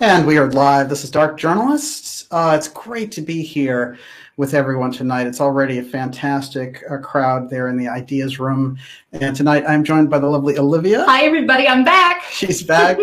[0.00, 0.88] And we are live.
[0.88, 2.28] This is Dark Journalists.
[2.30, 3.98] Uh, it's great to be here
[4.36, 5.26] with everyone tonight.
[5.26, 8.78] It's already a fantastic uh, crowd there in the ideas room.
[9.10, 11.04] And tonight I'm joined by the lovely Olivia.
[11.04, 11.66] Hi, everybody.
[11.66, 12.22] I'm back.
[12.30, 12.96] She's back.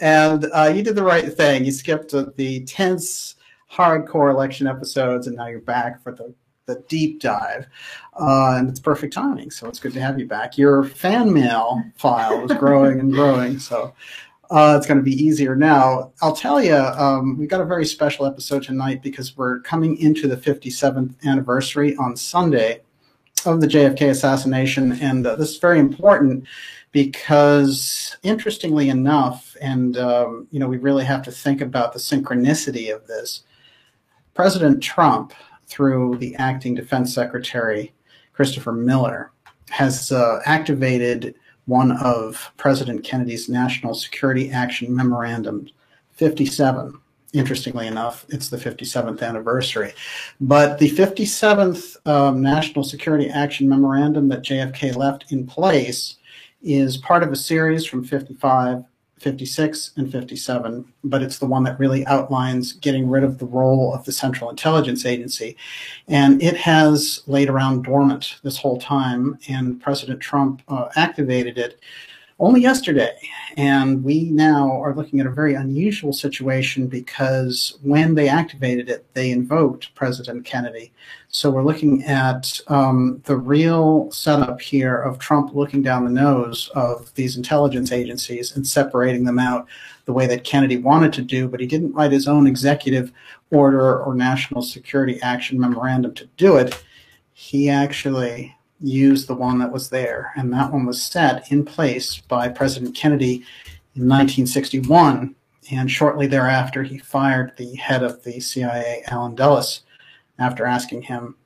[0.00, 1.64] and uh, you did the right thing.
[1.64, 3.36] You skipped the tense,
[3.72, 6.34] hardcore election episodes, and now you're back for the
[6.66, 7.66] the deep dive,
[8.20, 9.50] uh, and it's perfect timing.
[9.50, 10.58] So it's good to have you back.
[10.58, 13.94] Your fan mail file is growing and growing, so
[14.50, 16.12] uh, it's going to be easier now.
[16.22, 20.26] I'll tell you, um, we got a very special episode tonight because we're coming into
[20.26, 22.80] the 57th anniversary on Sunday
[23.44, 26.44] of the JFK assassination, and uh, this is very important
[26.92, 32.94] because, interestingly enough, and um, you know, we really have to think about the synchronicity
[32.94, 33.42] of this.
[34.34, 35.34] President Trump,
[35.66, 37.92] through the acting Defense Secretary
[38.32, 39.30] Christopher Miller,
[39.68, 41.34] has uh, activated
[41.68, 45.68] one of President Kennedy's National Security Action Memorandum
[46.12, 46.98] 57.
[47.34, 49.92] Interestingly enough, it's the 57th anniversary.
[50.40, 56.16] But the 57th um, National Security Action Memorandum that JFK left in place
[56.62, 58.82] is part of a series from 55
[59.20, 63.92] 56 and 57, but it's the one that really outlines getting rid of the role
[63.94, 65.56] of the Central Intelligence Agency.
[66.06, 71.80] And it has laid around dormant this whole time, and President Trump uh, activated it
[72.40, 73.16] only yesterday.
[73.56, 79.12] And we now are looking at a very unusual situation because when they activated it,
[79.14, 80.92] they invoked President Kennedy.
[81.28, 86.70] So we're looking at um, the real setup here of Trump looking down the nose
[86.74, 89.66] of these intelligence agencies and separating them out
[90.04, 93.12] the way that Kennedy wanted to do, but he didn't write his own executive
[93.50, 96.82] order or national security action memorandum to do it.
[97.34, 100.32] He actually use the one that was there.
[100.36, 103.44] And that one was set in place by President Kennedy
[103.94, 105.34] in 1961.
[105.70, 109.82] And shortly thereafter, he fired the head of the CIA, Allen Dulles,
[110.38, 111.36] after asking him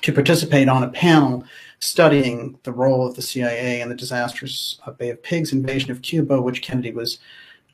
[0.00, 1.44] to participate on a panel
[1.78, 6.40] studying the role of the CIA in the disastrous Bay of Pigs invasion of Cuba,
[6.40, 7.18] which Kennedy was,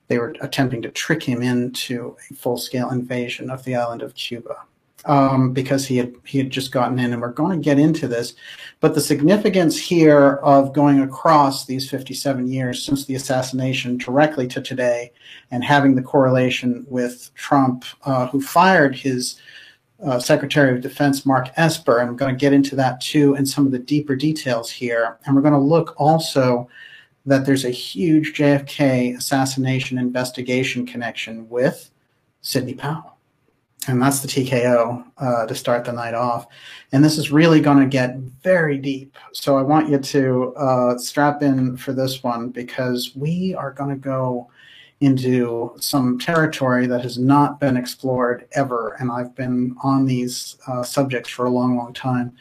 [0.09, 4.15] they were attempting to trick him into a full scale invasion of the island of
[4.15, 4.57] Cuba
[5.09, 8.07] um, because he had he had just gotten in, and we're going to get into
[8.07, 8.35] this.
[8.81, 14.61] But the significance here of going across these 57 years since the assassination directly to
[14.61, 15.13] today,
[15.51, 19.41] and having the correlation with Trump, uh, who fired his
[20.05, 23.67] uh, Secretary of Defense Mark Esper, I'm going to get into that too, and some
[23.67, 25.19] of the deeper details here.
[25.25, 26.69] And we're going to look also
[27.25, 31.91] that there's a huge JFK assassination investigation connection with
[32.43, 33.18] Sidney Powell
[33.87, 36.47] and that's the TKO uh, to start the night off.
[36.93, 39.17] And this is really going to get very deep.
[39.33, 43.91] So I want you to uh, strap in for this one because we are going
[43.91, 44.51] to go
[45.01, 48.97] into some territory that has not been explored ever.
[48.99, 52.33] And I've been on these uh, subjects for a long, long time.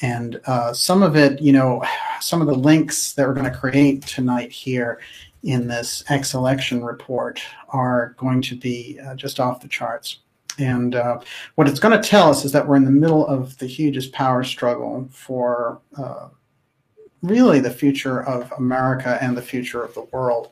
[0.00, 1.84] And uh, some of it, you know,
[2.20, 5.00] some of the links that we're going to create tonight here
[5.42, 10.18] in this X election report are going to be uh, just off the charts.
[10.58, 11.20] And uh,
[11.54, 14.12] what it's going to tell us is that we're in the middle of the hugest
[14.12, 16.28] power struggle for uh,
[17.22, 20.50] really the future of America and the future of the world.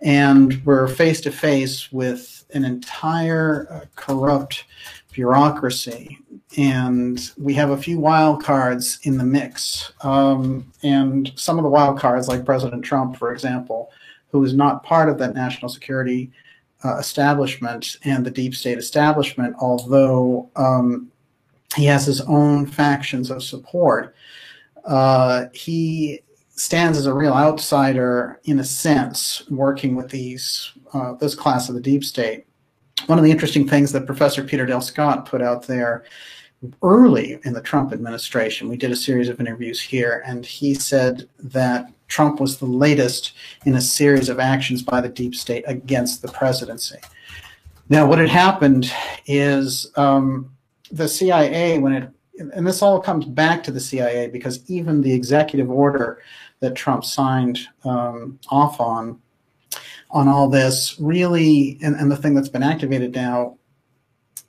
[0.00, 4.64] And we're face to face with an entire uh, corrupt
[5.12, 6.18] bureaucracy.
[6.56, 9.92] And we have a few wild cards in the mix.
[10.02, 13.90] Um, and some of the wild cards, like President Trump, for example,
[14.30, 16.30] who is not part of that national security
[16.84, 21.10] uh, establishment and the deep state establishment, although um,
[21.76, 24.14] he has his own factions of support.
[24.84, 31.34] Uh, he stands as a real outsider in a sense, working with these uh, this
[31.34, 32.46] class of the deep state.
[33.06, 36.04] One of the interesting things that Professor Peter Dale Scott put out there
[36.82, 41.28] early in the Trump administration, we did a series of interviews here, and he said
[41.38, 43.32] that Trump was the latest
[43.64, 46.98] in a series of actions by the deep state against the presidency.
[47.88, 48.92] Now, what had happened
[49.26, 50.50] is um,
[50.90, 52.10] the CIA, when it,
[52.54, 56.22] and this all comes back to the CIA because even the executive order
[56.60, 59.20] that Trump signed um, off on,
[60.10, 63.56] on all this really, and, and the thing that's been activated now,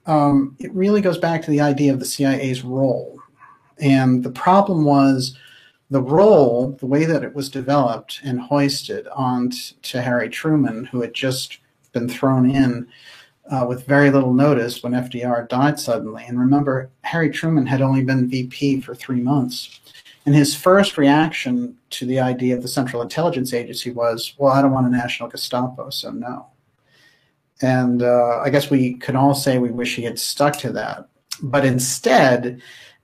[0.09, 3.19] um, it really goes back to the idea of the CIA's role.
[3.77, 5.37] And the problem was
[5.91, 9.51] the role, the way that it was developed and hoisted on
[9.83, 11.59] to Harry Truman, who had just
[11.93, 12.87] been thrown in
[13.51, 16.25] uh, with very little notice when FDR died suddenly.
[16.25, 19.79] And remember, Harry Truman had only been VP for three months.
[20.25, 24.63] And his first reaction to the idea of the Central Intelligence Agency was, well, I
[24.63, 26.47] don't want a national Gestapo, so no.
[27.61, 31.07] And uh, I guess we can all say we wish he had stuck to that.
[31.41, 32.61] But instead,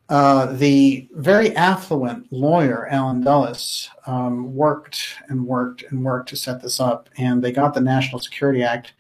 [0.09, 6.61] uh, the very affluent lawyer, Allen Dulles, um, worked and worked and worked to set
[6.61, 7.09] this up.
[7.17, 8.93] And they got the National Security Act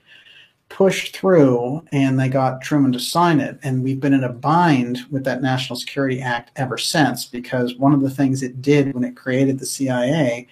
[0.69, 3.59] pushed through and they got Truman to sign it.
[3.63, 7.93] And we've been in a bind with that National Security Act ever since because one
[7.93, 10.47] of the things it did when it created the CIA,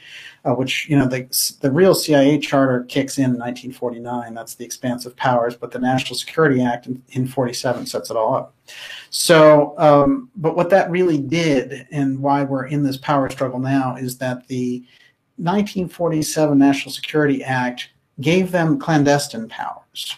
[0.46, 1.28] uh, which, you know, the,
[1.62, 4.34] the real CIA charter kicks in in 1949.
[4.34, 8.36] That's the expansive powers, but the National Security Act in, in 47 sets it all
[8.36, 8.54] up.
[9.10, 13.96] So, um, but what that really did and why we're in this power struggle now
[13.96, 14.86] is that the
[15.38, 17.90] 1947 National Security Act
[18.22, 20.18] gave them clandestine powers.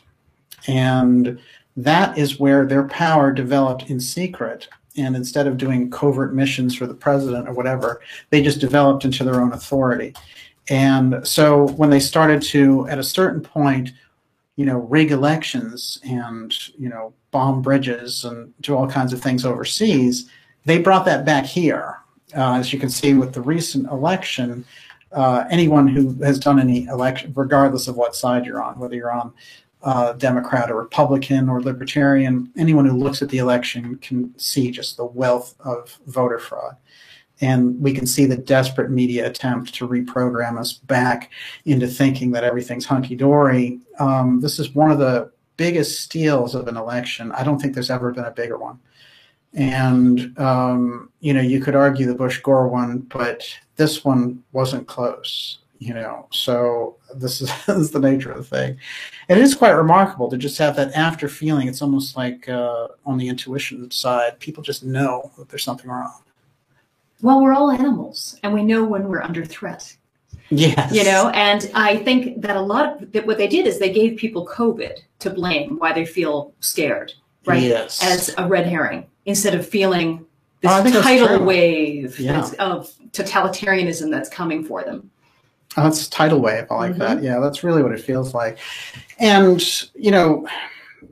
[0.68, 1.40] And
[1.78, 4.68] that is where their power developed in secret.
[4.98, 9.24] And instead of doing covert missions for the president or whatever, they just developed into
[9.24, 10.14] their own authority.
[10.70, 13.92] And so when they started to, at a certain point,
[14.56, 19.46] you know, rig elections and, you know, bomb bridges and do all kinds of things
[19.46, 20.30] overseas,
[20.64, 21.98] they brought that back here.
[22.36, 24.66] Uh, as you can see with the recent election,
[25.12, 29.12] uh, anyone who has done any election, regardless of what side you're on, whether you're
[29.12, 29.34] on
[29.84, 34.98] uh, Democrat or Republican or Libertarian, anyone who looks at the election can see just
[34.98, 36.76] the wealth of voter fraud.
[37.42, 41.32] And we can see the desperate media attempt to reprogram us back
[41.66, 43.80] into thinking that everything's hunky dory.
[44.00, 47.32] Um, this is one of the biggest steals of an election.
[47.34, 48.80] I don't think there's ever been a bigger one.
[49.54, 54.88] And, um, you know, you could argue the Bush Gore one, but this one wasn't
[54.88, 56.28] close, you know.
[56.32, 58.78] So this is, this is the nature of the thing.
[59.30, 61.68] And it is quite remarkable to just have that after feeling.
[61.68, 66.22] It's almost like uh, on the intuition side, people just know that there's something wrong.
[67.22, 69.96] Well, we're all animals and we know when we're under threat.
[70.50, 70.94] Yes.
[70.94, 73.92] You know, and I think that a lot of that what they did is they
[73.92, 77.14] gave people COVID to blame why they feel scared,
[77.46, 77.64] right?
[77.64, 78.04] Yes.
[78.04, 80.26] As a red herring instead of feeling
[80.66, 82.50] this that's tidal wave Yeah.
[82.60, 85.10] of totalitarianism that's coming for them.
[85.78, 86.66] Oh, that's tidal wave.
[86.70, 87.00] I like Mhm.
[87.00, 87.24] that.
[87.24, 88.58] Yeah, that's really what it feels like.
[89.20, 89.62] And
[89.94, 90.48] you know,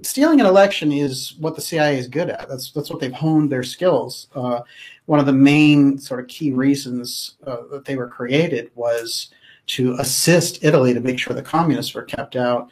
[0.01, 2.47] stealing an election is what the CIA is good at.
[2.49, 4.27] That's that's what they've honed their skills.
[4.35, 4.61] Uh,
[5.05, 9.29] one of the main sort of key reasons uh, that they were created was
[9.65, 12.69] to assist Italy to make sure the communists were kept out.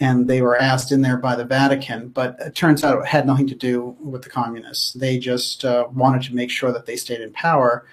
[0.00, 3.26] And they were asked in there by the Vatican, but it turns out it had
[3.26, 4.92] nothing to do with the communists.
[4.92, 7.86] They just uh, wanted to make sure that they stayed in power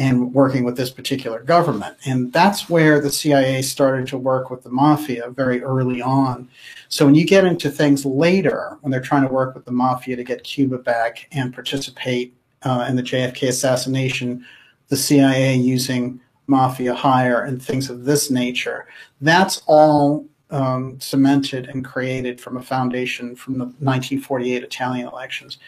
[0.00, 1.94] and working with this particular government.
[2.06, 6.48] And that's where the CIA started to work with the mafia very early on.
[6.88, 10.16] So when you get into things later, when they're trying to work with the mafia
[10.16, 14.44] to get Cuba back and participate uh, in the JFK assassination,
[14.88, 18.86] the CIA using mafia hire and things of this nature,
[19.20, 25.58] that's all um, cemented and created from a foundation from the 1948 Italian elections,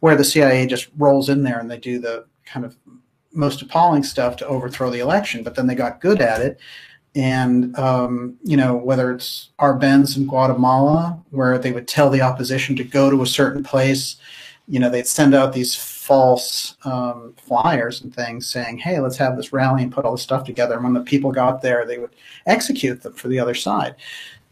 [0.00, 2.76] where the CIA just rolls in there and they do the kind of
[3.32, 6.58] most appalling stuff to overthrow the election, but then they got good at it.
[7.14, 12.74] And, um, you know, whether it's Arbenz in Guatemala, where they would tell the opposition
[12.76, 14.16] to go to a certain place,
[14.66, 19.36] you know, they'd send out these false um, flyers and things saying, hey, let's have
[19.36, 20.74] this rally and put all this stuff together.
[20.74, 22.14] And when the people got there, they would
[22.46, 23.94] execute them for the other side.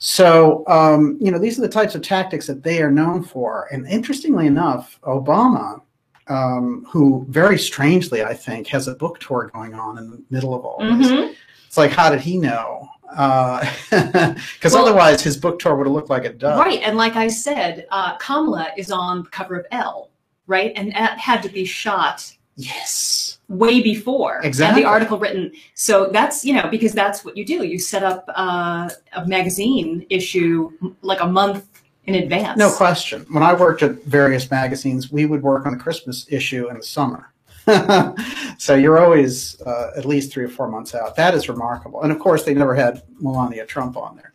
[0.02, 3.68] So, um, you know, these are the types of tactics that they are known for.
[3.70, 5.82] And interestingly enough, Obama,
[6.28, 10.54] um, who very strangely, I think, has a book tour going on in the middle
[10.54, 11.06] of all this.
[11.06, 11.34] Mhm.
[11.66, 12.88] It's like, how did he know?
[13.10, 16.58] Because Well- otherwise, his book tour would have looked like a dud.
[16.58, 16.80] Right.
[16.82, 20.08] And like I said, uh, Kamala is on the cover of Elle,
[20.46, 20.72] right?
[20.76, 23.38] And that had to be shot Yes.
[23.48, 24.82] way before Exactly.
[24.82, 28.02] and the article written so that's you know because that's what you do you set
[28.02, 30.70] up uh, a magazine issue
[31.02, 31.66] like a month
[32.06, 33.24] in advance No question.
[33.30, 36.82] When I worked at various magazines, we would work on the Christmas issue in the
[36.82, 37.32] summer.
[38.58, 41.14] so you're always uh, at least three or four months out.
[41.16, 42.02] That is remarkable.
[42.02, 44.32] And of course, they never had Melania Trump on there.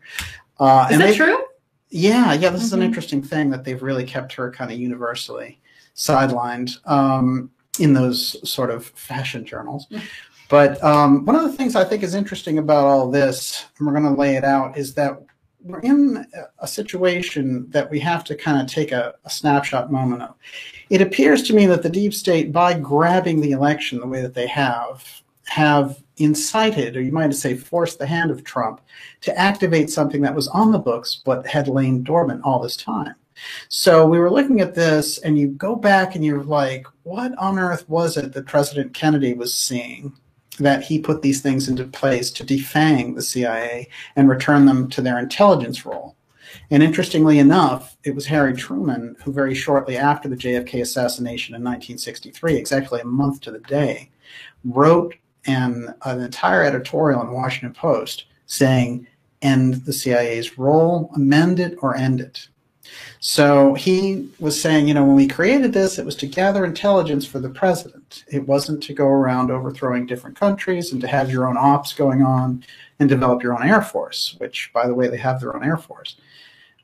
[0.60, 1.44] Uh, is that they- true
[1.90, 2.86] Yeah, yeah, this is an Mhm.
[2.86, 5.60] interesting thing that they've really kept her kind of universally
[5.96, 9.88] sidelined um, in those sort of fashion journals.
[10.50, 13.94] But um, one of the things I think is interesting about all this, and we're
[13.94, 15.20] going to lay it out, is that
[15.64, 16.26] we're in
[16.60, 20.36] a situation that we have to kind of take a, a snapshot moment of.
[20.92, 24.36] It appears to me that the deep state, by grabbing the election the way that
[24.36, 28.82] they have, have incited, or you might say forced the hand of Trump
[29.22, 33.16] to activate something that was on the books but had lain dormant all this time.
[33.70, 37.60] So we were looking at this, and you go back and you're like, what on
[37.60, 40.14] earth was it that President Kennedy was seeing
[40.60, 45.02] that he put these things into place to defang the CIA and return them to
[45.02, 46.16] their intelligence role?
[46.72, 51.62] And interestingly enough, it was Harry Truman who, very shortly after the JFK assassination in
[51.62, 54.10] 1963, exactly a month to the day,
[54.64, 55.16] wrote
[55.46, 59.08] an, an entire editorial in the Washington Post saying,
[59.42, 62.48] end the CIA's role, amend it, or end it.
[63.20, 67.26] So he was saying, you know, when we created this, it was to gather intelligence
[67.26, 68.24] for the president.
[68.32, 72.22] It wasn't to go around overthrowing different countries and to have your own ops going
[72.22, 72.64] on
[73.00, 75.78] and develop your own air force, which, by the way, they have their own air
[75.78, 76.18] force.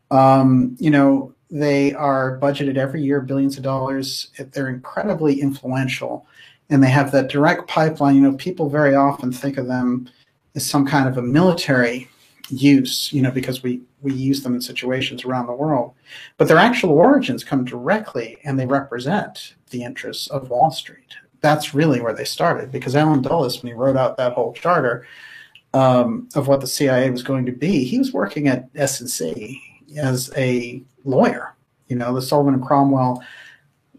[0.09, 4.31] Um, you know, they are budgeted every year billions of dollars.
[4.51, 6.25] They're incredibly influential
[6.69, 8.15] and they have that direct pipeline.
[8.15, 10.09] You know, people very often think of them
[10.55, 12.09] as some kind of a military
[12.49, 15.93] use, you know, because we, we use them in situations around the world.
[16.37, 21.15] But their actual origins come directly and they represent the interests of Wall Street.
[21.41, 25.07] That's really where they started because Allen Dulles, when he wrote out that whole charter
[25.73, 29.61] um, of what the CIA was going to be, he was working at S&C
[29.97, 31.55] as a lawyer,
[31.87, 33.23] you know, the Sullivan and Cromwell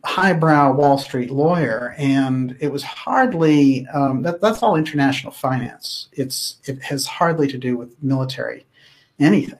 [0.04, 6.08] highbrow Wall Street lawyer, and it was hardly um, that, that's all international finance.
[6.12, 8.66] It's it has hardly to do with military
[9.20, 9.58] anything.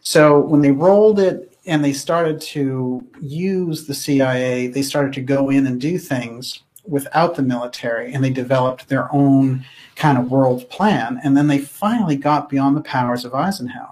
[0.00, 5.20] So when they rolled it and they started to use the CIA, they started to
[5.20, 10.30] go in and do things without the military, and they developed their own kind of
[10.30, 11.20] world plan.
[11.22, 13.91] And then they finally got beyond the powers of Eisenhower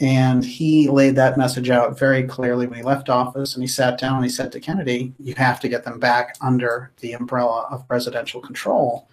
[0.00, 3.98] and he laid that message out very clearly when he left office and he sat
[3.98, 7.68] down and he said to Kennedy, You have to get them back under the umbrella
[7.70, 9.08] of presidential control.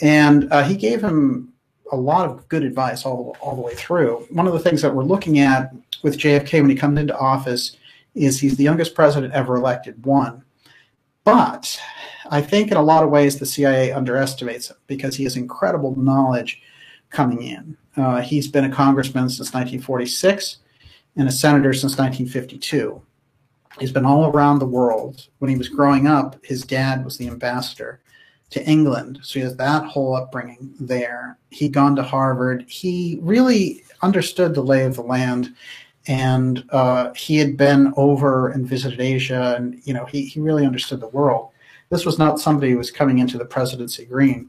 [0.00, 1.52] And uh, he gave him
[1.92, 4.26] a lot of good advice all, all the way through.
[4.30, 7.76] One of the things that we're looking at with JFK when he comes into office
[8.14, 10.42] is he's the youngest president ever elected, one.
[11.24, 11.78] But
[12.30, 15.94] I think in a lot of ways the CIA underestimates him because he has incredible
[15.96, 16.62] knowledge
[17.10, 17.76] coming in.
[17.96, 20.58] Uh, he's been a congressman since 1946
[21.16, 23.00] and a senator since 1952.
[23.78, 25.28] He's been all around the world.
[25.38, 28.00] When he was growing up, his dad was the ambassador
[28.50, 29.20] to England.
[29.22, 31.38] So he has that whole upbringing there.
[31.50, 32.64] He'd gone to Harvard.
[32.68, 35.54] He really understood the lay of the land.
[36.06, 40.64] And uh, he had been over and visited Asia, and you know he, he really
[40.64, 41.50] understood the world.
[41.90, 44.48] This was not somebody who was coming into the presidency green.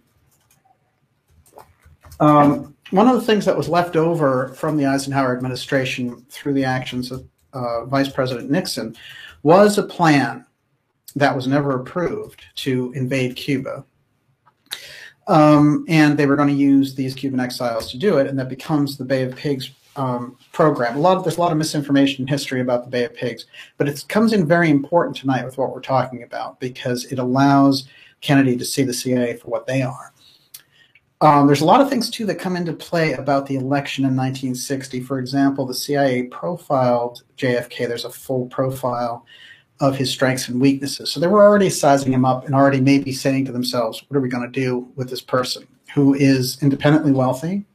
[2.19, 6.63] Um, one of the things that was left over from the Eisenhower administration through the
[6.63, 8.96] actions of uh, Vice President Nixon
[9.44, 10.46] was a plan
[11.15, 13.84] that was never approved to invade Cuba.
[15.27, 18.48] Um, and they were going to use these Cuban exiles to do it, and that
[18.48, 20.96] becomes the Bay of Pigs um, program.
[20.96, 23.46] A lot of, there's a lot of misinformation in history about the Bay of Pigs,
[23.77, 27.88] but it comes in very important tonight with what we're talking about because it allows
[28.22, 30.13] Kennedy to see the CIA for what they are.
[31.21, 34.15] Um, there's a lot of things too that come into play about the election in
[34.15, 35.01] 1960.
[35.01, 37.88] For example, the CIA profiled JFK.
[37.88, 39.25] There's a full profile
[39.79, 41.12] of his strengths and weaknesses.
[41.12, 44.21] So they were already sizing him up and already maybe saying to themselves, what are
[44.21, 47.65] we going to do with this person who is independently wealthy,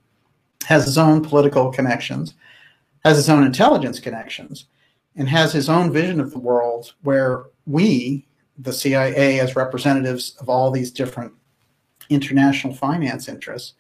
[0.65, 2.35] has his own political connections,
[3.05, 4.67] has his own intelligence connections,
[5.17, 8.27] and has his own vision of the world where we,
[8.59, 11.33] the CIA, as representatives of all these different
[12.15, 13.75] international finance interests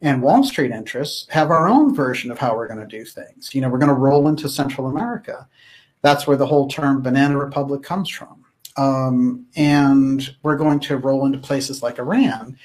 [0.00, 3.54] and Wall Street interests have our own version of how we're going to do things.
[3.54, 5.48] You know, we're going to roll into Central America.
[6.02, 8.44] That's where the whole term banana republic comes from.
[8.76, 12.56] Um, and we're going to roll into places like Iran.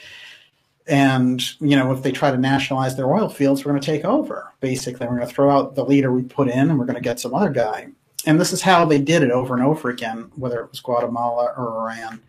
[0.85, 4.05] And, you know, if they try to nationalize their oil fields, we're going to take
[4.05, 4.53] over.
[4.59, 7.01] Basically, we're going to throw out the leader we put in and we're going to
[7.01, 7.87] get some other guy.
[8.27, 11.53] And this is how they did it over and over again, whether it was Guatemala
[11.57, 12.21] or Iran.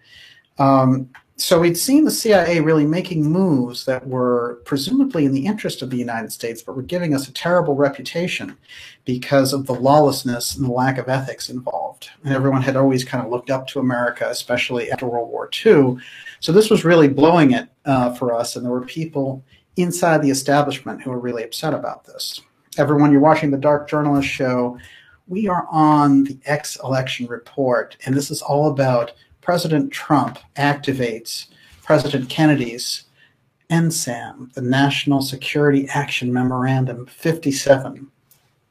[0.59, 5.82] Um, so we'd seen the CIA really making moves that were presumably in the interest
[5.82, 8.56] of the United States, but were giving us a terrible reputation
[9.04, 12.10] because of the lawlessness and the lack of ethics involved.
[12.22, 15.96] And everyone had always kind of looked up to America, especially after World War II.
[16.38, 19.42] So this was really blowing it uh, for us, and there were people
[19.76, 22.42] inside the establishment who were really upset about this.
[22.78, 24.78] Everyone, you're watching the Dark Journalist show.
[25.26, 29.12] We are on the X election report, and this is all about
[29.44, 31.48] President Trump activates
[31.82, 33.04] President Kennedy's
[33.70, 38.10] NSAM, the National Security Action Memorandum 57,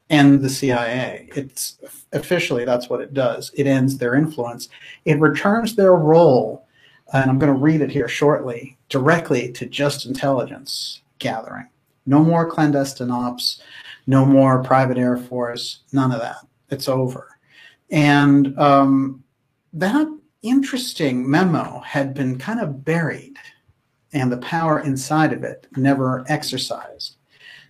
[0.09, 1.29] and the CIA.
[1.35, 1.77] It's
[2.11, 3.51] officially that's what it does.
[3.55, 4.67] It ends their influence.
[5.05, 6.65] It returns their role,
[7.13, 11.69] and I'm going to read it here shortly, directly to just intelligence gathering.
[12.07, 13.61] No more clandestine ops,
[14.07, 16.47] no more private air force, none of that.
[16.71, 17.37] It's over.
[17.91, 19.23] And um,
[19.73, 20.07] that
[20.43, 23.37] interesting memo had been kind of buried
[24.13, 27.15] and the power inside of it never exercised.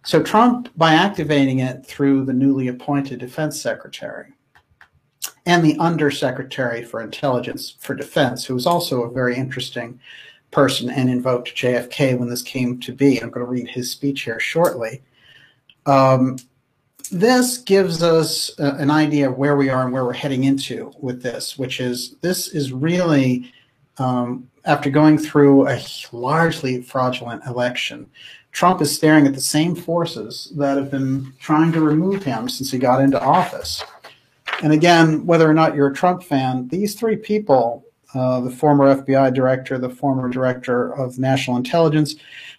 [0.03, 4.34] So Trump, by activating it through the newly appointed defense secretary
[5.46, 10.00] and the undersecretary for intelligence for defense, who was also a very interesting
[10.51, 13.22] person and invoked JFK when this came to be.
[13.22, 15.01] I'm going to read his speech here shortly.
[15.86, 16.38] Um,
[17.12, 20.91] this gives us uh, an idea of where we are and where we're heading into
[21.00, 23.51] with this, which is this is really
[23.98, 25.81] um, after going through a
[26.12, 28.10] largely fraudulent election.
[28.51, 32.72] Trump is staring at the same forces that have been trying to remove him since
[32.72, 33.83] he got into office.
[34.62, 37.83] And again, whether or not you're a Trump fan, these three people
[38.13, 42.15] uh, the former FBI director, the former director of national intelligence,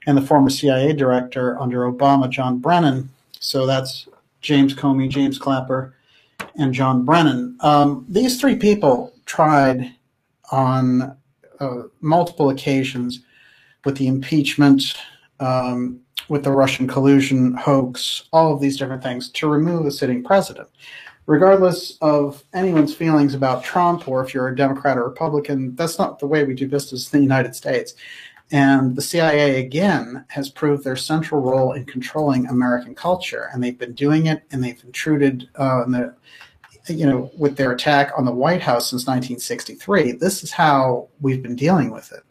[0.07, 3.09] and the former CIA director under Obama, John Brennan.
[3.39, 4.09] So that's
[4.45, 5.97] James Comey, James Clapper,
[6.57, 7.57] and John Brennan.
[7.61, 9.93] Um, these three people tried
[10.53, 11.17] on
[11.61, 13.21] uh, multiple occasions
[13.87, 14.95] with the impeachment,
[15.41, 15.99] um,
[16.29, 20.69] with the Russian collusion hoax, all of these different things to remove a sitting president
[21.27, 26.19] regardless of anyone's feelings about Trump or if you're a Democrat or Republican, that's not
[26.19, 27.95] the way we do business in the United States.
[28.55, 33.51] And the CIA, again, has proved their central role in controlling American culture.
[33.53, 36.15] And they've been doing it, and they've intruded uh, in the,
[36.87, 40.13] you know, with their attack on the White House since 1963.
[40.13, 42.23] This is how we've been dealing with it.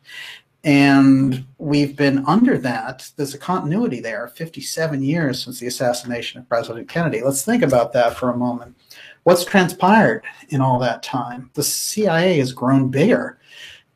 [0.64, 3.12] And we've been under that.
[3.18, 7.22] There's a continuity there, 57 years since the assassination of President Kennedy.
[7.22, 8.78] Let's think about that for a moment.
[9.24, 11.52] What's transpired in all that time?
[11.56, 13.40] The CIA has grown bigger.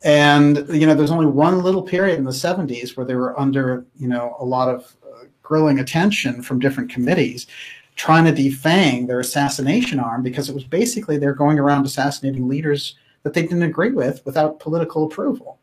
[0.04, 3.86] And, you know, there's only one little period in the 70s where they were under,
[3.98, 7.48] you know, a lot of uh, grilling attention from different committees
[7.96, 12.96] trying to defang their assassination arm because it was basically they're going around assassinating leaders
[13.24, 15.60] that they didn't agree with without political approval.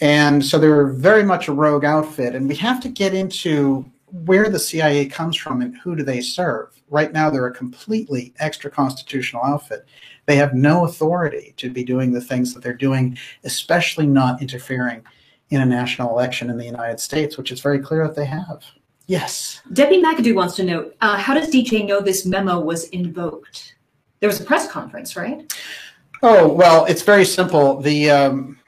[0.00, 2.34] And so they're very much a rogue outfit.
[2.34, 3.84] And we have to get into
[4.24, 6.75] where the CIA comes from and who do they serve.
[6.88, 9.86] Right now, they're a completely extra constitutional outfit.
[10.26, 15.04] They have no authority to be doing the things that they're doing, especially not interfering
[15.50, 18.64] in a national election in the United States, which is very clear that they have.
[19.06, 19.62] Yes.
[19.72, 23.76] Debbie McAdoo wants to know uh, how does DJ know this memo was invoked?
[24.20, 25.52] There was a press conference, right?
[26.22, 27.80] Oh, well, it's very simple.
[27.80, 28.10] The.
[28.10, 28.58] Um,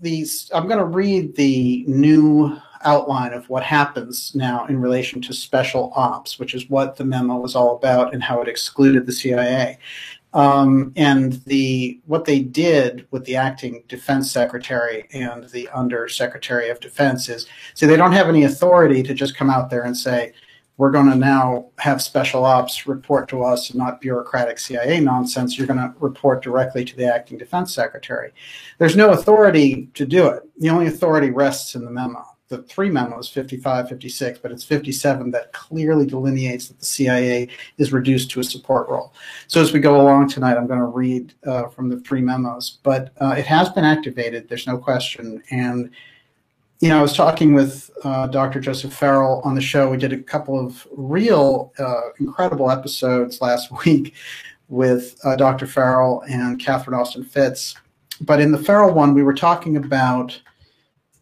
[0.00, 5.32] these i'm going to read the new outline of what happens now in relation to
[5.32, 9.12] special ops which is what the memo was all about and how it excluded the
[9.12, 9.78] cia
[10.32, 16.80] um, and the what they did with the acting defense secretary and the undersecretary of
[16.80, 20.32] defense is so they don't have any authority to just come out there and say
[20.76, 25.56] we're going to now have special ops report to us and not bureaucratic CIA nonsense.
[25.56, 28.32] You're going to report directly to the acting defense secretary.
[28.78, 30.42] There's no authority to do it.
[30.58, 32.24] The only authority rests in the memo.
[32.48, 37.92] The three memos, 55, 56, but it's 57 that clearly delineates that the CIA is
[37.92, 39.12] reduced to a support role.
[39.48, 42.78] So as we go along tonight, I'm going to read uh, from the three memos,
[42.84, 44.48] but uh, it has been activated.
[44.48, 45.42] There's no question.
[45.50, 45.90] And
[46.80, 48.60] you know, I was talking with uh, Dr.
[48.60, 49.88] Joseph Farrell on the show.
[49.88, 54.14] We did a couple of real uh, incredible episodes last week
[54.68, 55.66] with uh, Dr.
[55.66, 57.76] Farrell and Catherine Austin Fitts
[58.20, 60.38] But in the Farrell one, we were talking about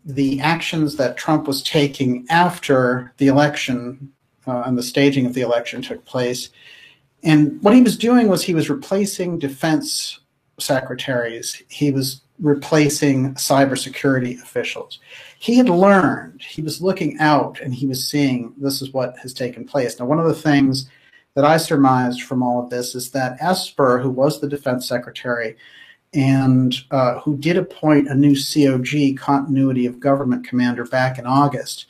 [0.04, 4.12] the actions that Trump was taking after the election
[4.46, 6.50] uh, and the staging of the election took place.
[7.22, 10.20] And what he was doing was he was replacing defense
[10.58, 11.62] secretaries.
[11.68, 14.98] He was replacing cybersecurity officials.
[15.38, 19.32] He had learned, he was looking out and he was seeing this is what has
[19.32, 19.98] taken place.
[19.98, 20.90] Now, one of the things
[21.34, 25.56] that I surmised from all of this is that Esper, who was the defense secretary
[26.14, 31.86] and uh, who did appoint a new COG, continuity of government commander, back in August,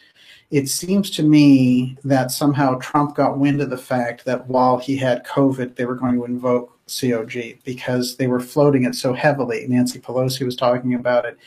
[0.50, 4.96] it seems to me that somehow Trump got wind of the fact that while he
[4.96, 9.66] had COVID, they were going to invoke COG because they were floating it so heavily.
[9.68, 11.38] Nancy Pelosi was talking about it.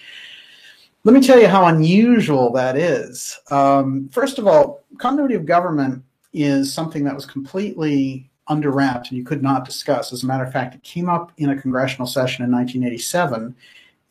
[1.04, 3.40] Let me tell you how unusual that is.
[3.50, 9.18] Um, first of all, continuity of government is something that was completely under wraps and
[9.18, 10.14] you could not discuss.
[10.14, 13.56] As a matter of fact, it came up in a congressional session in 1987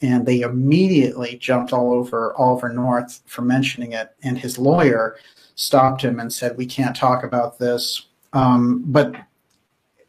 [0.03, 4.15] and they immediately jumped all over Oliver North for mentioning it.
[4.23, 5.17] And his lawyer
[5.55, 9.15] stopped him and said, "We can't talk about this." Um, but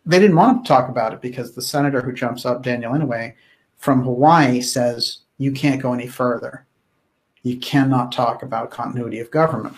[0.06, 3.34] they didn't want to talk about it because the senator who jumps up, Daniel Inouye,
[3.78, 6.66] from Hawaii, says you can't go any further.
[7.44, 9.76] You cannot talk about continuity of government.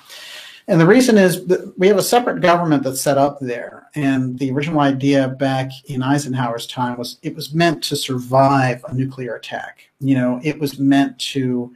[0.70, 3.88] And the reason is that we have a separate government that's set up there.
[3.96, 8.94] And the original idea back in Eisenhower's time was it was meant to survive a
[8.94, 9.90] nuclear attack.
[10.00, 11.76] You know, it was meant to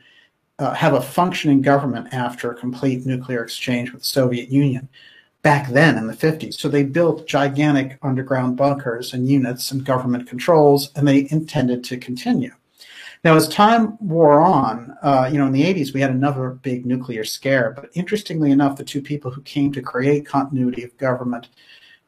[0.59, 4.87] uh, have a functioning government after a complete nuclear exchange with the Soviet Union.
[5.41, 6.53] back then in the 50s.
[6.53, 11.97] So they built gigantic underground bunkers and units and government controls, and they intended to
[11.97, 12.53] continue.
[13.23, 16.85] Now, as time wore on, uh, you know, in the 80s, we had another big
[16.85, 17.71] nuclear scare.
[17.71, 21.47] But interestingly enough, the two people who came to create continuity of government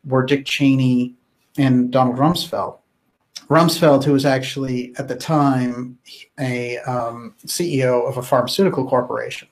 [0.04, 1.15] were Dick Cheney
[1.58, 2.80] and Donald Rumsfeld.
[3.47, 5.97] Rumsfeld, who was actually at the time
[6.39, 9.47] a um, CEO of a pharmaceutical corporation,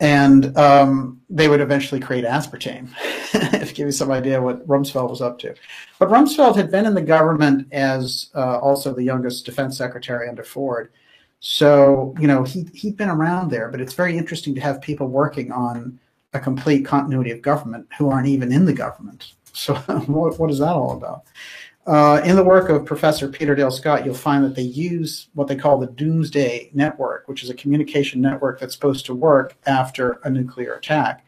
[0.00, 2.90] and um, they would eventually create aspartame
[3.66, 5.54] to give you some idea what Rumsfeld was up to.
[5.98, 10.44] But Rumsfeld had been in the government as uh, also the youngest defense secretary under
[10.44, 10.92] Ford.
[11.40, 15.08] So, you know, he, he'd been around there, but it's very interesting to have people
[15.08, 15.98] working on
[16.34, 19.32] a complete continuity of government who aren't even in the government.
[19.52, 19.74] So,
[20.06, 21.22] what, what is that all about?
[21.86, 25.46] Uh, in the work of Professor Peter Dale Scott, you'll find that they use what
[25.46, 30.18] they call the Doomsday Network, which is a communication network that's supposed to work after
[30.24, 31.24] a nuclear attack.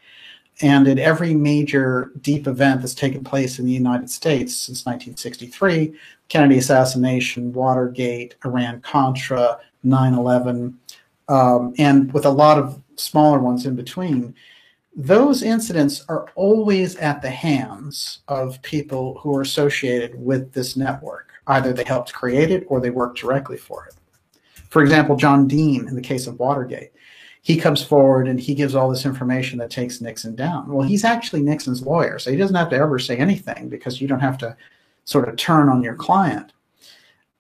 [0.61, 5.95] And in every major deep event that's taken place in the United States since 1963,
[6.29, 10.77] Kennedy assassination, Watergate, Iran Contra, 9 11,
[11.29, 14.35] um, and with a lot of smaller ones in between,
[14.99, 21.31] those incidents are always at the hands of people who are associated with this network.
[21.47, 23.95] Either they helped create it or they worked directly for it.
[24.69, 26.91] For example, John Dean, in the case of Watergate,
[27.43, 30.69] he comes forward and he gives all this information that takes Nixon down.
[30.69, 34.09] Well, he's actually Nixon's lawyer, so he doesn't have to ever say anything because you
[34.09, 34.57] don't have to
[35.05, 36.53] sort of turn on your client.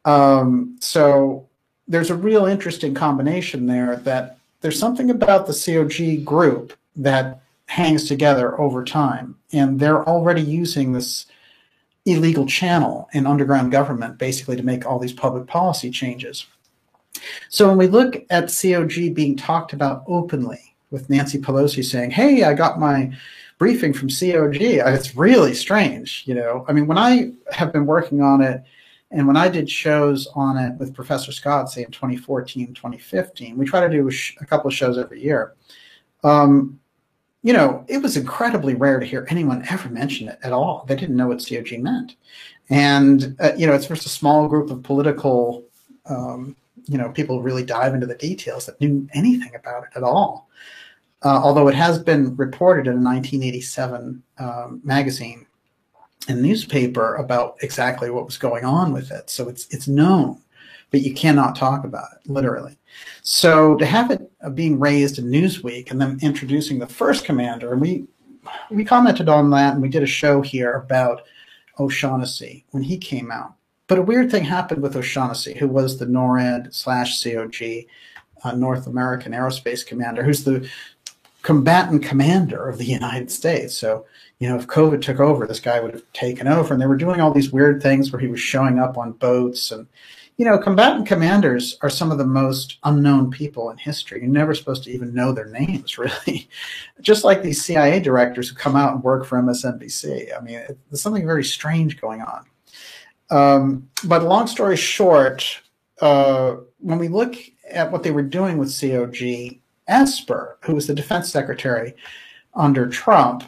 [0.04, 1.48] Um, so
[1.88, 8.08] there's a real interesting combination there that there's something about the COG group that hangs
[8.08, 9.36] together over time.
[9.52, 11.26] And they're already using this
[12.06, 16.46] illegal channel in underground government basically to make all these public policy changes.
[17.48, 22.44] So when we look at COG being talked about openly, with Nancy Pelosi saying, "Hey,
[22.44, 23.12] I got my
[23.58, 26.22] briefing from COG," it's really strange.
[26.26, 28.62] You know, I mean, when I have been working on it,
[29.10, 33.66] and when I did shows on it with Professor Scott, say in 2014, 2015, we
[33.66, 35.54] try to do a couple of shows every year.
[36.24, 36.78] Um,
[37.48, 40.84] you know, it was incredibly rare to hear anyone ever mention it at all.
[40.86, 42.14] They didn't know what COG meant.
[42.68, 45.64] And, uh, you know, it's just a small group of political,
[46.04, 50.02] um, you know, people really dive into the details that knew anything about it at
[50.02, 50.50] all.
[51.22, 55.46] Uh, although it has been reported in a 1987 um, magazine
[56.28, 59.30] and newspaper about exactly what was going on with it.
[59.30, 60.38] So it's, it's known,
[60.90, 62.78] but you cannot talk about it, literally.
[63.22, 67.72] So to have it uh, being raised in Newsweek and then introducing the first commander,
[67.72, 68.06] and we
[68.70, 71.22] we commented on that and we did a show here about
[71.78, 73.54] O'Shaughnessy when he came out.
[73.86, 77.86] But a weird thing happened with O'Shaughnessy, who was the NORAD slash COG
[78.44, 80.68] uh, North American Aerospace Commander, who's the
[81.42, 83.74] combatant commander of the United States.
[83.74, 84.04] So,
[84.38, 86.74] you know, if COVID took over, this guy would have taken over.
[86.74, 89.70] And they were doing all these weird things where he was showing up on boats
[89.70, 89.86] and
[90.38, 94.20] you know, combatant commanders are some of the most unknown people in history.
[94.20, 96.48] You're never supposed to even know their names, really.
[97.00, 100.28] Just like these CIA directors who come out and work for MSNBC.
[100.36, 102.46] I mean, it, there's something very strange going on.
[103.30, 105.60] Um, but long story short,
[106.00, 107.34] uh, when we look
[107.68, 111.94] at what they were doing with COG, Esper, who was the defense secretary
[112.54, 113.42] under Trump,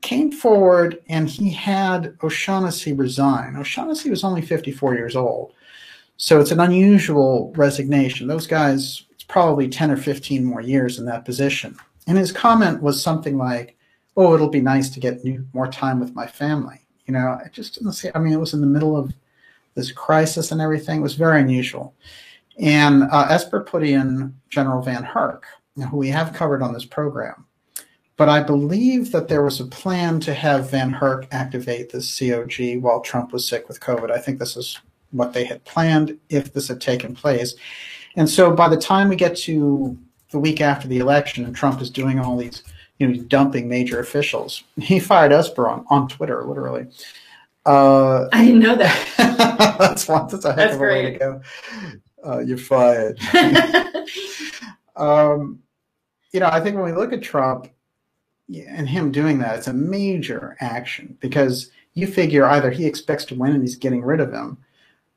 [0.00, 3.56] came forward and he had O'Shaughnessy resign.
[3.56, 5.54] O'Shaughnessy was only 54 years old
[6.18, 8.26] so it's an unusual resignation.
[8.26, 11.76] Those guys, it's probably 10 or 15 more years in that position.
[12.08, 13.76] And his comment was something like,
[14.16, 16.80] oh, it'll be nice to get new, more time with my family.
[17.06, 19.14] You know, I just didn't see, I mean, it was in the middle of
[19.74, 20.98] this crisis and everything.
[20.98, 21.94] It was very unusual.
[22.58, 25.42] And uh, Esper put in General VanHerck,
[25.88, 27.46] who we have covered on this program.
[28.16, 33.00] But I believe that there was a plan to have VanHerck activate the COG while
[33.02, 34.10] Trump was sick with COVID.
[34.10, 37.54] I think this is what they had planned if this had taken place.
[38.16, 39.96] And so by the time we get to
[40.30, 42.62] the week after the election and Trump is doing all these,
[42.98, 46.86] you know, dumping major officials, he fired Esper on, on Twitter, literally.
[47.64, 49.76] Uh, I didn't know that.
[49.78, 51.04] that's, one, that's a heck that's of a great.
[51.04, 51.42] way to go.
[52.26, 53.18] Uh, you're fired.
[54.96, 55.60] um,
[56.32, 57.68] you know, I think when we look at Trump
[58.48, 63.34] and him doing that, it's a major action because you figure either he expects to
[63.34, 64.58] win and he's getting rid of him,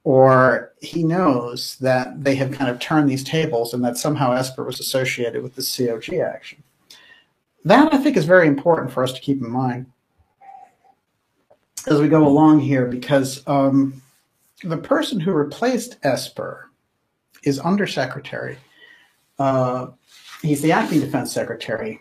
[0.03, 4.63] or he knows that they have kind of turned these tables and that somehow Esper
[4.63, 6.63] was associated with the COG action.
[7.63, 9.85] That I think is very important for us to keep in mind
[11.87, 14.01] as we go along here because um,
[14.63, 16.69] the person who replaced Esper
[17.43, 18.57] is Undersecretary.
[19.39, 19.87] Uh,
[20.41, 21.99] he's the acting defense secretary,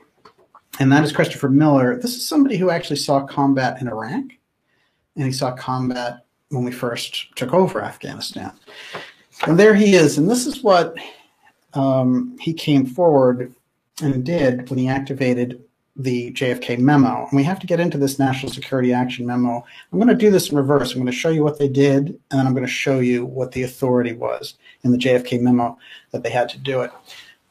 [0.79, 1.97] and that is Christopher Miller.
[1.97, 4.25] This is somebody who actually saw combat in Iraq,
[5.17, 8.53] and he saw combat when we first took over Afghanistan.
[9.47, 10.95] And there he is, and this is what
[11.75, 13.55] um, he came forward
[14.03, 15.63] and did when he activated
[15.97, 17.27] the JFK memo.
[17.29, 19.65] And we have to get into this National Security Action memo.
[19.93, 20.93] I'm going to do this in reverse.
[20.93, 23.25] I'm going to show you what they did, and then I'm going to show you
[23.25, 25.79] what the authority was in the JFK memo
[26.11, 26.91] that they had to do it.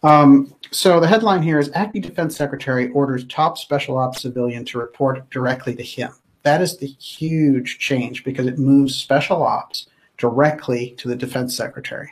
[0.04, 4.80] Um, so the headline here is Acting Defense Secretary orders top special ops civilian to
[4.80, 6.12] report directly to him.
[6.44, 12.12] That is the huge change because it moves special ops directly to the defense secretary.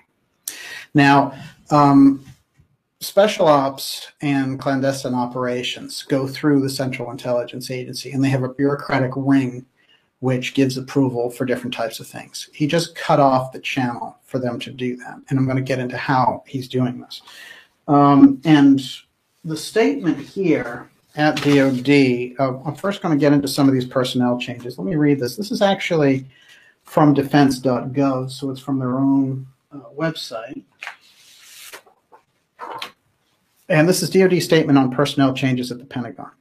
[0.94, 1.34] Now,
[1.72, 2.26] um,
[3.00, 8.54] special ops and clandestine operations go through the Central Intelligence Agency, and they have a
[8.54, 9.66] bureaucratic wing
[10.20, 12.50] which gives approval for different types of things.
[12.52, 15.64] He just cut off the channel for them to do that, and I'm going to
[15.64, 17.22] get into how he's doing this.
[17.88, 18.82] Um, and
[19.46, 23.86] the statement here at DOD, uh, I'm first going to get into some of these
[23.86, 24.78] personnel changes.
[24.78, 25.36] Let me read this.
[25.36, 26.26] This is actually
[26.84, 30.64] from defense.gov, so it's from their own uh, website.
[33.68, 36.32] And this is DoD statement on personnel changes at the Pentagon.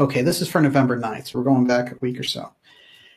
[0.00, 2.50] Okay, this is for November 9th, so we're going back a week or so.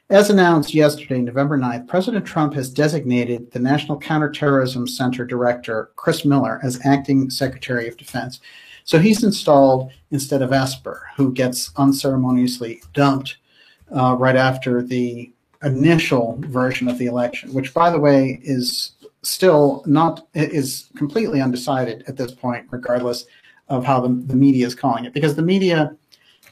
[0.10, 6.26] As announced yesterday, November 9th, President Trump has designated the National Counterterrorism Center Director, Chris
[6.26, 8.41] Miller, as acting Secretary of Defense.
[8.86, 13.38] So he's installed instead of Esper, who gets unceremoniously dumped
[13.96, 15.32] uh, right after the
[15.63, 18.91] initial version of the election, which, by the way, is
[19.22, 23.26] still not is completely undecided at this point, regardless
[23.69, 25.96] of how the, the media is calling it, because the media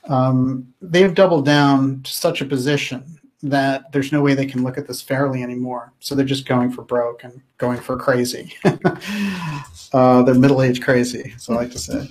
[0.07, 4.77] um, they've doubled down to such a position that there's no way they can look
[4.77, 5.93] at this fairly anymore.
[5.99, 8.53] So they're just going for broke and going for crazy.
[9.93, 12.09] uh, they're middle-aged crazy, so I like to say.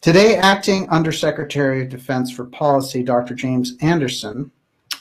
[0.00, 3.34] Today, acting Undersecretary of Defense for Policy, Dr.
[3.34, 4.50] James Anderson,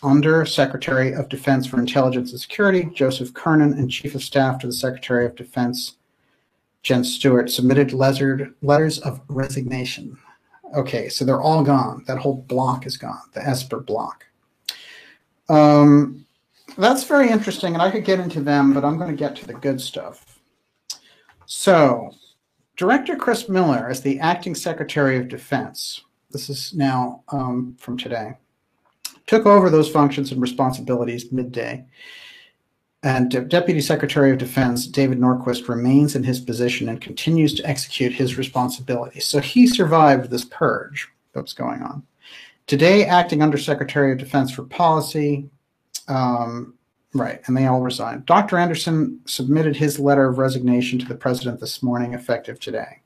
[0.04, 4.68] under Secretary of Defense for Intelligence and Security, Joseph Kernan, and Chief of Staff to
[4.68, 5.96] the Secretary of Defense,
[6.84, 10.18] Jen Stewart, submitted letters of resignation.
[10.76, 12.04] Okay, so they're all gone.
[12.08, 14.26] That whole block is gone, the Esper block.
[15.52, 16.26] Um,
[16.78, 19.48] that's very interesting, and I could get into them, but I'm going to get to
[19.48, 20.40] the good stuff.
[21.46, 22.12] So,
[22.78, 28.36] Director Chris Miller, as the acting Secretary of Defense, this is now um, from today
[29.32, 31.86] took over those functions and responsibilities midday.
[33.02, 38.12] And Deputy Secretary of Defense David Norquist remains in his position and continues to execute
[38.12, 39.26] his responsibilities.
[39.26, 42.04] So he survived this purge that's going on.
[42.72, 45.50] Today, acting Undersecretary of Defense for Policy,
[46.08, 46.74] um,
[47.14, 48.26] right, and they all resigned.
[48.26, 48.58] Dr.
[48.58, 53.02] Anderson submitted his letter of resignation to the president this morning, effective today.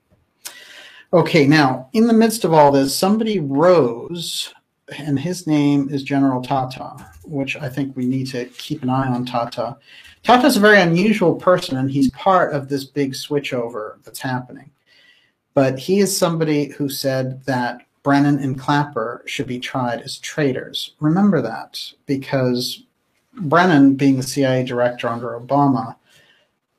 [1.14, 4.54] Okay, now, in the midst of all this, somebody rose
[5.00, 9.08] and his name is General Tata, which I think we need to keep an eye
[9.08, 9.78] on Tata.
[10.22, 14.70] Tata is a very unusual person, and he's part of this big switchover that's happening.
[15.56, 20.94] But he is somebody who said that Brennan and Clapper should be tried as traitors.
[21.00, 22.84] Remember that, because
[23.34, 25.96] Brennan, being the CIA director under Obama,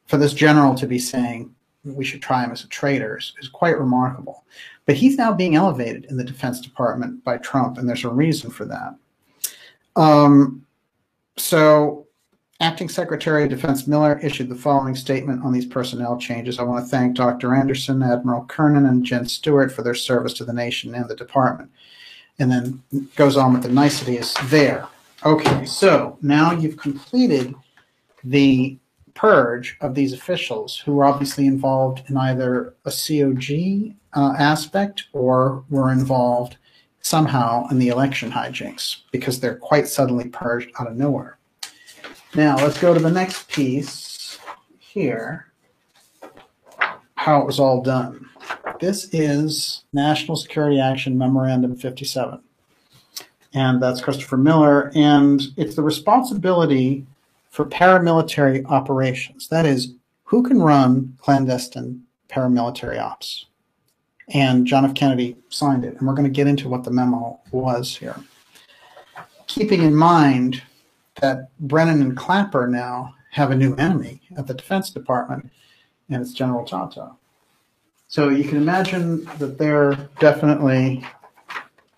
[0.07, 3.49] for this general to be saying we should try him as a traitor is, is
[3.49, 4.45] quite remarkable.
[4.87, 8.49] But he's now being elevated in the Defense Department by Trump, and there's a reason
[8.49, 8.95] for that.
[9.97, 10.65] Um,
[11.37, 12.06] so,
[12.61, 16.59] Acting Secretary of Defense Miller issued the following statement on these personnel changes.
[16.59, 17.55] I want to thank Dr.
[17.55, 21.71] Anderson, Admiral Kernan, and Jen Stewart for their service to the nation and the department.
[22.39, 22.83] And then
[23.15, 24.89] goes on with the niceties there.
[25.25, 27.55] Okay, so now you've completed
[28.25, 28.79] the
[29.13, 35.65] purge of these officials who were obviously involved in either a COG uh, aspect or
[35.69, 36.57] were involved
[37.01, 41.36] somehow in the election hijinks because they're quite suddenly purged out of nowhere.
[42.37, 44.39] Now, let's go to the next piece
[44.79, 45.47] here
[47.15, 48.29] how it was all done.
[48.79, 52.39] This is National Security Action Memorandum 57.
[53.55, 54.93] And that's Christopher Miller.
[54.95, 57.07] And it's the responsibility
[57.49, 59.49] for paramilitary operations.
[59.49, 59.95] That is,
[60.25, 63.47] who can run clandestine paramilitary ops?
[64.29, 64.95] And John F.
[64.95, 65.97] Kennedy signed it.
[65.97, 68.21] And we're going to get into what the memo was here.
[69.47, 70.63] Keeping in mind
[71.21, 75.51] that Brennan and Clapper now have a new enemy at the Defense Department,
[76.09, 77.13] and it's General Tata.
[78.09, 81.05] So you can imagine that they're definitely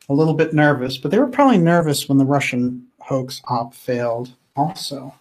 [0.08, 4.34] a little bit nervous, but they were probably nervous when the Russian hoax op failed
[4.56, 5.14] also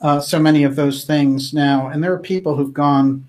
[0.00, 1.88] uh, so many of those things now.
[1.88, 3.28] And there are people who've gone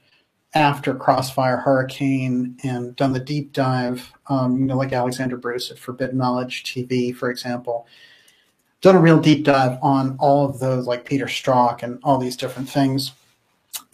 [0.54, 5.78] after Crossfire Hurricane and done the deep dive, um, you know, like Alexandra Bruce at
[5.78, 7.88] Forbidden Knowledge TV, for example,
[8.82, 12.38] done a real deep dive on all of those, like Peter Strzok and all these
[12.38, 13.12] different things.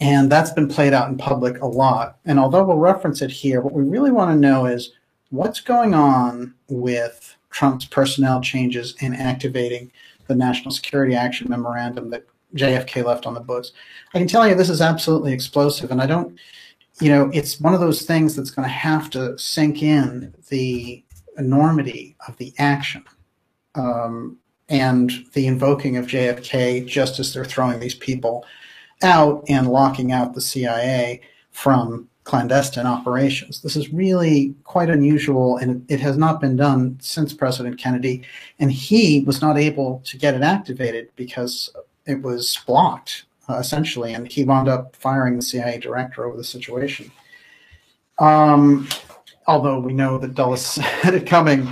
[0.00, 2.18] And that's been played out in public a lot.
[2.24, 4.92] And although we'll reference it here, what we really want to know is
[5.30, 9.90] what's going on with Trump's personnel changes and activating
[10.26, 13.72] the National Security Action Memorandum that JFK left on the books.
[14.14, 16.38] I can tell you this is absolutely explosive, and I don't,
[17.00, 21.02] you know, it's one of those things that's going to have to sink in the
[21.38, 23.04] enormity of the action
[23.74, 28.44] um, and the invoking of JFK just as they're throwing these people
[29.02, 31.20] out and locking out the CIA
[31.52, 33.62] from clandestine operations.
[33.62, 38.24] This is really quite unusual, and it has not been done since President Kennedy.
[38.58, 41.70] And he was not able to get it activated because
[42.04, 46.44] it was blocked uh, essentially, and he wound up firing the CIA director over the
[46.44, 47.10] situation.
[48.18, 48.88] Um,
[49.46, 51.68] although we know that Dulles had it coming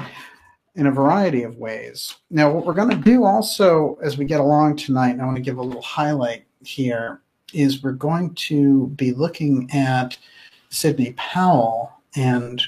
[0.76, 2.16] in a variety of ways.
[2.30, 5.36] Now, what we're going to do also as we get along tonight, and I want
[5.36, 7.20] to give a little highlight here,
[7.52, 10.18] is we're going to be looking at
[10.70, 12.60] Sidney Powell, and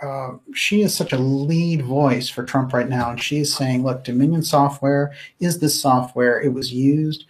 [0.00, 4.02] uh, she is such a lead voice for Trump right now, and she's saying, "Look,
[4.02, 6.40] Dominion software is this software.
[6.40, 7.24] It was used."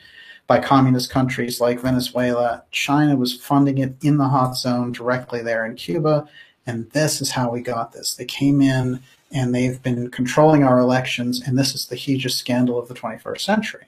[0.49, 2.63] by communist countries like Venezuela.
[2.73, 6.29] China was funding it in the hot zone directly there in Cuba.
[6.67, 8.15] And this is how we got this.
[8.15, 9.01] They came in
[9.33, 13.41] and they've been controlling our elections, and this is the hugest scandal of the 21st
[13.41, 13.87] century.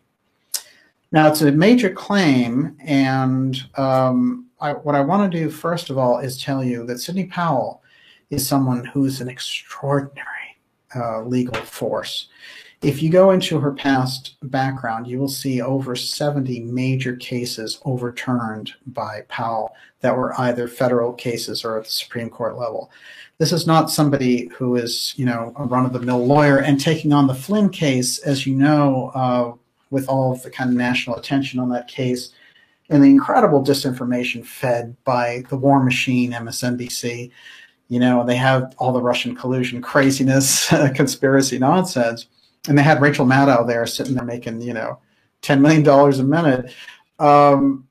[1.12, 5.98] Now, it's a major claim, and um, I, what I want to do, first of
[5.98, 7.83] all, is tell you that Sidney Powell
[8.30, 10.57] is someone who's an extraordinary
[10.96, 12.28] uh, legal force.
[12.85, 18.75] If you go into her past background, you will see over 70 major cases overturned
[18.88, 22.90] by Powell that were either federal cases or at the Supreme Court level.
[23.38, 27.35] This is not somebody who is, you know, a run-of-the-mill lawyer and taking on the
[27.35, 29.55] Flynn case, as you know, uh,
[29.90, 32.35] with all of the kind of national attention on that case
[32.90, 37.31] and the incredible disinformation fed by the war machine, MSNBC.
[37.88, 42.27] You know, they have all the Russian collusion craziness, conspiracy nonsense
[42.68, 44.98] and they had Rachel Maddow there sitting there making you know
[45.42, 46.72] ten million dollars a minute,
[47.18, 47.87] um,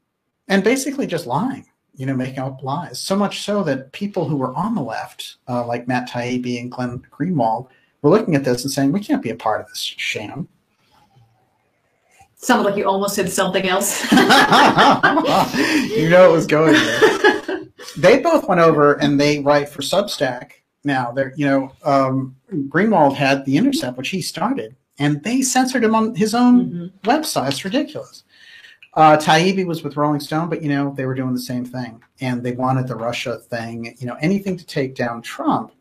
[0.48, 3.00] and basically just lying, you know, making up lies.
[3.00, 6.72] So much so that people who were on the left, uh, like Matt Taibbi and
[6.72, 7.68] Glenn Greenwald,
[8.02, 10.48] were looking at this and saying, "We can't be a part of this sham."
[12.36, 14.04] Sounded like you almost said something else.
[14.12, 14.18] you
[16.10, 17.20] know it was going there.
[17.98, 20.52] They both went over and they write for Substack
[20.84, 21.12] now.
[21.12, 25.96] They're, you know, um, Greenwald had The Intercept, which he started, and they censored him
[25.96, 27.10] on his own mm-hmm.
[27.10, 27.50] website.
[27.50, 28.24] It's ridiculous.
[28.96, 32.02] Uh, Taibbi was with Rolling Stone, but you know they were doing the same thing,
[32.22, 35.72] and they wanted the Russia thing, you know, anything to take down Trump.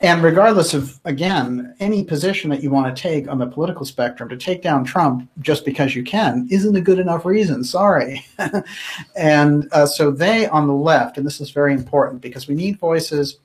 [0.00, 4.28] And regardless of again any position that you want to take on the political spectrum,
[4.28, 7.64] to take down Trump just because you can isn't a good enough reason.
[7.64, 8.24] Sorry.
[9.16, 12.78] and uh, so they on the left, and this is very important because we need
[12.78, 13.38] voices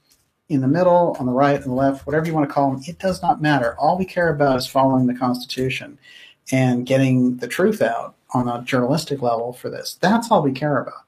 [0.50, 2.84] in the middle, on the right, and the left, whatever you want to call them,
[2.86, 3.76] it does not matter.
[3.80, 5.98] All we care about is following the Constitution
[6.52, 9.98] and getting the truth out on a journalistic level for this.
[10.02, 11.06] That's all we care about.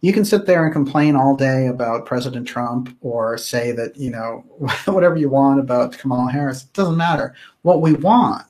[0.00, 4.10] You can sit there and complain all day about President Trump or say that, you
[4.10, 4.44] know,
[4.86, 6.64] whatever you want about Kamala Harris.
[6.64, 7.34] It doesn't matter.
[7.62, 8.46] What we want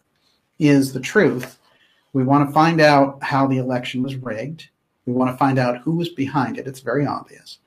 [0.61, 1.59] is the truth.
[2.13, 4.69] We want to find out how the election was rigged.
[5.07, 6.69] We want to find out who was behind it.
[6.69, 7.59] It's very obvious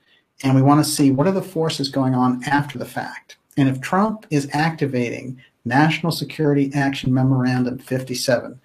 [0.43, 3.37] and we want to see what are the forces going on after the fact.
[3.57, 8.59] And if Trump is activating National Security Action Memorandum 57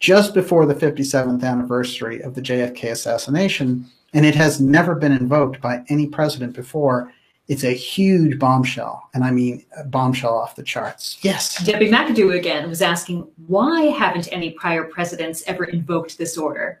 [0.00, 5.60] just before the 57th anniversary of the JFK assassination, and it has never been invoked
[5.60, 7.12] by any president before,
[7.48, 9.08] it's a huge bombshell.
[9.12, 11.18] And I mean, bombshell off the charts.
[11.22, 11.62] Yes.
[11.64, 16.80] Debbie McAdoo again was asking, why haven't any prior presidents ever invoked this order?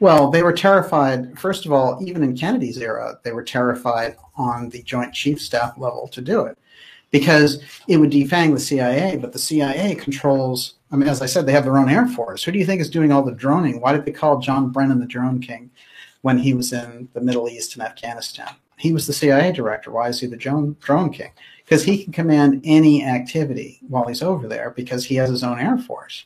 [0.00, 1.38] Well, they were terrified.
[1.38, 5.76] First of all, even in Kennedy's era, they were terrified on the Joint Chief Staff
[5.76, 6.56] level to do it
[7.10, 9.16] because it would defang the CIA.
[9.16, 12.44] But the CIA controls, I mean, as I said, they have their own Air Force.
[12.44, 13.80] Who do you think is doing all the droning?
[13.80, 15.70] Why did they call John Brennan the drone king
[16.22, 18.50] when he was in the Middle East and Afghanistan?
[18.76, 19.90] He was the CIA director.
[19.90, 21.32] Why is he the drone, drone king?
[21.64, 25.58] Because he can command any activity while he's over there because he has his own
[25.58, 26.24] Air Force.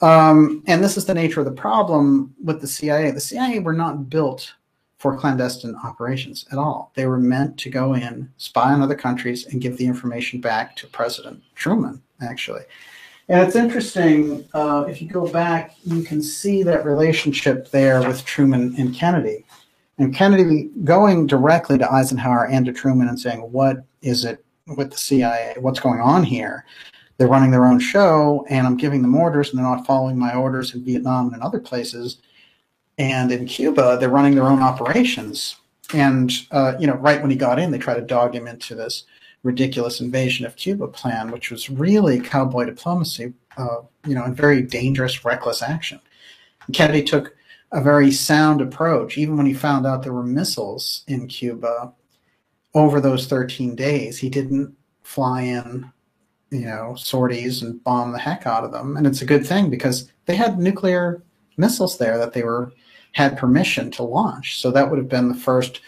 [0.00, 3.10] Um, and this is the nature of the problem with the CIA.
[3.10, 4.54] The CIA were not built
[4.98, 6.92] for clandestine operations at all.
[6.94, 10.74] They were meant to go in, spy on other countries, and give the information back
[10.76, 12.62] to President Truman, actually.
[13.28, 18.24] And it's interesting, uh, if you go back, you can see that relationship there with
[18.24, 19.44] Truman and Kennedy.
[19.98, 24.44] And Kennedy going directly to Eisenhower and to Truman and saying, What is it
[24.76, 25.56] with the CIA?
[25.58, 26.64] What's going on here?
[27.18, 30.34] They're running their own show, and I'm giving them orders, and they're not following my
[30.34, 32.18] orders in Vietnam and in other places.
[32.96, 35.56] And in Cuba, they're running their own operations.
[35.92, 38.74] And, uh, you know, right when he got in, they tried to dog him into
[38.74, 39.04] this
[39.42, 44.62] ridiculous invasion of Cuba plan, which was really cowboy diplomacy, uh, you know, and very
[44.62, 46.00] dangerous, reckless action.
[46.66, 47.34] And Kennedy took
[47.72, 51.92] a very sound approach, even when he found out there were missiles in Cuba
[52.74, 54.18] over those 13 days.
[54.18, 55.90] He didn't fly in,
[56.50, 58.96] you know, sorties and bomb the heck out of them.
[58.96, 61.22] And it's a good thing because they had nuclear
[61.56, 62.72] missiles there that they were
[63.12, 64.60] had permission to launch.
[64.60, 65.80] So that would have been the first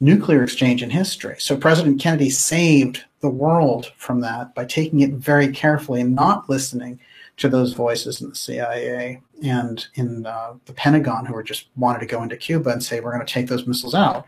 [0.00, 1.36] nuclear exchange in history.
[1.38, 6.48] So President Kennedy saved the world from that by taking it very carefully and not
[6.50, 7.00] listening
[7.36, 12.00] to those voices in the CIA and in uh, the Pentagon who were just wanted
[12.00, 14.26] to go into Cuba and say, we're going to take those missiles out.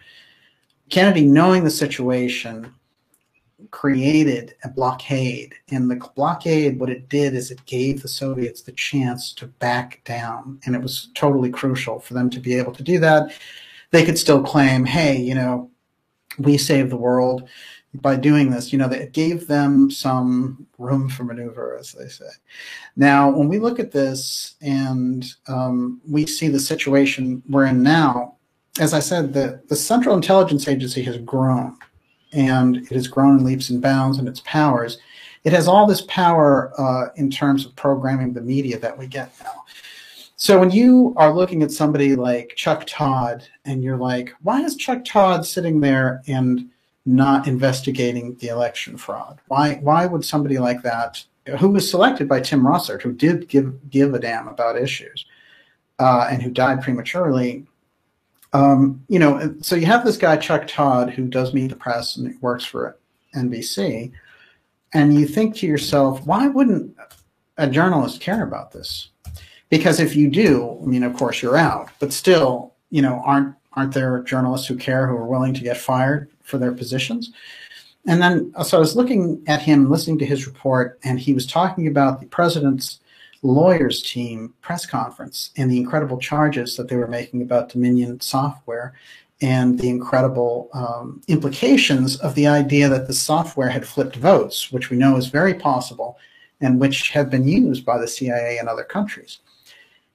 [0.89, 2.73] Kennedy, knowing the situation,
[3.71, 5.55] created a blockade.
[5.71, 10.03] And the blockade, what it did is it gave the Soviets the chance to back
[10.05, 10.61] down.
[10.67, 13.33] And it was totally crucial for them to be able to do that.
[13.91, 15.71] They could still claim, hey, you know,
[16.39, 17.49] we saved the world
[18.03, 22.29] by doing this, you know, it gave them some room for maneuver, as they say.
[22.97, 28.37] Now, when we look at this and um, we see the situation we're in now,
[28.79, 31.77] as I said, the, the Central Intelligence Agency has grown
[32.37, 34.99] and it has grown in leaps and bounds in its powers.
[35.43, 39.33] It has all this power uh, in terms of programming the media that we get
[39.43, 39.65] now.
[40.37, 44.77] So when you are looking at somebody like Chuck Todd and you're like, why is
[44.77, 46.69] Chuck Todd sitting there and
[47.07, 49.41] not investigating the election fraud?
[49.49, 51.25] Why why would somebody like that,
[51.59, 55.25] who was selected by Tim Russert, who did give give a damn about issues,
[55.99, 57.67] uh, and who died prematurely?
[58.57, 62.17] Um, you know, so you have this guy Chuck Todd who does meet the press
[62.17, 62.97] and works for
[63.35, 64.13] NBC,
[64.95, 66.97] and you think to yourself, why wouldn't
[67.59, 69.11] a journalist care about this?
[69.69, 73.55] Because if you do, I mean, of course you're out, but still, you know, aren't
[73.75, 77.33] aren't there journalists who care who are willing to get fired for their positions.
[78.07, 81.47] And then, so I was looking at him, listening to his report, and he was
[81.47, 83.01] talking about the president's
[83.47, 88.95] lawyers team press conference and the incredible charges that they were making about Dominion software
[89.41, 94.91] and the incredible um, implications of the idea that the software had flipped votes, which
[94.91, 96.19] we know is very possible
[96.61, 99.41] and which have been used by the CIA in other countries.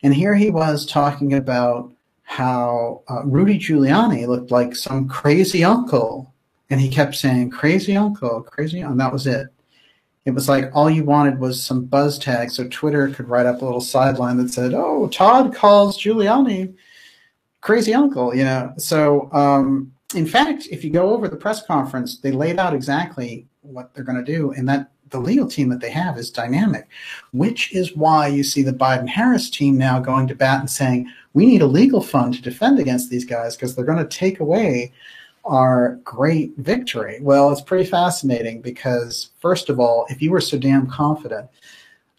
[0.04, 1.92] And here he was talking about
[2.24, 6.34] how uh, Rudy Giuliani looked like some crazy uncle.
[6.70, 9.48] And he kept saying, crazy uncle, crazy, and that was it.
[10.26, 13.62] It was like all you wanted was some buzz tag so Twitter could write up
[13.62, 16.76] a little sideline that said, oh, Todd calls Giuliani
[17.62, 18.74] crazy uncle, you know.
[18.78, 23.48] So, um, in fact, if you go over the press conference, they laid out exactly
[23.62, 24.52] what they're going to do.
[24.52, 26.88] And that the legal team that they have is dynamic,
[27.32, 31.10] which is why you see the Biden Harris team now going to bat and saying,
[31.34, 34.40] we need a legal fund to defend against these guys because they're going to take
[34.40, 34.92] away
[35.44, 37.20] our great victory.
[37.22, 41.50] Well, it's pretty fascinating because, first of all, if you were so damn confident,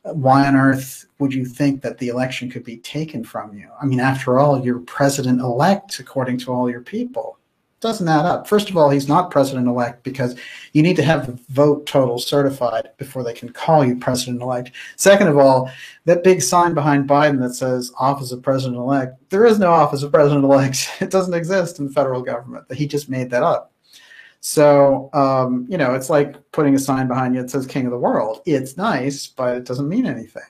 [0.03, 3.69] why on earth would you think that the election could be taken from you?
[3.81, 7.39] I mean, after all, you're president elect according to all your people
[7.83, 8.47] doesn't add up.
[8.47, 10.39] First of all, he's not president elect because
[10.73, 14.71] you need to have the vote total certified before they can call you president elect.
[14.97, 15.71] Second of all,
[16.07, 20.03] that big sign behind Biden that says office of president elect, there is no office
[20.03, 20.89] of president elect.
[21.03, 22.73] It doesn't exist in the federal government.
[22.73, 23.73] He just made that up.
[24.41, 27.93] So, um, you know, it's like putting a sign behind you that says king of
[27.93, 28.41] the world.
[28.47, 30.43] It's nice, but it doesn't mean anything.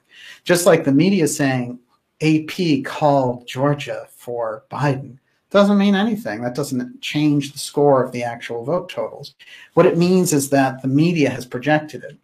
[0.44, 1.78] Just like the media saying
[2.20, 5.18] AP called Georgia for Biden
[5.52, 6.40] doesn't mean anything.
[6.40, 9.34] That doesn't change the score of the actual vote totals.
[9.74, 12.16] What it means is that the media has projected it.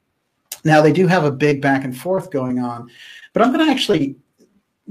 [0.65, 2.91] Now, they do have a big back and forth going on,
[3.33, 4.17] but I'm going to actually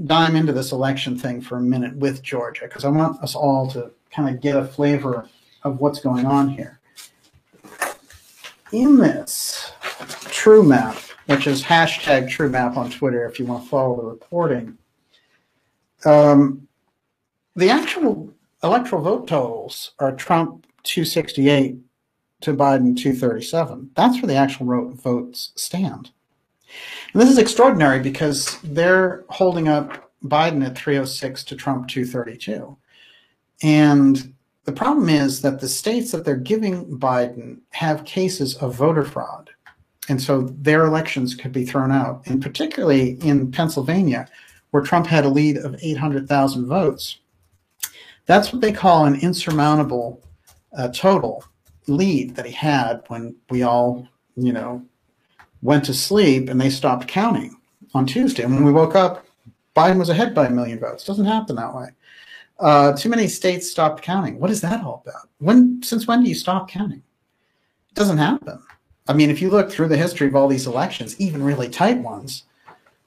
[0.06, 3.68] dive into this election thing for a minute with Georgia because I want us all
[3.72, 5.28] to kind of get a flavor
[5.64, 6.78] of what's going on here.
[8.70, 9.72] In this
[10.30, 14.06] True Map, which is hashtag True Map on Twitter if you want to follow the
[14.06, 14.78] reporting,
[16.04, 16.67] um,
[17.58, 18.32] the actual
[18.62, 21.76] electoral vote totals are Trump 268
[22.40, 23.90] to Biden 237.
[23.96, 26.12] That's where the actual votes stand.
[27.12, 32.76] And this is extraordinary because they're holding up Biden at 306 to Trump 232.
[33.64, 39.04] And the problem is that the states that they're giving Biden have cases of voter
[39.04, 39.50] fraud.
[40.08, 42.22] And so their elections could be thrown out.
[42.26, 44.28] And particularly in Pennsylvania,
[44.70, 47.18] where Trump had a lead of 800,000 votes,
[48.28, 50.22] That's what they call an insurmountable
[50.76, 51.42] uh, total
[51.86, 54.06] lead that he had when we all,
[54.36, 54.84] you know,
[55.62, 57.56] went to sleep and they stopped counting
[57.94, 58.42] on Tuesday.
[58.42, 59.26] And when we woke up,
[59.74, 61.04] Biden was ahead by a million votes.
[61.04, 61.88] Doesn't happen that way.
[62.60, 64.38] Uh, too many states stopped counting.
[64.38, 65.30] What is that all about?
[65.38, 67.02] When since when do you stop counting?
[67.90, 68.62] It doesn't happen.
[69.06, 71.98] I mean, if you look through the history of all these elections, even really tight
[71.98, 72.44] ones,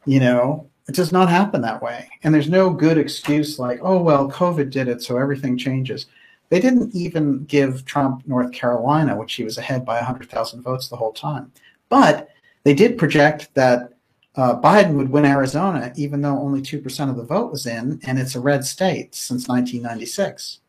[0.05, 2.09] you know, it does not happen that way.
[2.23, 6.07] And there's no good excuse like, oh well, COVID did it, so everything changes.
[6.49, 10.97] They didn't even give Trump North Carolina, which he was ahead by 100,000 votes the
[10.97, 11.51] whole time.
[11.87, 12.29] But
[12.63, 13.93] they did project that
[14.35, 18.19] uh, Biden would win Arizona, even though only 2% of the vote was in, and
[18.19, 20.59] it's a red state since 1996.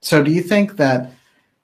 [0.00, 1.12] So, do you think that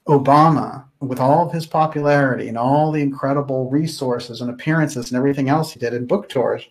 [0.08, 5.48] Obama, with all of his popularity and all the incredible resources and appearances and everything
[5.48, 6.66] else he did in book tours,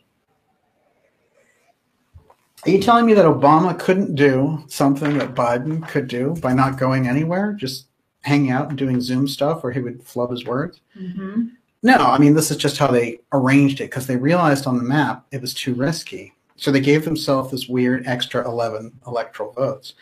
[2.65, 6.79] are you telling me that Obama couldn't do something that Biden could do by not
[6.79, 7.87] going anywhere, just
[8.21, 10.79] hanging out and doing Zoom stuff where he would flub his words?
[10.97, 11.47] Mm-hmm.
[11.83, 14.83] No, I mean, this is just how they arranged it because they realized on the
[14.83, 16.33] map it was too risky.
[16.55, 19.95] So they gave themselves this weird extra 11 electoral votes.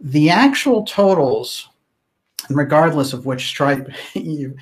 [0.00, 1.68] The actual totals,
[2.48, 4.56] regardless of which stripe you,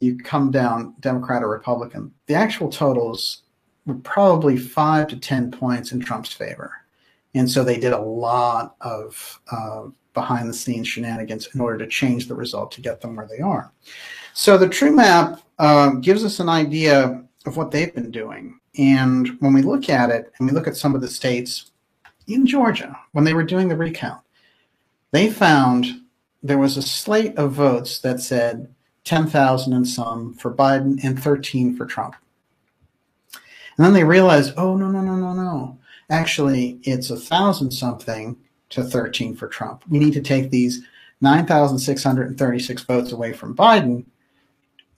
[0.00, 3.42] you come down, Democrat or Republican, the actual totals
[3.84, 6.72] were probably five to 10 points in Trump's favor.
[7.36, 9.84] And so they did a lot of uh,
[10.14, 13.40] behind the scenes shenanigans in order to change the result to get them where they
[13.40, 13.70] are.
[14.32, 18.58] So the true map um, gives us an idea of what they've been doing.
[18.78, 21.72] And when we look at it and we look at some of the states
[22.26, 24.22] in Georgia, when they were doing the recount,
[25.12, 25.86] they found
[26.42, 28.74] there was a slate of votes that said
[29.04, 32.16] 10,000 and some for Biden and 13 for Trump.
[33.76, 35.78] And then they realized, oh, no, no, no, no, no.
[36.08, 38.36] Actually, it's a thousand something
[38.70, 39.82] to 13 for Trump.
[39.88, 40.82] We need to take these
[41.20, 44.04] 9,636 votes away from Biden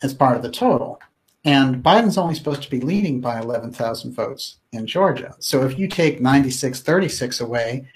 [0.03, 1.01] as part of the total.
[1.45, 5.35] And Biden's only supposed to be leading by 11,000 votes in Georgia.
[5.39, 7.89] So if you take 9636 away,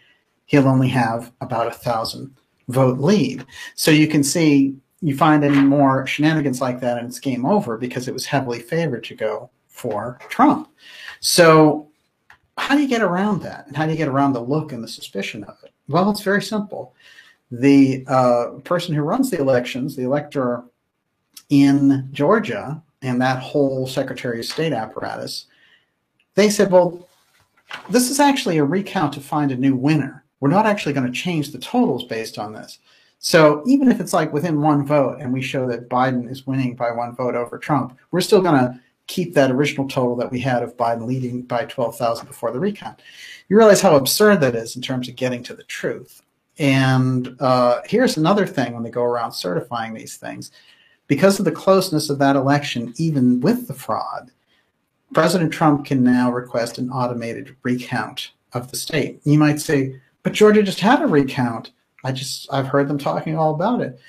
[0.46, 2.34] he'll only have about a thousand
[2.68, 3.44] vote lead.
[3.74, 7.76] So you can see you find any more shenanigans like that and it's game over
[7.76, 10.68] because it was heavily favored to go for Trump.
[11.20, 11.88] So
[12.58, 13.66] how do you get around that?
[13.66, 15.72] And how do you get around the look and the suspicion of it?
[15.88, 16.94] Well, it's very simple.
[17.50, 20.64] The uh, person who runs the elections, the elector
[21.50, 25.46] in Georgia and that whole Secretary of State apparatus,
[26.34, 27.08] they said, well,
[27.90, 30.24] this is actually a recount to find a new winner.
[30.40, 32.78] We're not actually going to change the totals based on this.
[33.18, 36.74] So even if it's like within one vote and we show that Biden is winning
[36.74, 40.40] by one vote over Trump, we're still going to keep that original total that we
[40.40, 43.00] had of Biden leading by 12,000 before the recount.
[43.48, 46.22] You realize how absurd that is in terms of getting to the truth.
[46.58, 50.50] And uh, here's another thing when they go around certifying these things
[51.06, 54.30] because of the closeness of that election, even with the fraud,
[55.12, 59.20] President Trump can now request an automated recount of the state.
[59.24, 61.72] You might say, but Georgia just had a recount.
[62.04, 64.00] I just, I've heard them talking all about it.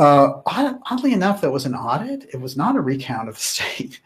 [0.00, 2.24] Uh, oddly enough, that was an audit.
[2.32, 4.00] It was not a recount of the state.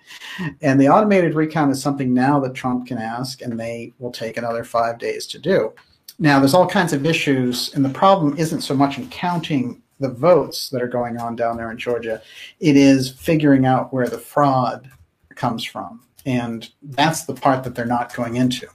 [0.60, 4.36] And the automated recount is something now that Trump can ask, and they will take
[4.36, 5.72] another five days to do.
[6.18, 10.10] Now, there's all kinds of issues, and the problem isn't so much in counting the
[10.10, 12.20] votes that are going on down there in Georgia.
[12.58, 14.90] It is figuring out where the fraud
[15.36, 16.02] comes from.
[16.26, 18.66] And that's the part that they're not going into.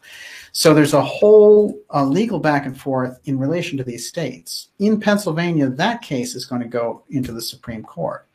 [0.59, 4.67] So there's a whole uh, legal back and forth in relation to these states.
[4.79, 8.27] In Pennsylvania, that case is going to go into the Supreme Court.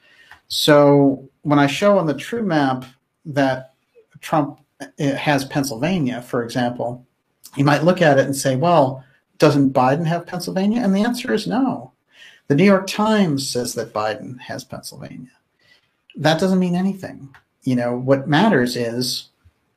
[0.49, 2.87] So when I show on the true map
[3.27, 3.75] that
[4.23, 7.05] Trump uh, has Pennsylvania, for example,
[7.59, 9.05] you might look at it and say, well,
[9.37, 10.81] doesn't Biden have Pennsylvania?
[10.81, 11.93] And the answer is no.
[12.47, 15.37] The New York Times says that Biden has Pennsylvania.
[16.17, 17.37] That doesn't mean anything.
[17.65, 19.29] You know, what matters is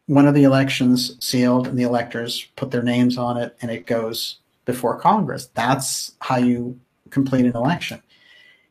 [0.07, 3.85] one of the elections sealed and the electors put their names on it and it
[3.85, 5.49] goes before Congress.
[5.53, 6.79] That's how you
[7.09, 8.01] complete an election.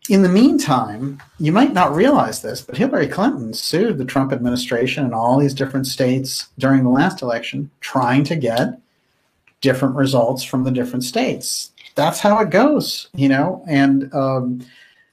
[0.09, 5.05] In the meantime, you might not realize this, but Hillary Clinton sued the Trump administration
[5.05, 8.79] in all these different states during the last election, trying to get
[9.61, 13.65] different results from the different states that's how it goes, you know?
[13.67, 14.65] And um,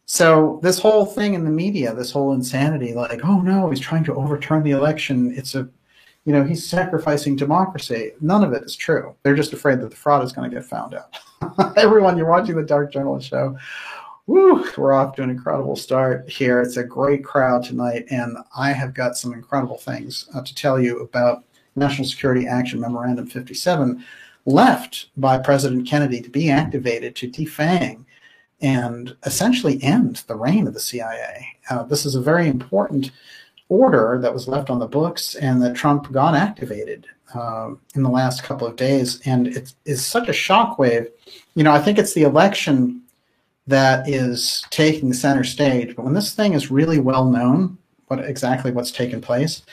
[0.05, 4.03] so this whole thing in the media, this whole insanity, like, oh no, he's trying
[4.03, 5.33] to overturn the election.
[5.35, 5.67] It's a,
[6.25, 8.11] you know, he's sacrificing democracy.
[8.21, 9.15] None of it is true.
[9.23, 11.17] They're just afraid that the fraud is going to get found out.
[11.77, 13.57] Everyone, you're watching the Dark Journalist show.
[14.25, 16.61] Woo, we're off to an incredible start here.
[16.61, 20.79] It's a great crowd tonight, and I have got some incredible things uh, to tell
[20.79, 21.43] you about
[21.75, 24.03] National Security Action Memorandum 57
[24.45, 28.05] left by President Kennedy to be activated to defang
[28.61, 31.47] and essentially end the reign of the CIA.
[31.69, 33.11] Uh, this is a very important
[33.69, 38.09] order that was left on the books and that Trump got activated uh, in the
[38.09, 39.21] last couple of days.
[39.25, 41.09] And it is such a shockwave.
[41.55, 43.01] You know, I think it's the election
[43.67, 45.95] that is taking center stage.
[45.95, 49.63] But when this thing is really well known, what exactly what's taken place,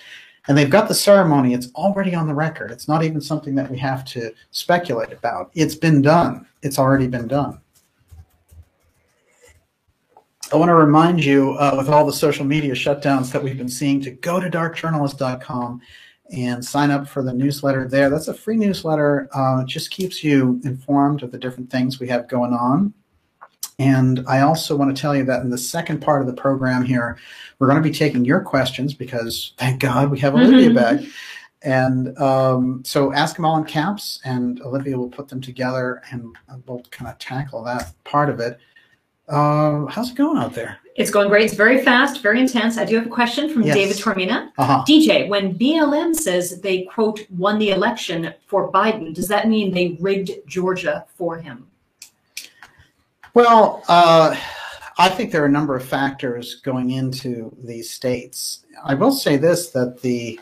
[0.49, 2.71] and they've got the ceremony, it's already on the record.
[2.71, 5.51] It's not even something that we have to speculate about.
[5.55, 6.47] It's been done.
[6.63, 7.61] It's already been done.
[10.53, 13.69] I want to remind you, uh, with all the social media shutdowns that we've been
[13.69, 15.81] seeing, to go to darkjournalist.com
[16.33, 18.11] and sign up for the newsletter there.
[18.11, 19.29] That's a free newsletter.
[19.33, 22.93] Uh, it just keeps you informed of the different things we have going on.
[23.79, 26.85] And I also want to tell you that in the second part of the program
[26.85, 27.17] here,
[27.59, 30.75] we're going to be taking your questions because thank God we have Olivia mm-hmm.
[30.75, 31.01] back.
[31.63, 36.35] And um, so ask them all in caps, and Olivia will put them together and
[36.67, 38.59] we'll kind of tackle that part of it.
[39.31, 40.79] Uh, how's it going out there?
[40.97, 41.45] It's going great.
[41.45, 42.77] It's very fast, very intense.
[42.77, 43.77] I do have a question from yes.
[43.77, 44.51] David Tormina.
[44.59, 44.85] Uh-huh.
[44.87, 49.97] DJ, when BLM says they, quote, won the election for Biden, does that mean they
[50.01, 51.69] rigged Georgia for him?
[53.33, 54.37] Well, uh,
[54.99, 58.67] I think there are a number of factors going into these states.
[58.85, 60.41] I will say this that the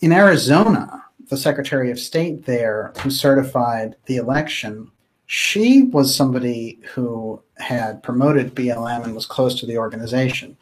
[0.00, 4.90] in Arizona, the Secretary of State there who certified the election,
[5.32, 10.56] she was somebody who had promoted BLM and was close to the organization.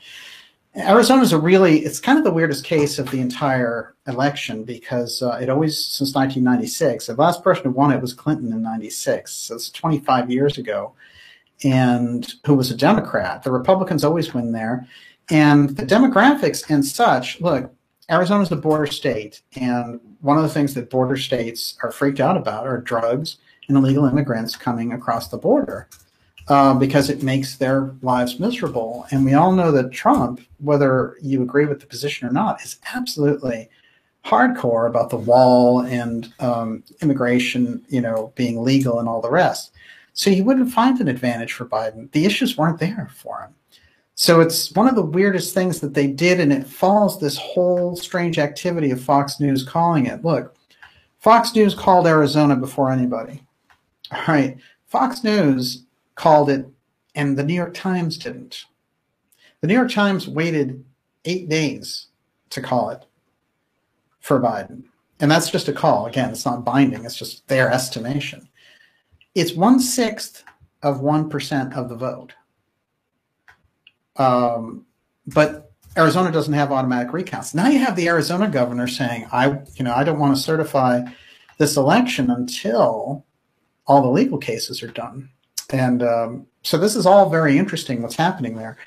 [0.76, 5.22] Arizona is a really, it's kind of the weirdest case of the entire election because
[5.22, 9.32] uh, it always, since 1996, the last person who won it was Clinton in 96.
[9.32, 10.92] So it's 25 years ago
[11.64, 13.44] and who was a Democrat.
[13.44, 14.86] The Republicans always win there.
[15.30, 17.72] And the demographics and such, look,
[18.10, 19.40] Arizona's a border state.
[19.56, 23.38] And one of the things that border states are freaked out about are drugs
[23.68, 25.88] and illegal immigrants coming across the border
[26.48, 29.06] uh, because it makes their lives miserable.
[29.10, 32.78] And we all know that Trump, whether you agree with the position or not, is
[32.94, 33.68] absolutely
[34.24, 39.72] hardcore about the wall and um, immigration, you know, being legal and all the rest.
[40.12, 42.10] So he wouldn't find an advantage for Biden.
[42.12, 43.54] The issues weren't there for him.
[44.14, 47.94] So it's one of the weirdest things that they did, and it follows this whole
[47.94, 50.24] strange activity of Fox News calling it.
[50.24, 50.56] Look,
[51.20, 53.42] Fox News called Arizona before anybody.
[54.12, 54.56] All right.
[54.86, 55.84] Fox News
[56.14, 56.66] called it,
[57.14, 58.64] and the New York Times didn't.
[59.61, 60.84] The New York Times waited
[61.24, 62.06] eight days
[62.50, 63.04] to call it
[64.20, 64.84] for Biden.
[65.20, 66.06] And that's just a call.
[66.06, 68.48] Again, it's not binding, it's just their estimation.
[69.34, 70.44] It's one sixth
[70.82, 72.32] of 1% of the vote.
[74.16, 74.86] Um,
[75.26, 77.54] but Arizona doesn't have automatic recounts.
[77.54, 81.02] Now you have the Arizona governor saying, I, you know, I don't want to certify
[81.59, 83.24] this election until
[83.89, 85.28] all the legal cases are done.
[85.70, 88.78] And um, so this is all very interesting what's happening there.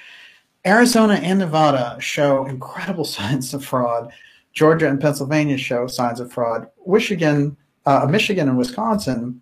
[0.66, 4.12] Arizona and Nevada show incredible signs of fraud.
[4.54, 6.68] Georgia and Pennsylvania show signs of fraud.
[6.86, 9.42] Michigan, uh, Michigan and Wisconsin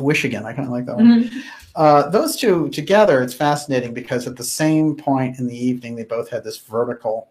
[0.00, 0.44] Michigan.
[0.44, 1.24] I kind of like that one.
[1.24, 1.38] Mm-hmm.
[1.74, 6.04] Uh, those two together, it's fascinating because at the same point in the evening, they
[6.04, 7.28] both had this vertical.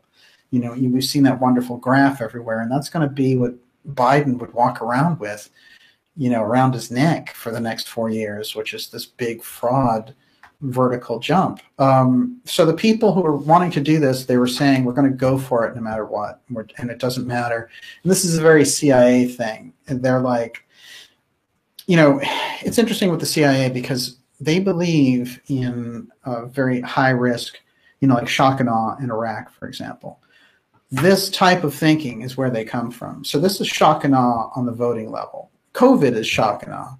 [0.51, 3.55] You know, we've seen that wonderful graph everywhere, and that's going to be what
[3.89, 5.49] Biden would walk around with,
[6.17, 10.13] you know, around his neck for the next four years, which is this big fraud
[10.61, 11.59] vertical jump.
[11.79, 15.09] Um, so the people who are wanting to do this, they were saying we're going
[15.09, 16.41] to go for it no matter what,
[16.77, 17.69] and it doesn't matter.
[18.03, 20.65] And this is a very CIA thing, and they're like,
[21.87, 22.19] you know,
[22.61, 27.59] it's interesting with the CIA because they believe in a very high risk,
[27.99, 30.19] you know, like shock and awe in Iraq, for example.
[30.91, 33.23] This type of thinking is where they come from.
[33.23, 35.51] So this is shock and awe on the voting level.
[35.75, 36.95] COVID is shock and awe.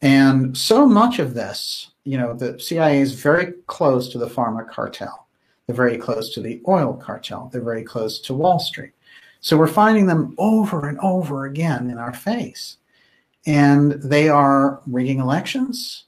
[0.00, 4.68] And so much of this, you know, the CIA is very close to the pharma
[4.68, 5.26] cartel.
[5.66, 7.50] They're very close to the oil cartel.
[7.52, 8.92] They're very close to Wall Street.
[9.40, 12.78] So we're finding them over and over again in our face
[13.46, 16.04] and they are rigging elections.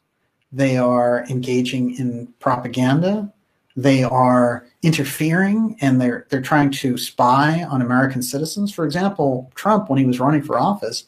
[0.52, 3.32] They are engaging in propaganda.
[3.76, 8.72] They are interfering and they're they're trying to spy on American citizens.
[8.72, 11.04] For example, Trump, when he was running for office,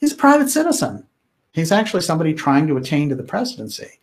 [0.00, 1.06] he's a private citizen.
[1.52, 4.00] He's actually somebody trying to attain to the presidency.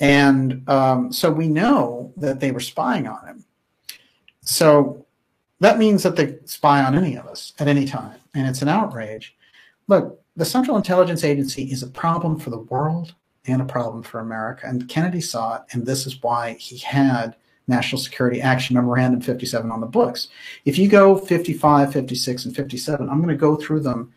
[0.00, 3.44] And um, so we know that they were spying on him.
[4.42, 5.06] So
[5.60, 8.18] that means that they spy on any of us at any time.
[8.34, 9.36] And it's an outrage.
[9.86, 13.14] Look, the Central Intelligence Agency is a problem for the world
[13.46, 14.66] and a problem for America.
[14.66, 17.36] And Kennedy saw it, and this is why he had
[17.68, 20.28] National Security Action Memorandum 57 on the books.
[20.64, 24.12] If you go 55, 56, and 57, I'm going to go through them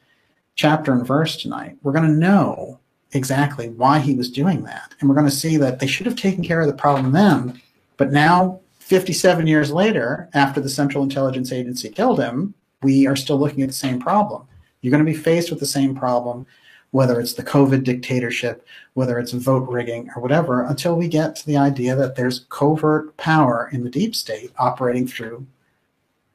[0.58, 2.80] chapter and verse tonight, we're going to know
[3.14, 4.94] exactly why he was doing that.
[5.00, 7.62] And we're going to see that they should have taken care of the problem then,
[7.96, 12.54] but now, 57 years later, after the Central Intelligence Agency killed him,
[12.84, 14.48] we are still looking at the same problem.
[14.82, 16.46] You're going to be faced with the same problem,
[16.92, 21.46] whether it's the COVID dictatorship, whether it's vote rigging, or whatever, until we get to
[21.46, 25.46] the idea that there's covert power in the deep state operating through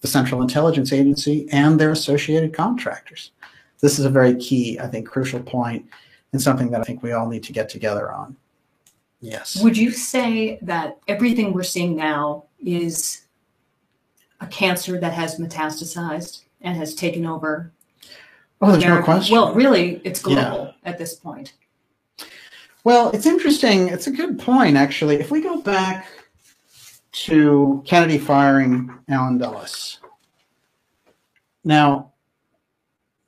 [0.00, 3.30] the Central Intelligence Agency and their associated contractors.
[3.82, 5.86] This is a very key, I think, crucial point
[6.32, 8.36] and something that I think we all need to get together on.
[9.20, 9.62] Yes.
[9.62, 13.26] Would you say that everything we're seeing now is
[14.40, 17.72] a cancer that has metastasized and has taken over?
[18.60, 19.00] Oh, there's America?
[19.00, 19.36] no question.
[19.36, 20.90] Well, really, it's global yeah.
[20.90, 21.54] at this point.
[22.84, 23.88] Well, it's interesting.
[23.88, 25.16] It's a good point, actually.
[25.16, 26.06] If we go back
[27.12, 29.98] to Kennedy firing Allen Dulles.
[31.64, 32.11] Now,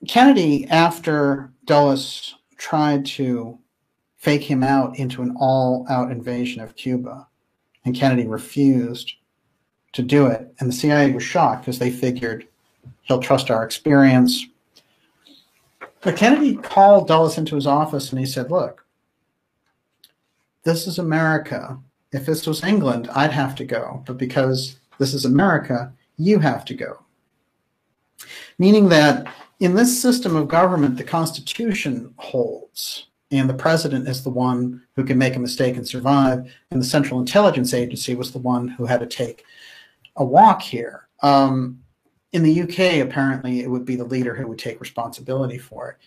[0.07, 3.57] Kennedy, after Dulles tried to
[4.17, 7.27] fake him out into an all out invasion of Cuba,
[7.85, 9.13] and Kennedy refused
[9.93, 12.47] to do it, and the CIA was shocked because they figured
[13.03, 14.45] he'll trust our experience.
[16.01, 18.85] But Kennedy called Dulles into his office and he said, Look,
[20.63, 21.79] this is America
[22.15, 24.01] if this was England, I'd have to go.
[24.05, 26.99] But because this is America, you have to go.
[28.57, 29.27] Meaning that
[29.59, 35.03] in this system of government, the Constitution holds, and the president is the one who
[35.03, 38.85] can make a mistake and survive, and the Central Intelligence Agency was the one who
[38.85, 39.45] had to take
[40.17, 41.07] a walk here.
[41.21, 41.79] Um,
[42.33, 45.97] in the UK, apparently, it would be the leader who would take responsibility for it.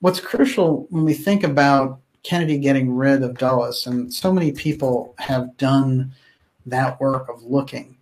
[0.00, 5.14] What's crucial when we think about Kennedy getting rid of Dulles, and so many people
[5.18, 6.12] have done
[6.66, 7.96] that work of looking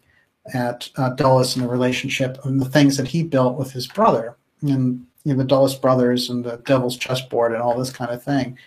[0.55, 4.37] at uh, Dulles and the relationship and the things that he built with his brother,
[4.63, 8.23] and you know, the Dulles brothers and the Devil's Chessboard and all this kind of
[8.23, 8.59] thing.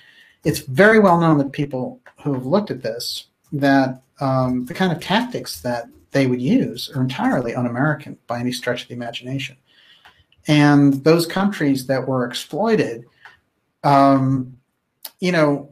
[0.43, 4.91] It's very well known that people who have looked at this that um, the kind
[4.91, 9.55] of tactics that they would use are entirely un-American by any stretch of the imagination.
[10.47, 13.05] And those countries that were exploited
[13.83, 14.57] um,
[15.19, 15.71] you know,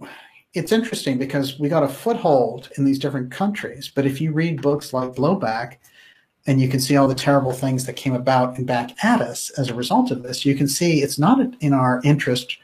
[0.54, 3.92] it's interesting because we got a foothold in these different countries.
[3.94, 5.78] But if you read books like Blowback,
[6.48, 9.50] and you can see all the terrible things that came about and back at us
[9.52, 12.58] as a result of this, you can see it's not in our interest.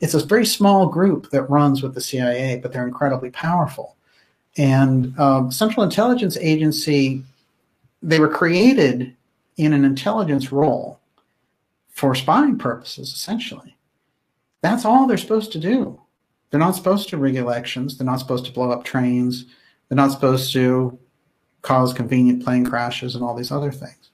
[0.00, 3.96] It's a very small group that runs with the CIA, but they're incredibly powerful.
[4.56, 7.22] And um, Central Intelligence Agency,
[8.02, 9.14] they were created
[9.56, 10.98] in an intelligence role
[11.90, 13.76] for spying purposes, essentially.
[14.62, 16.00] That's all they're supposed to do.
[16.50, 17.96] They're not supposed to rig elections.
[17.96, 19.44] They're not supposed to blow up trains.
[19.88, 20.98] They're not supposed to
[21.62, 24.10] cause convenient plane crashes and all these other things.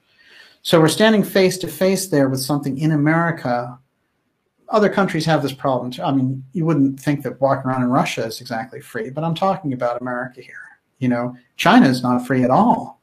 [0.61, 3.77] So we're standing face to face there with something in America.
[4.69, 6.01] Other countries have this problem too.
[6.01, 9.35] I mean, you wouldn't think that walking around in Russia is exactly free, but I'm
[9.35, 10.55] talking about America here.
[10.99, 12.99] You know, China is not free at all.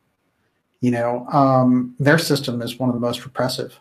[0.80, 3.78] You know, um, their system is one of the most repressive.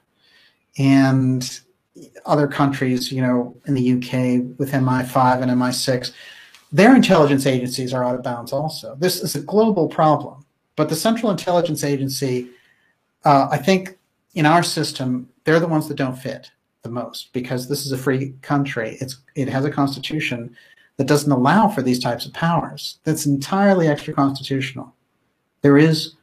[0.78, 1.59] And
[2.26, 6.12] other countries, you know, in the UK with MI5 and MI6,
[6.72, 8.95] their intelligence agencies are out of bounds also.
[8.95, 10.41] This is a global problem.
[10.82, 12.50] But the Central Intelligence Agency,
[13.24, 14.00] uh, I think
[14.34, 16.50] in our system, they're the ones that don't fit
[16.82, 18.98] the most because this is a free country.
[19.00, 20.58] It's, it has a constitution
[20.98, 22.98] that doesn't allow for these types of powers.
[23.04, 24.92] That's entirely extra constitutional.
[25.62, 26.16] There is,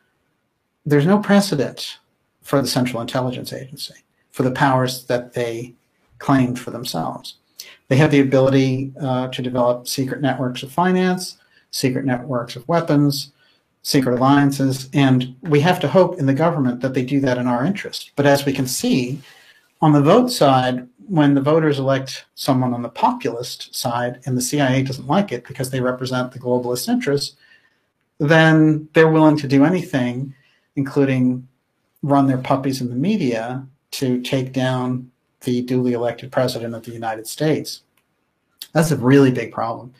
[0.84, 2.00] there's no precedent
[2.42, 3.94] for the Central Intelligence Agency
[4.32, 5.72] for the powers that they
[6.18, 7.36] claimed for themselves.
[7.86, 11.38] They have the ability uh, to develop secret networks of finance,
[11.70, 13.30] secret networks of weapons,
[13.82, 17.46] secret alliances, and we have to hope in the government that they do that in
[17.46, 18.12] our interest.
[18.16, 19.20] But as we can see,
[19.80, 24.42] on the vote side, when the voters elect someone on the populist side and the
[24.42, 27.36] CIA doesn't like it because they represent the globalist interests,
[28.18, 30.34] then they're willing to do anything,
[30.76, 31.48] including
[32.02, 35.10] run their puppies in the media to take down
[35.42, 37.82] the duly elected president of the United States.
[38.72, 39.94] That's a really big problem.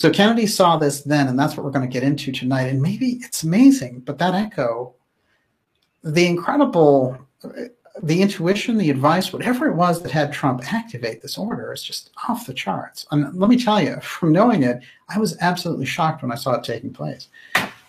[0.00, 2.68] So Kennedy saw this then, and that's what we're going to get into tonight.
[2.68, 4.94] And maybe it's amazing, but that echo,
[6.02, 7.18] the incredible,
[8.02, 12.12] the intuition, the advice, whatever it was that had Trump activate this order is just
[12.26, 13.04] off the charts.
[13.10, 16.54] And let me tell you, from knowing it, I was absolutely shocked when I saw
[16.54, 17.28] it taking place.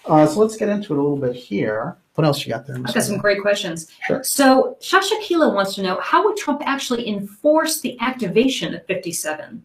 [0.06, 1.96] Uh, so let's get into it a little bit here.
[2.16, 2.76] What else you got there?
[2.76, 3.90] I've got some great questions.
[4.06, 4.22] Sure.
[4.22, 9.64] So Shasha Kila wants to know how would Trump actually enforce the activation of 57?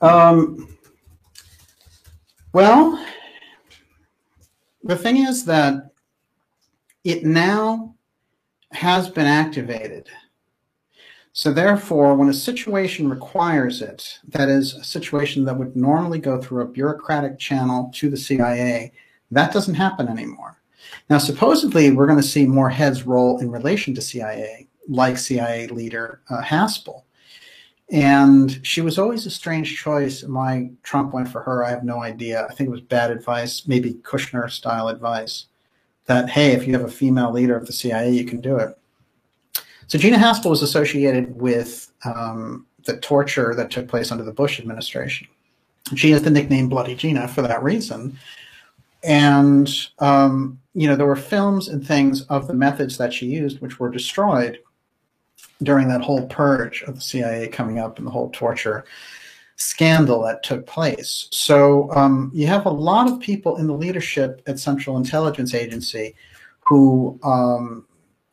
[0.00, 0.68] Um,
[2.52, 3.04] well,
[4.84, 5.90] the thing is that
[7.04, 7.94] it now
[8.72, 10.08] has been activated.
[11.32, 16.40] So therefore, when a situation requires it, that is a situation that would normally go
[16.40, 18.92] through a bureaucratic channel to the CIA,
[19.30, 20.58] that doesn't happen anymore.
[21.08, 25.68] Now, supposedly, we're going to see more heads roll in relation to CIA, like CIA
[25.68, 27.02] leader uh, Haspel.
[27.90, 30.22] And she was always a strange choice.
[30.22, 32.46] My Trump went for her, I have no idea.
[32.46, 35.46] I think it was bad advice, maybe Kushner style advice
[36.04, 38.78] that, hey, if you have a female leader of the CIA, you can do it.
[39.86, 44.60] So Gina Haspel was associated with um, the torture that took place under the Bush
[44.60, 45.26] administration.
[45.96, 48.18] She has the nickname Bloody Gina for that reason.
[49.02, 49.70] And,
[50.00, 53.80] um, you know, there were films and things of the methods that she used, which
[53.80, 54.58] were destroyed
[55.62, 58.84] during that whole purge of the CIA coming up and the whole torture
[59.56, 61.28] scandal that took place.
[61.32, 66.14] So um, you have a lot of people in the leadership at Central Intelligence Agency
[66.60, 67.84] who um,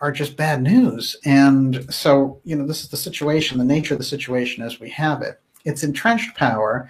[0.02, 1.16] are just bad news.
[1.26, 4.90] And so, you know, this is the situation, the nature of the situation as we
[4.92, 5.40] have it.
[5.64, 6.90] It's entrenched power,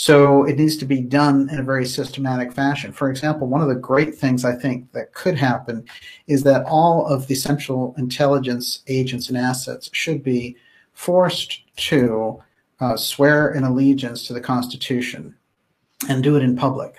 [0.00, 2.92] so it needs to be done in a very systematic fashion.
[2.92, 5.84] For example, one of the great things I think that could happen
[6.28, 10.56] is that all of the central intelligence agents and assets should be
[10.92, 12.40] forced to
[12.78, 15.34] uh, swear an allegiance to the Constitution
[16.08, 16.94] and do it in public.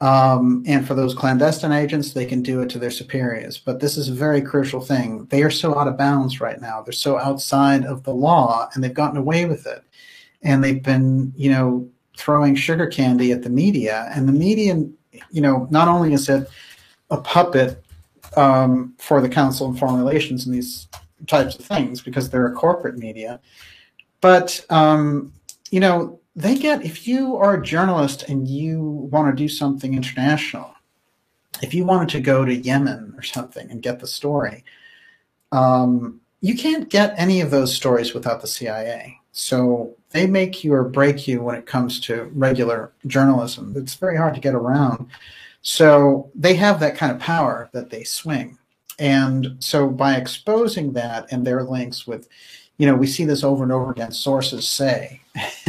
[0.00, 3.58] Um, and for those clandestine agents, they can do it to their superiors.
[3.58, 5.26] But this is a very crucial thing.
[5.26, 6.80] They are so out of bounds right now.
[6.80, 9.84] They're so outside of the law, and they've gotten away with it.
[10.44, 14.10] And they've been, you know, throwing sugar candy at the media.
[14.14, 14.76] And the media,
[15.30, 16.48] you know, not only is it
[17.10, 17.82] a puppet
[18.36, 20.86] um, for the Council on Foreign Relations and these
[21.26, 23.40] types of things because they're a corporate media,
[24.20, 25.32] but um,
[25.70, 28.80] you know, they get if you are a journalist and you
[29.10, 30.74] want to do something international
[31.62, 34.64] if you wanted to go to yemen or something and get the story
[35.52, 40.72] um, you can't get any of those stories without the cia so they make you
[40.72, 45.06] or break you when it comes to regular journalism it's very hard to get around
[45.60, 48.58] so they have that kind of power that they swing
[48.98, 52.28] and so by exposing that and their links with
[52.78, 54.12] you know, we see this over and over again.
[54.12, 55.20] Sources say.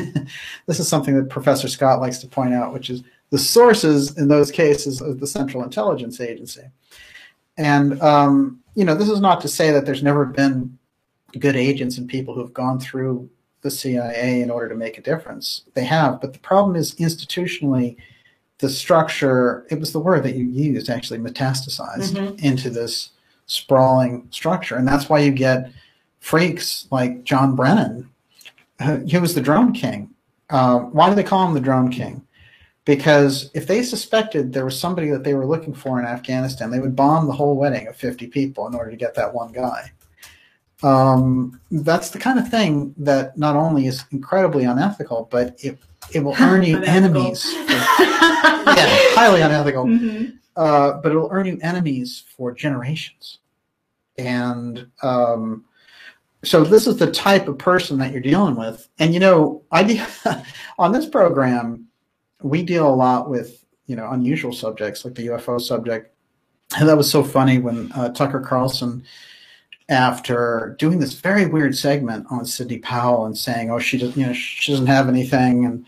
[0.66, 4.28] this is something that Professor Scott likes to point out, which is the sources in
[4.28, 6.64] those cases of the Central Intelligence Agency.
[7.58, 10.78] And, um, you know, this is not to say that there's never been
[11.40, 13.30] good agents and people who've gone through
[13.66, 15.64] the CIA in order to make a difference.
[15.74, 17.98] They have, but the problem is institutionally,
[18.60, 22.46] the structure, it was the word that you used actually metastasized mm-hmm.
[22.46, 23.10] into this
[23.48, 24.76] sprawling structure.
[24.78, 25.72] And that's why you get
[26.20, 28.10] freaks like John Brennan.
[29.06, 30.12] He was the drone king.
[30.50, 32.22] Uh, why do they call him the drone king?
[32.86, 36.80] Because if they suspected there was somebody that they were looking for in Afghanistan, they
[36.80, 39.92] would bomb the whole wedding of 50 people in order to get that one guy.
[40.84, 45.80] Um, that's the kind of thing that not only is incredibly unethical, but it,
[46.14, 47.44] it will earn you enemies.
[47.44, 49.86] For, yeah, highly unethical.
[49.86, 50.36] Mm-hmm.
[50.56, 53.40] Uh, but it will earn you enemies for generations.
[54.18, 55.66] And um,
[56.44, 58.88] so this is the type of person that you're dealing with.
[59.00, 60.06] And you know, I de-
[60.80, 61.88] on this program,
[62.42, 66.14] we deal a lot with you know unusual subjects like the UFO subject.
[66.78, 69.04] And that was so funny when uh, Tucker Carlson,
[69.90, 74.26] after doing this very weird segment on Sidney Powell and saying, "Oh, she doesn't, you
[74.28, 75.86] know, she doesn't have anything," and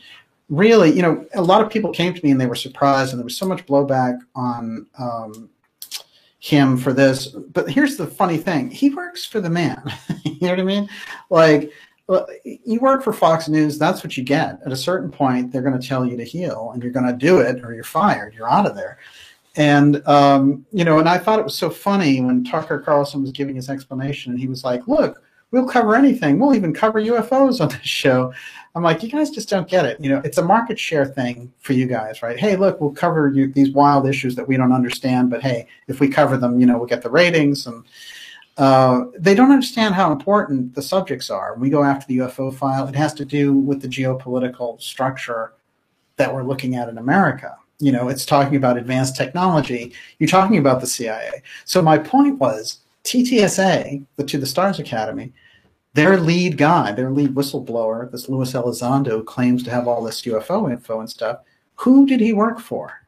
[0.50, 3.20] really, you know, a lot of people came to me and they were surprised, and
[3.20, 5.50] there was so much blowback on um,
[6.40, 7.28] him for this.
[7.28, 9.82] But here's the funny thing: he works for the man.
[10.24, 10.90] you know what I mean?
[11.30, 11.72] Like,
[12.44, 13.78] you work for Fox News.
[13.78, 14.60] That's what you get.
[14.66, 17.14] At a certain point, they're going to tell you to heel, and you're going to
[17.14, 18.34] do it, or you're fired.
[18.34, 19.00] You're out of there.
[19.58, 23.32] And um, you know, and I thought it was so funny when Tucker Carlson was
[23.32, 26.40] giving his explanation, and he was like, "Look, we'll cover anything.
[26.40, 28.34] We'll even cover UFOs on this show."
[28.78, 30.00] I'm like, you guys just don't get it.
[30.00, 32.38] You know, it's a market share thing for you guys, right?
[32.38, 36.00] Hey, look, we'll cover you, these wild issues that we don't understand, but hey, if
[36.00, 37.66] we cover them, you know, we'll get the ratings.
[37.66, 37.84] And
[38.58, 41.56] uh, they don't understand how important the subjects are.
[41.58, 45.54] we go after the UFO file, it has to do with the geopolitical structure
[46.18, 47.58] that we're looking at in America.
[47.80, 49.94] You know, it's talking about advanced technology.
[50.20, 51.44] You're talking about the CIA.
[51.66, 55.32] So my point was TTSA, the To the Stars Academy,
[55.94, 60.72] their lead guy, their lead whistleblower, this Luis Elizondo, claims to have all this UFO
[60.72, 61.40] info and stuff.
[61.76, 63.08] Who did he work for?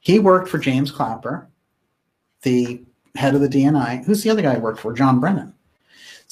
[0.00, 1.48] He worked for James Clapper,
[2.42, 2.82] the
[3.14, 4.04] head of the DNI.
[4.04, 4.92] Who's the other guy he worked for?
[4.92, 5.53] John Brennan.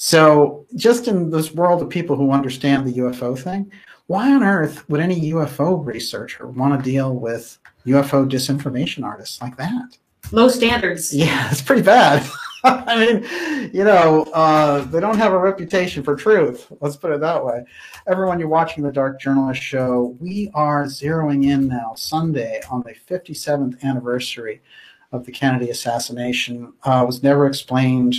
[0.05, 3.71] So, just in this world of people who understand the UFO thing,
[4.07, 9.55] why on earth would any UFO researcher want to deal with UFO disinformation artists like
[9.55, 9.97] that?
[10.33, 11.15] Low standards.
[11.15, 12.29] Yeah, it's pretty bad.
[12.65, 16.69] I mean, you know, uh, they don't have a reputation for truth.
[16.81, 17.63] Let's put it that way.
[18.05, 20.17] Everyone, you're watching the Dark Journalist Show.
[20.19, 24.61] We are zeroing in now, Sunday, on the 57th anniversary
[25.13, 26.73] of the Kennedy assassination.
[26.83, 28.15] Uh, was never explained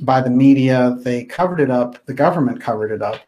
[0.00, 0.96] by the media.
[1.00, 2.04] They covered it up.
[2.06, 3.20] The government covered it up.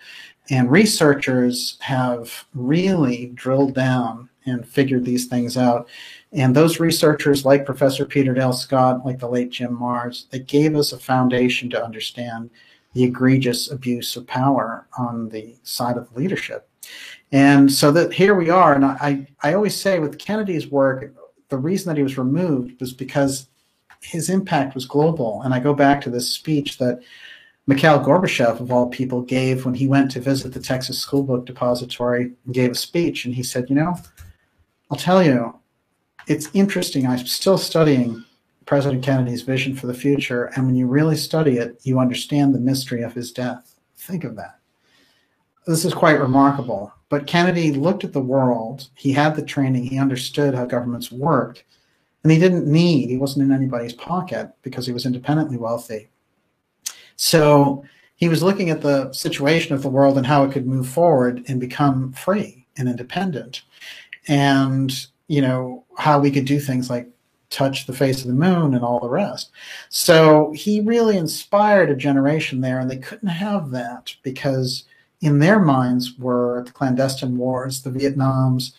[0.50, 5.88] And researchers have really drilled down and figured these things out.
[6.32, 10.76] And those researchers, like Professor Peter Dale Scott, like the late Jim Marrs, they gave
[10.76, 12.50] us a foundation to understand
[12.92, 16.68] the egregious abuse of power on the side of leadership.
[17.32, 18.74] And so that here we are.
[18.74, 21.12] And I, I always say with Kennedy's work,
[21.48, 23.48] the reason that he was removed was because
[24.04, 25.42] his impact was global.
[25.42, 27.00] And I go back to this speech that
[27.66, 31.46] Mikhail Gorbachev, of all people, gave when he went to visit the Texas School Book
[31.46, 33.24] Depository and gave a speech.
[33.24, 33.96] And he said, You know,
[34.90, 35.58] I'll tell you,
[36.26, 37.06] it's interesting.
[37.06, 38.22] I'm still studying
[38.66, 40.46] President Kennedy's vision for the future.
[40.54, 43.78] And when you really study it, you understand the mystery of his death.
[43.96, 44.58] Think of that.
[45.66, 46.92] This is quite remarkable.
[47.08, 48.88] But Kennedy looked at the world.
[48.94, 49.84] He had the training.
[49.84, 51.64] He understood how governments worked.
[52.24, 56.08] And he didn't need, he wasn't in anybody's pocket because he was independently wealthy.
[57.16, 57.84] So
[58.16, 61.44] he was looking at the situation of the world and how it could move forward
[61.46, 63.62] and become free and independent
[64.26, 67.08] and you know how we could do things like
[67.50, 69.50] touch the face of the moon and all the rest.
[69.88, 74.84] So he really inspired a generation there, and they couldn't have that because
[75.20, 78.72] in their minds were the clandestine wars, the Vietnams,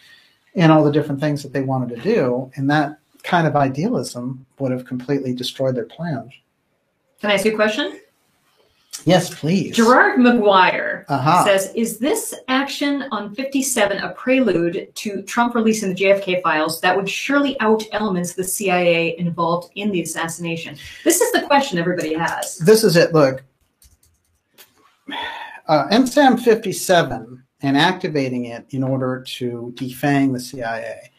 [0.55, 2.51] and all the different things that they wanted to do.
[2.55, 6.31] And that kind of idealism would have completely destroyed their plans.
[7.19, 7.99] Can I ask you a question?
[9.03, 9.75] Yes, please.
[9.75, 11.43] Gerard McGuire uh-huh.
[11.43, 16.95] says, "Is this action on 57 a prelude to Trump releasing the JFK files that
[16.95, 21.77] would surely out elements of the CIA involved in the assassination?" This is the question
[21.77, 22.57] everybody has.
[22.59, 23.13] This is it.
[23.13, 23.43] Look,
[25.67, 31.11] uh, NSAM 57 and activating it in order to defang the CIA.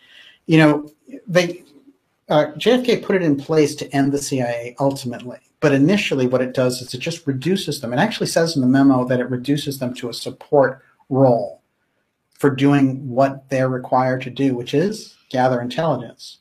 [0.46, 0.90] You know,
[1.26, 1.64] they
[2.28, 5.38] uh, JFK put it in place to end the CIA ultimately.
[5.60, 7.92] But initially, what it does is it just reduces them.
[7.92, 11.62] It actually says in the memo that it reduces them to a support role
[12.30, 16.38] for doing what they're required to do, which is gather intelligence.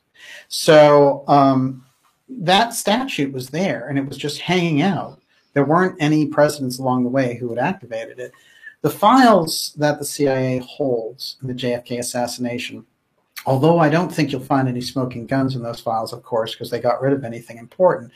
[0.47, 1.85] So um,
[2.27, 5.21] that statute was there and it was just hanging out.
[5.53, 8.33] There weren't any presidents along the way who had activated it.
[8.81, 12.85] The files that the CIA holds in the JFK assassination
[13.45, 16.69] Although I don't think you'll find any smoking guns in those files, of course, because
[16.69, 18.11] they got rid of anything important.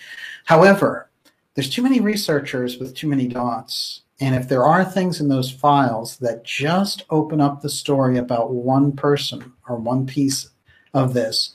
[0.45, 1.09] However,
[1.53, 4.01] there's too many researchers with too many dots.
[4.19, 8.51] And if there are things in those files that just open up the story about
[8.51, 10.49] one person or one piece
[10.93, 11.53] of this,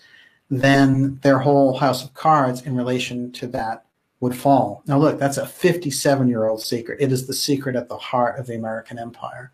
[0.50, 3.84] then their whole house of cards in relation to that
[4.20, 4.82] would fall.
[4.86, 7.00] Now, look, that's a 57 year old secret.
[7.00, 9.52] It is the secret at the heart of the American empire.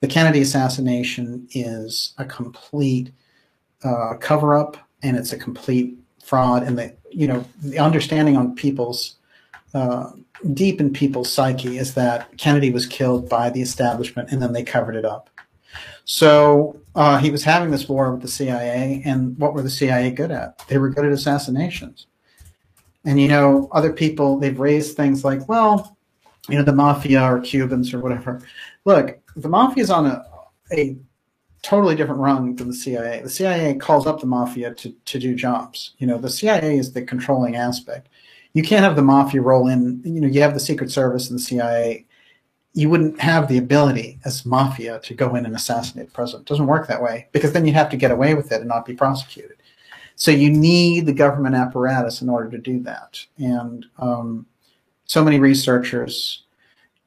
[0.00, 3.10] The Kennedy assassination is a complete
[3.84, 6.62] uh, cover up and it's a complete fraud.
[6.62, 9.16] And the you know the understanding on people's
[9.74, 10.10] uh,
[10.52, 14.62] deep in people's psyche is that Kennedy was killed by the establishment and then they
[14.62, 15.30] covered it up.
[16.04, 20.10] So uh, he was having this war with the CIA, and what were the CIA
[20.10, 20.58] good at?
[20.68, 22.06] They were good at assassinations.
[23.04, 25.96] And you know, other people they've raised things like, well,
[26.48, 28.42] you know, the mafia or Cubans or whatever.
[28.84, 30.24] Look, the mafia is on a,
[30.72, 30.96] a
[31.64, 33.22] totally different rung than the CIA.
[33.22, 35.94] The CIA calls up the mafia to, to do jobs.
[35.98, 38.10] You know, the CIA is the controlling aspect.
[38.52, 41.38] You can't have the mafia roll in, you know, you have the Secret Service and
[41.38, 42.04] the CIA.
[42.74, 46.46] You wouldn't have the ability as mafia to go in and assassinate the president.
[46.46, 48.68] It doesn't work that way because then you'd have to get away with it and
[48.68, 49.56] not be prosecuted.
[50.16, 53.24] So you need the government apparatus in order to do that.
[53.38, 54.46] And um,
[55.06, 56.43] so many researchers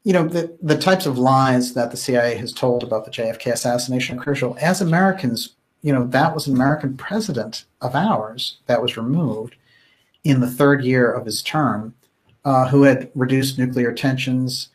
[0.03, 3.51] you know, the, the types of lies that the CIA has told about the JFK
[3.51, 4.57] assassination are crucial.
[4.61, 9.55] As Americans, you know, that was an American president of ours that was removed
[10.23, 11.93] in the third year of his term,
[12.45, 14.69] uh, who had reduced nuclear tensions.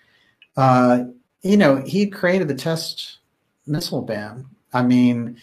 [0.56, 1.04] Uh,
[1.42, 3.18] you know, he created the test
[3.66, 4.46] missile ban.
[4.72, 5.38] I mean,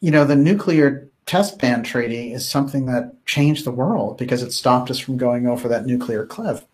[0.00, 4.52] you know, the nuclear test ban treaty is something that changed the world because it
[4.52, 6.64] stopped us from going over that nuclear cliff.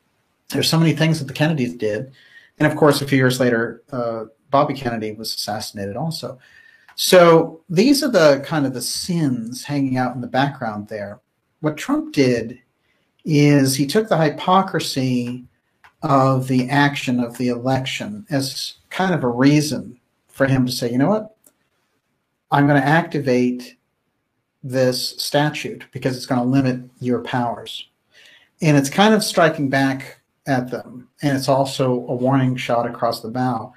[0.51, 2.13] There's so many things that the Kennedys did
[2.59, 6.39] and of course, a few years later, uh, Bobby Kennedy was assassinated also.
[6.95, 11.21] So these are the kind of the sins hanging out in the background there.
[11.61, 12.61] What Trump did
[13.25, 15.45] is he took the hypocrisy
[16.03, 20.93] of the action of the election as kind of a reason for him to say,
[20.93, 21.37] you know what?
[22.51, 23.77] I'm going to activate
[24.63, 27.89] this statute because it's going to limit your powers.
[28.63, 31.09] And it's kind of striking back at them.
[31.23, 33.73] And it's also a warning shot across the bow.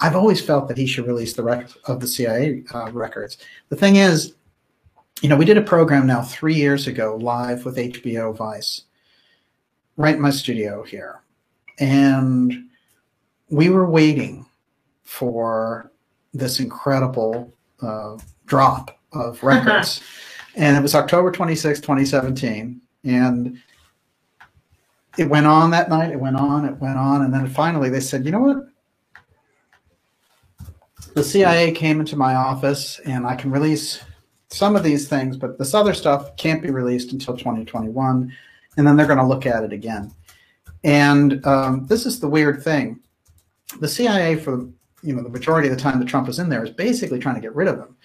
[0.00, 3.38] I've always felt that he should release the records of the CIA uh, records.
[3.70, 4.34] The thing is,
[5.22, 8.82] you know, we did a program now three years ago live with HBO Vice,
[9.96, 11.22] right in my studio here.
[11.78, 12.68] And
[13.48, 14.44] we were waiting
[15.04, 15.92] for
[16.34, 20.02] this incredible uh, drop of records.
[20.56, 22.80] and it was October 26, 2017.
[23.04, 23.62] And
[25.16, 27.22] it went on that night, it went on, it went on.
[27.22, 28.66] And then finally they said, you know what?
[31.14, 34.02] The CIA came into my office and I can release
[34.48, 38.32] some of these things, but this other stuff can't be released until 2021.
[38.76, 40.12] And then they're going to look at it again.
[40.84, 43.00] And um, this is the weird thing.
[43.80, 44.68] The CIA, for
[45.02, 47.34] you know the majority of the time that Trump is in there, is basically trying
[47.34, 47.96] to get rid of him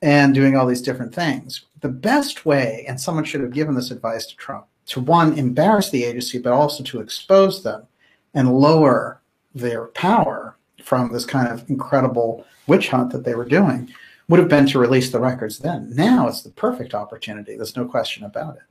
[0.00, 1.66] and doing all these different things.
[1.80, 5.90] The best way, and someone should have given this advice to Trump, to one, embarrass
[5.90, 7.86] the agency, but also to expose them
[8.34, 9.20] and lower
[9.54, 13.88] their power from this kind of incredible witch hunt that they were doing,
[14.28, 15.94] would have been to release the records then.
[15.94, 17.56] Now it's the perfect opportunity.
[17.56, 18.62] There's no question about it.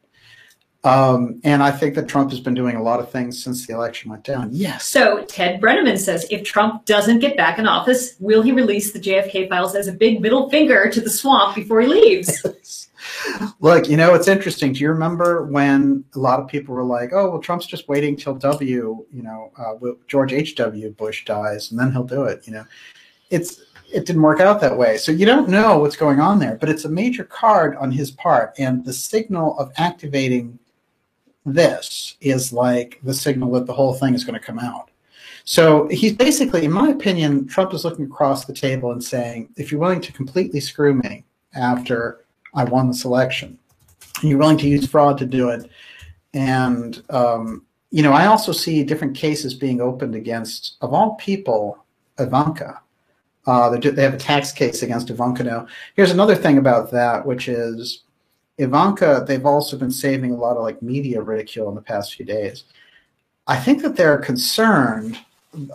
[0.84, 3.74] Um, and I think that Trump has been doing a lot of things since the
[3.74, 4.50] election went down.
[4.52, 4.88] Yes.
[4.88, 9.00] So Ted Brenneman says if Trump doesn't get back in office, will he release the
[9.00, 12.90] JFK files as a big middle finger to the swamp before he leaves?
[13.60, 14.74] Look, you know, it's interesting.
[14.74, 18.16] Do you remember when a lot of people were like, oh, well, Trump's just waiting
[18.16, 19.74] till W, you know, uh,
[20.08, 20.90] George H.W.
[20.92, 22.66] Bush dies and then he'll do it, you know?
[23.30, 24.98] It's, it didn't work out that way.
[24.98, 28.12] So you don't know what's going on there, but it's a major card on his
[28.12, 28.54] part.
[28.58, 30.60] And the signal of activating
[31.46, 34.90] this is like the signal that the whole thing is going to come out.
[35.44, 39.72] So he's basically, in my opinion, Trump is looking across the table and saying, if
[39.72, 41.26] you're willing to completely screw me
[41.56, 42.21] after
[42.54, 43.58] I won this election,
[44.22, 45.70] you're willing to use fraud to do it,
[46.34, 51.84] and um, you know, I also see different cases being opened against, of all people,
[52.18, 52.82] Ivanka.
[53.46, 55.68] Uh, they have a tax case against Ivanka now.
[55.96, 58.04] Here's another thing about that, which is
[58.62, 62.26] Ivanka, they've also been saving a lot of like media ridicule in the past few
[62.26, 62.66] days.
[63.48, 65.18] I think that they're concerned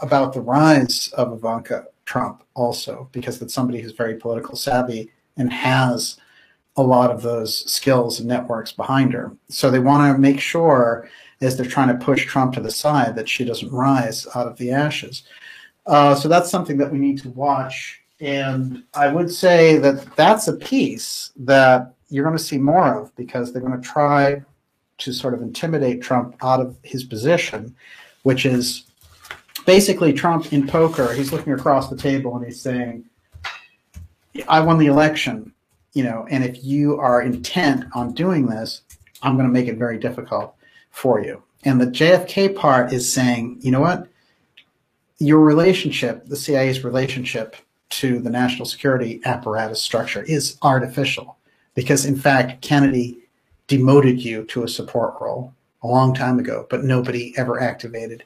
[0.00, 5.52] about the rise of Ivanka Trump also because that's somebody who's very political savvy and
[5.52, 6.16] has
[6.76, 9.32] a lot of those skills and networks behind her.
[9.48, 11.08] So they want to make sure
[11.40, 14.56] as they're trying to push Trump to the side that she doesn't rise out of
[14.56, 15.24] the ashes.
[15.86, 18.00] Uh, so that's something that we need to watch.
[18.20, 23.14] And I would say that that's a piece that you're going to see more of
[23.16, 24.42] because they're going to try
[24.98, 27.74] to sort of intimidate Trump out of his position,
[28.22, 28.84] which is
[29.66, 31.12] basically Trump in poker.
[31.12, 33.04] He's looking across the table and he's saying,
[34.48, 35.52] I won the election,
[35.96, 38.82] you know, and if you are intent on doing this,
[39.22, 40.54] I'm going to make it very difficult
[40.90, 41.42] for you.
[41.64, 44.06] And the JFK part is saying, you know what?
[45.18, 47.56] Your relationship, the CIA's relationship
[47.88, 51.38] to the national security apparatus structure is artificial
[51.74, 53.16] because in fact Kennedy
[53.66, 58.22] demoted you to a support role a long time ago, but nobody ever activated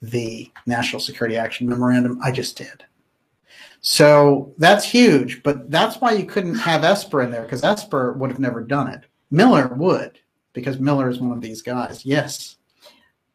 [0.00, 2.20] the National Security Action Memorandum.
[2.22, 2.84] I just did.
[3.80, 8.30] So that's huge, but that's why you couldn't have Esper in there because Esper would
[8.30, 9.04] have never done it.
[9.30, 10.18] Miller would
[10.52, 12.04] because Miller is one of these guys.
[12.04, 12.56] Yes.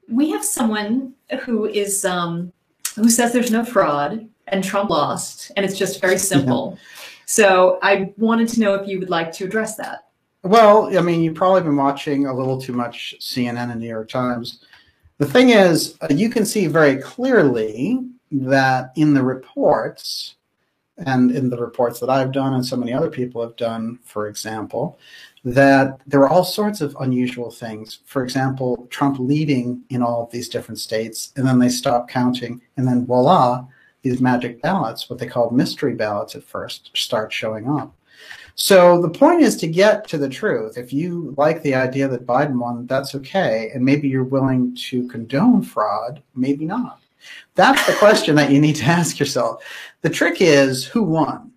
[0.10, 1.14] We have someone
[1.44, 2.52] who is um,
[2.96, 6.74] who says there's no fraud and Trump lost, and it's just very simple.
[6.74, 6.84] Yeah.
[7.26, 10.10] So I wanted to know if you would like to address that.
[10.44, 14.10] Well, I mean, you've probably been watching a little too much CNN and New York
[14.10, 14.66] Times.
[15.18, 18.02] The thing is, uh, you can see very clearly
[18.34, 20.36] that in the reports,
[20.98, 24.28] and in the reports that I've done and so many other people have done, for
[24.28, 25.00] example,
[25.44, 28.00] that there are all sorts of unusual things.
[28.06, 32.62] For example, Trump leading in all of these different states, and then they stop counting,
[32.78, 33.66] and then voila,
[34.04, 37.96] these magic ballots, what they called mystery ballots at first, start showing up.
[38.56, 40.78] So the point is to get to the truth.
[40.78, 43.72] If you like the idea that Biden won, that's okay.
[43.74, 47.02] And maybe you're willing to condone fraud, maybe not.
[47.56, 49.64] That's the question that you need to ask yourself.
[50.02, 51.52] The trick is who won?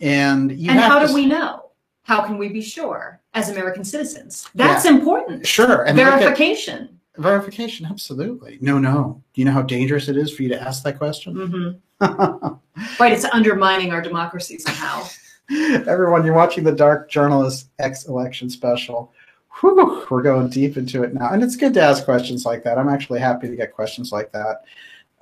[0.00, 1.70] And And how do we know?
[2.02, 4.48] How can we be sure as American citizens?
[4.54, 4.92] That's yeah.
[4.92, 5.46] important.
[5.46, 5.84] Sure.
[5.84, 7.00] And Verification.
[7.16, 8.58] Verification, absolutely.
[8.60, 9.22] No, no.
[9.34, 11.34] Do you know how dangerous it is for you to ask that question?
[11.34, 11.74] Mm-hmm.
[13.00, 15.06] right, it's undermining our democracy somehow.
[15.50, 19.12] Everyone, you're watching the Dark Journalist X election special.
[19.60, 21.30] Whew, we're going deep into it now.
[21.30, 22.78] And it's good to ask questions like that.
[22.78, 24.62] I'm actually happy to get questions like that.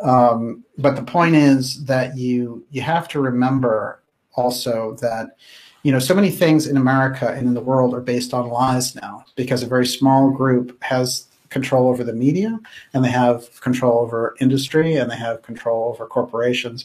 [0.01, 4.03] Um, but the point is that you you have to remember
[4.35, 5.37] also that
[5.83, 8.95] you know so many things in America and in the world are based on lies
[8.95, 12.59] now because a very small group has control over the media,
[12.93, 16.85] and they have control over industry, and they have control over corporations.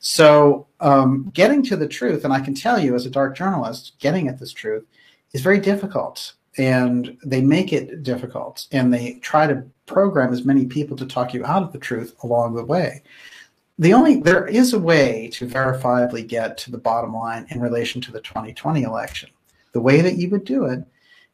[0.00, 3.94] So, um, getting to the truth, and I can tell you as a dark journalist,
[3.98, 4.84] getting at this truth
[5.32, 6.34] is very difficult.
[6.56, 11.34] And they make it difficult, and they try to program as many people to talk
[11.34, 13.02] you out of the truth along the way
[13.78, 18.00] the only there is a way to verifiably get to the bottom line in relation
[18.02, 19.30] to the 2020 election.
[19.72, 20.84] The way that you would do it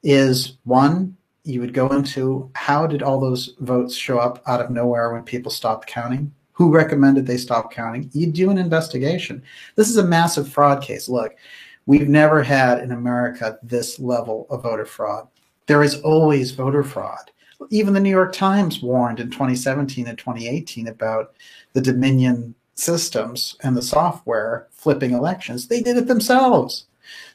[0.03, 4.71] is one, you would go into how did all those votes show up out of
[4.71, 6.33] nowhere when people stopped counting?
[6.53, 8.11] Who recommended they stop counting?
[8.13, 9.43] You do an investigation.
[9.77, 11.09] This is a massive fraud case.
[11.09, 11.37] Look,
[11.87, 15.29] we've never had in America this level of voter fraud.
[15.67, 17.31] There is always voter fraud.
[17.71, 21.35] Even the New York Times warned in 2017 and 2018 about
[21.73, 25.69] the Dominion systems and the software flipping elections.
[25.69, 26.87] They did it themselves.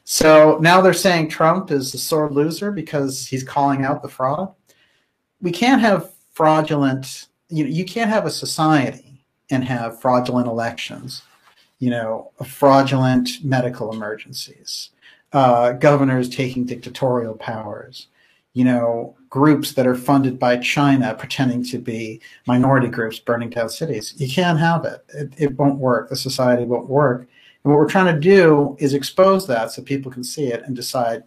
[0.04, 4.54] So now they're saying Trump is a sore loser because he's calling out the fraud.
[5.40, 11.22] We can't have fraudulent, you know, you can't have a society and have fraudulent elections,
[11.78, 14.90] you know, fraudulent medical emergencies,
[15.32, 18.08] uh, governors taking dictatorial powers,
[18.54, 23.68] you know, groups that are funded by China pretending to be minority groups burning down
[23.68, 24.14] cities.
[24.16, 25.04] You can't have it.
[25.14, 26.08] It, it won't work.
[26.08, 27.28] The society won't work.
[27.62, 30.74] And what we're trying to do is expose that so people can see it and
[30.74, 31.24] decide,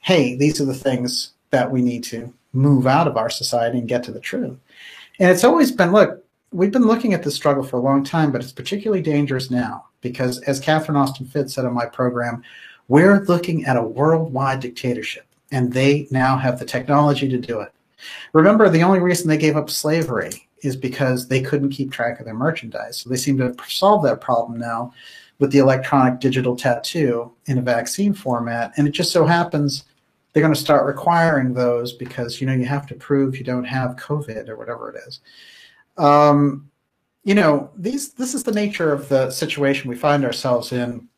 [0.00, 3.88] hey, these are the things that we need to move out of our society and
[3.88, 4.58] get to the truth.
[5.18, 8.32] And it's always been, look, we've been looking at this struggle for a long time,
[8.32, 12.42] but it's particularly dangerous now because, as Catherine Austin Fitts said on my program,
[12.88, 17.72] we're looking at a worldwide dictatorship and they now have the technology to do it.
[18.32, 22.26] Remember, the only reason they gave up slavery is because they couldn't keep track of
[22.26, 22.98] their merchandise.
[22.98, 24.92] So they seem to have solved that problem now
[25.38, 28.72] with the electronic digital tattoo in a vaccine format.
[28.76, 29.84] And it just so happens
[30.32, 33.64] they're going to start requiring those because you know you have to prove you don't
[33.64, 35.20] have COVID or whatever it is.
[35.98, 36.70] Um,
[37.24, 41.08] you know, these this is the nature of the situation we find ourselves in,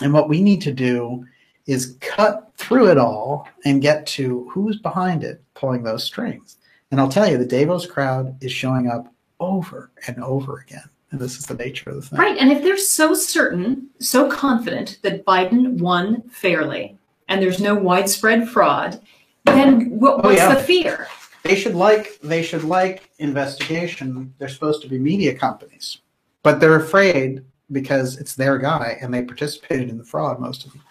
[0.00, 1.24] and what we need to do
[1.66, 6.58] is cut through it all and get to who's behind it pulling those strings.
[6.90, 10.84] And I'll tell you, the Davos crowd is showing up over and over again.
[11.10, 12.18] And this is the nature of the thing.
[12.18, 12.38] Right.
[12.38, 16.96] And if they're so certain, so confident that Biden won fairly
[17.28, 19.00] and there's no widespread fraud,
[19.44, 20.54] then what, oh, what's oh, yeah.
[20.54, 21.06] the fear?
[21.42, 24.32] They should like they should like investigation.
[24.38, 25.98] They're supposed to be media companies,
[26.42, 30.72] but they're afraid because it's their guy and they participated in the fraud, most of
[30.72, 30.82] them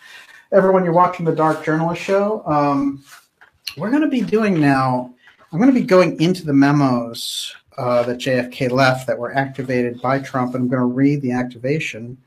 [0.51, 2.43] everyone, you're watching the Dark Journalist Show.
[2.45, 3.03] Um,
[3.77, 5.13] we're going to be doing now,
[5.51, 10.01] I'm going to be going into the memos uh, that JFK left that were activated
[10.01, 12.17] by Trump, and I'm going to read the activation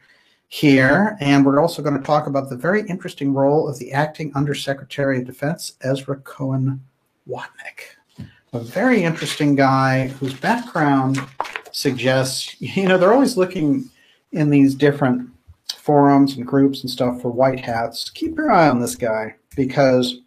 [0.49, 1.19] here.
[1.21, 5.19] And we're also going to talk about the very interesting role of the acting Undersecretary
[5.19, 6.83] of Defense, Ezra Cohen
[7.29, 7.97] Watnick.
[8.55, 11.18] A very interesting guy whose background
[11.72, 13.90] suggests, you know, they're always looking
[14.31, 15.28] in these different
[15.76, 20.20] forums and groups and stuff for white hats, keep your eye on this guy because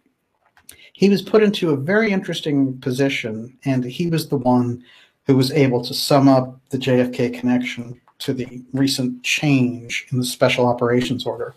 [0.92, 4.84] he was put into a very interesting position and he was the one
[5.26, 10.24] who was able to sum up the JFK connection to the recent change in the
[10.24, 11.54] special operations order.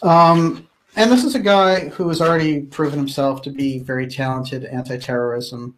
[0.00, 4.64] Um, and this is a guy who has already proven himself to be very talented
[4.64, 5.74] anti-terrorism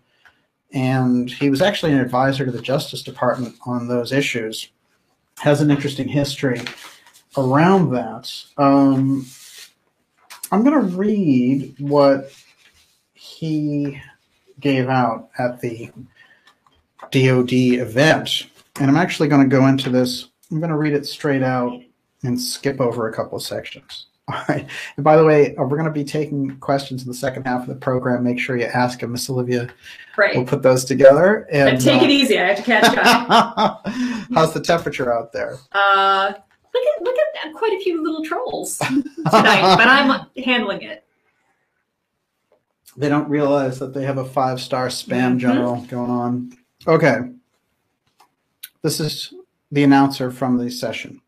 [0.73, 4.71] and he was actually an advisor to the Justice Department on those issues
[5.39, 6.61] has an interesting history
[7.37, 8.33] around that.
[8.57, 9.27] Um,
[10.51, 12.33] I'm going to read what
[13.15, 14.01] he
[14.61, 15.91] gave out at the
[17.11, 18.47] DoD event,
[18.81, 20.29] and I'm actually going to go into this.
[20.51, 21.81] I'm going to read it straight out
[22.23, 24.07] and skip over a couple of sections.
[24.29, 24.67] All right.
[24.97, 27.63] And by the way, uh, we're going to be taking questions in the second half
[27.63, 28.25] of the program.
[28.25, 29.13] Make sure you ask them.
[29.13, 29.69] Miss Olivia
[30.17, 30.35] Right.
[30.35, 31.47] We'll put those together.
[31.51, 32.39] And, and take uh, it easy.
[32.39, 33.87] I have to catch up.
[34.35, 35.59] How's the temperature out there?
[35.73, 36.33] Uh,
[36.75, 41.05] look at look at quite a few little trolls tonight, but I'm handling it.
[42.97, 45.39] They don't realize that they have a five star spam mm-hmm.
[45.39, 46.53] general going on.
[46.87, 47.19] Okay.
[48.83, 49.35] This is
[49.71, 51.21] the announcer from the session.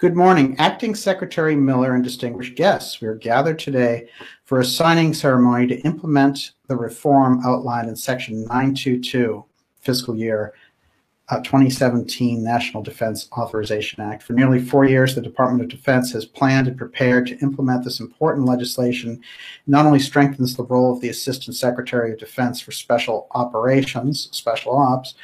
[0.00, 3.02] Good morning, Acting Secretary Miller and distinguished guests.
[3.02, 4.08] We are gathered today
[4.46, 9.44] for a signing ceremony to implement the reform outlined in Section 922,
[9.82, 10.54] fiscal year
[11.28, 14.22] uh, 2017 National Defense Authorization Act.
[14.22, 18.00] For nearly four years, the Department of Defense has planned and prepared to implement this
[18.00, 19.20] important legislation.
[19.66, 24.74] Not only strengthens the role of the Assistant Secretary of Defense for Special Operations, Special
[24.74, 25.14] Ops,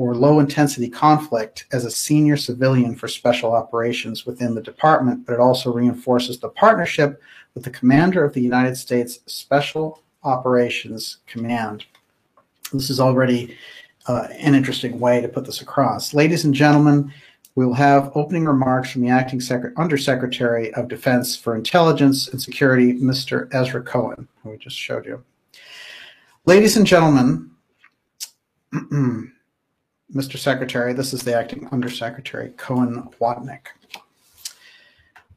[0.00, 5.34] or low intensity conflict as a senior civilian for special operations within the department, but
[5.34, 7.20] it also reinforces the partnership
[7.54, 11.84] with the commander of the United States Special Operations Command.
[12.72, 13.54] This is already
[14.06, 16.14] uh, an interesting way to put this across.
[16.14, 17.12] Ladies and gentlemen,
[17.54, 22.40] we will have opening remarks from the acting Secret- Undersecretary of Defense for Intelligence and
[22.40, 23.52] Security, Mr.
[23.52, 25.22] Ezra Cohen, who we just showed you.
[26.46, 27.50] Ladies and gentlemen,
[30.14, 30.36] Mr.
[30.36, 33.66] Secretary, this is the acting Undersecretary, Cohen Watnick.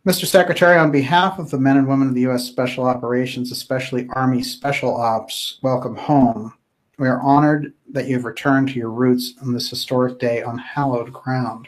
[0.04, 0.26] Mr.
[0.26, 2.46] Secretary, on behalf of the men and women of the U.S.
[2.46, 6.54] Special Operations, especially Army Special Ops, welcome home.
[6.98, 11.14] We are honored that you've returned to your roots on this historic day on hallowed
[11.14, 11.68] ground.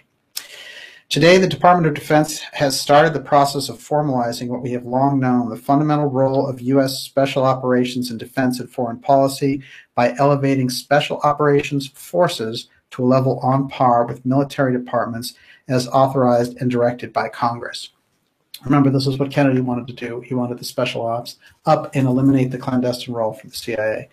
[1.08, 5.20] Today, the Department of Defense has started the process of formalizing what we have long
[5.20, 7.04] known the fundamental role of U.S.
[7.04, 9.62] special operations in defense and foreign policy
[9.94, 15.36] by elevating special operations forces to a level on par with military departments
[15.68, 17.90] as authorized and directed by Congress.
[18.64, 20.22] Remember, this is what Kennedy wanted to do.
[20.22, 24.10] He wanted the special ops up and eliminate the clandestine role for the CIA.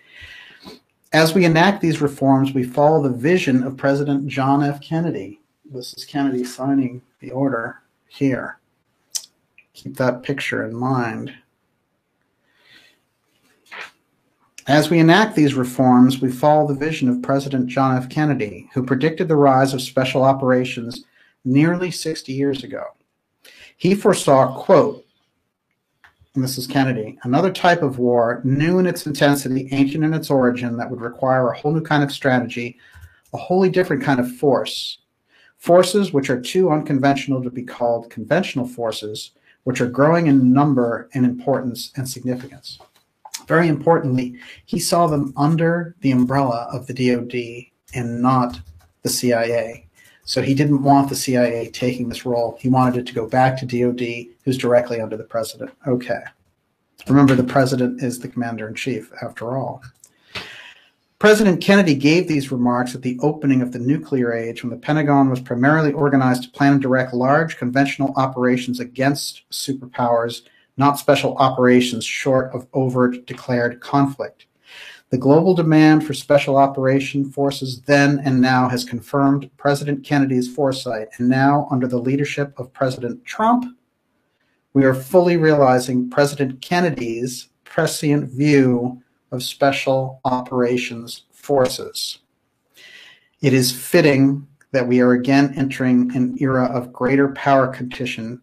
[1.12, 4.80] As we enact these reforms, we follow the vision of President John F.
[4.80, 8.58] Kennedy, this is Kennedy signing the order here.
[9.74, 11.32] Keep that picture in mind.
[14.68, 18.08] As we enact these reforms, we follow the vision of President John F.
[18.08, 21.04] Kennedy, who predicted the rise of special operations
[21.44, 22.84] nearly 60 years ago.
[23.76, 25.04] He foresaw, quote,
[26.34, 30.30] and this is Kennedy, another type of war, new in its intensity, ancient in its
[30.30, 32.78] origin, that would require a whole new kind of strategy,
[33.34, 34.98] a wholly different kind of force,
[35.62, 39.30] Forces which are too unconventional to be called conventional forces,
[39.62, 42.80] which are growing in number and importance and significance.
[43.46, 48.60] Very importantly, he saw them under the umbrella of the DoD and not
[49.02, 49.86] the CIA.
[50.24, 52.56] So he didn't want the CIA taking this role.
[52.60, 55.72] He wanted it to go back to DoD, who's directly under the president.
[55.86, 56.22] Okay.
[57.08, 59.82] Remember, the president is the commander in chief, after all.
[61.18, 65.30] President Kennedy gave these remarks at the opening of the nuclear age when the Pentagon
[65.30, 70.42] was primarily organized to plan and direct large conventional operations against superpowers,
[70.76, 74.46] not special operations short of overt declared conflict.
[75.10, 81.08] The global demand for special operation forces then and now has confirmed President Kennedy's foresight,
[81.18, 83.66] and now, under the leadership of President Trump,
[84.74, 92.18] we are fully realizing President Kennedy's prescient view of Special Operations Forces.
[93.40, 98.40] It is fitting that we are again entering an era of greater power competition,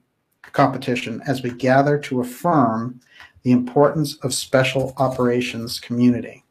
[0.53, 2.99] competition as we gather to affirm
[3.43, 6.43] the importance of special operations community.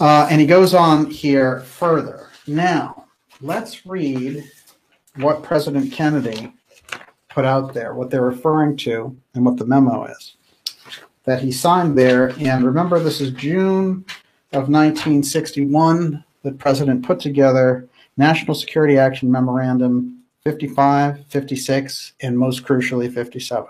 [0.00, 2.28] Uh, and he goes on here further.
[2.46, 3.06] Now,
[3.40, 4.44] let's read
[5.16, 6.52] what President Kennedy
[7.28, 10.36] put out there, what they're referring to, and what the memo is
[11.24, 12.32] that he signed there.
[12.38, 14.04] And remember, this is June
[14.52, 16.22] of 1961.
[16.42, 23.66] The president put together National Security Action Memorandum 55, 56, and most crucially 57.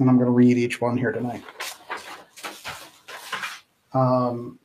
[0.00, 1.44] And I'm going to read each one here tonight.
[3.94, 4.58] Um,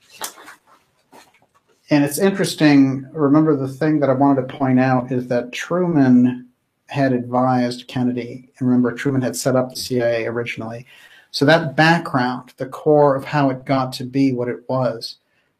[1.92, 3.08] and it's interesting.
[3.12, 6.50] Remember, the thing that I wanted to point out is that Truman
[6.88, 10.88] had advised Kennedy, and remember, Truman had set up the CIA originally
[11.30, 15.18] so that background, the core of how it got to be what it was,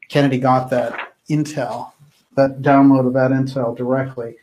[0.10, 1.92] Kennedy got that intel,
[2.36, 4.36] that download of that intel directly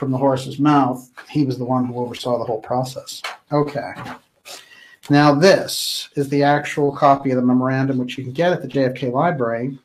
[0.00, 1.10] from the horse's mouth.
[1.28, 3.20] He was the one who oversaw the whole process.
[3.52, 3.92] Okay.
[5.10, 8.68] Now, this is the actual copy of the memorandum, which you can get at the
[8.68, 9.78] JFK Library.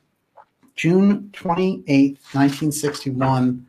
[0.77, 3.67] June 28, 1961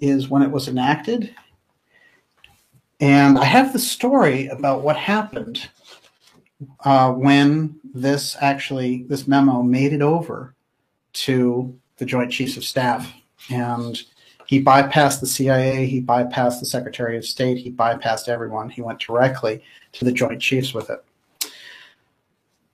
[0.00, 1.34] is when it was enacted.
[3.00, 5.68] And I have the story about what happened
[6.84, 10.54] uh, when this actually this memo made it over
[11.12, 13.12] to the Joint Chiefs of Staff,
[13.50, 14.00] and
[14.50, 18.68] he bypassed the CIA, he bypassed the Secretary of State, he bypassed everyone.
[18.68, 19.62] He went directly
[19.92, 21.04] to the Joint Chiefs with it.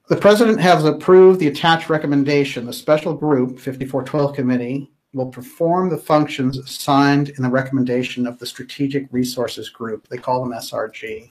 [0.09, 2.65] The President has approved the attached recommendation.
[2.65, 8.47] The special group, 5412 Committee, will perform the functions assigned in the recommendation of the
[8.47, 10.09] Strategic Resources Group.
[10.09, 11.31] They call them SRG.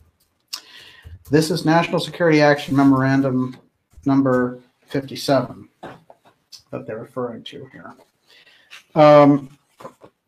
[1.32, 3.58] This is National Security Action Memorandum
[4.06, 7.96] number 57 that they're referring to here.
[8.94, 9.50] Um,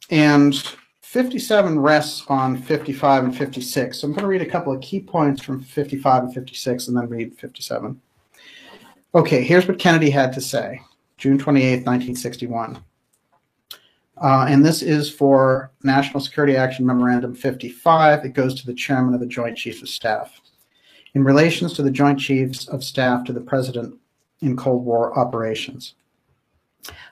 [0.09, 0.55] and
[1.01, 3.97] 57 rests on 55 and 56.
[3.97, 6.97] So I'm going to read a couple of key points from 55 and 56 and
[6.97, 7.99] then read 57.
[9.15, 10.81] Okay, here's what Kennedy had to say
[11.17, 12.83] June 28, 1961.
[14.21, 18.25] Uh, and this is for National Security Action Memorandum 55.
[18.25, 20.41] It goes to the chairman of the Joint Chiefs of Staff
[21.13, 23.95] in relations to the Joint Chiefs of Staff to the President
[24.41, 25.93] in Cold War operations.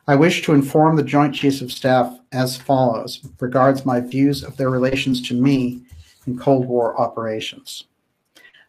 [0.07, 4.55] I wish to inform the Joint Chiefs of Staff as follows regards my views of
[4.57, 5.81] their relations to me
[6.27, 7.85] in Cold War operations.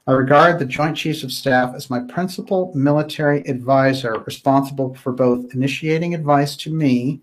[0.06, 5.52] I regard the Joint Chiefs of Staff as my principal military advisor, responsible for both
[5.52, 7.20] initiating advice to me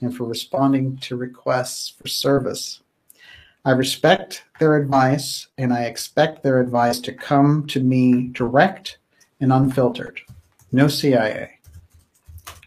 [0.00, 2.80] and for responding to requests for service.
[3.64, 8.98] I respect their advice and I expect their advice to come to me direct
[9.40, 10.20] and unfiltered.
[10.72, 11.53] No CIA.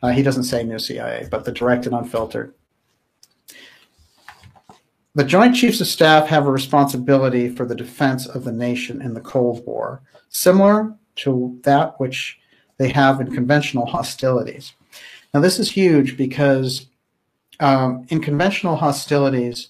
[0.02, 2.54] Uh, he doesn't say no CIA, but the direct and unfiltered.
[5.16, 9.16] The Joint Chiefs of Staff have a responsibility for the defense of the nation in
[9.16, 12.40] the Cold War, similar to that which
[12.78, 14.74] they have in conventional hostilities.
[15.34, 16.86] Now, this is huge because
[17.60, 19.70] um, in conventional hostilities,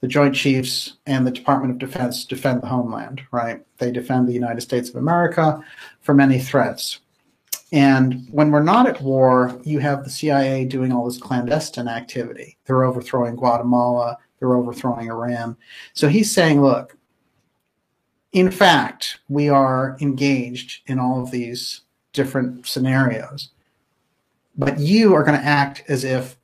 [0.00, 3.64] the Joint Chiefs and the Department of Defense defend the homeland, right?
[3.78, 5.62] They defend the United States of America
[6.00, 7.00] from any threats.
[7.72, 12.56] And when we're not at war, you have the CIA doing all this clandestine activity.
[12.64, 15.56] They're overthrowing Guatemala, they're overthrowing Iran.
[15.92, 16.96] So he's saying, look,
[18.32, 21.82] in fact, we are engaged in all of these
[22.12, 23.50] different scenarios,
[24.56, 26.36] but you are going to act as if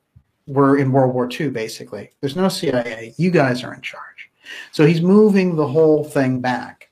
[0.47, 2.11] we're in World War II, basically.
[2.21, 3.13] There's no CIA.
[3.17, 4.29] You guys are in charge.
[4.71, 6.89] So he's moving the whole thing back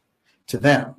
[0.47, 0.95] to them.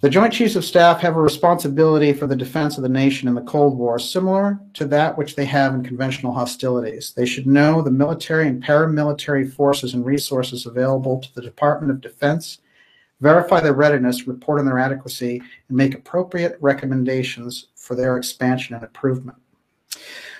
[0.00, 3.34] The Joint Chiefs of Staff have a responsibility for the defense of the nation in
[3.34, 7.12] the Cold War, similar to that which they have in conventional hostilities.
[7.16, 12.00] They should know the military and paramilitary forces and resources available to the Department of
[12.00, 12.58] Defense,
[13.20, 18.84] verify their readiness, report on their adequacy, and make appropriate recommendations for their expansion and
[18.84, 19.38] improvement.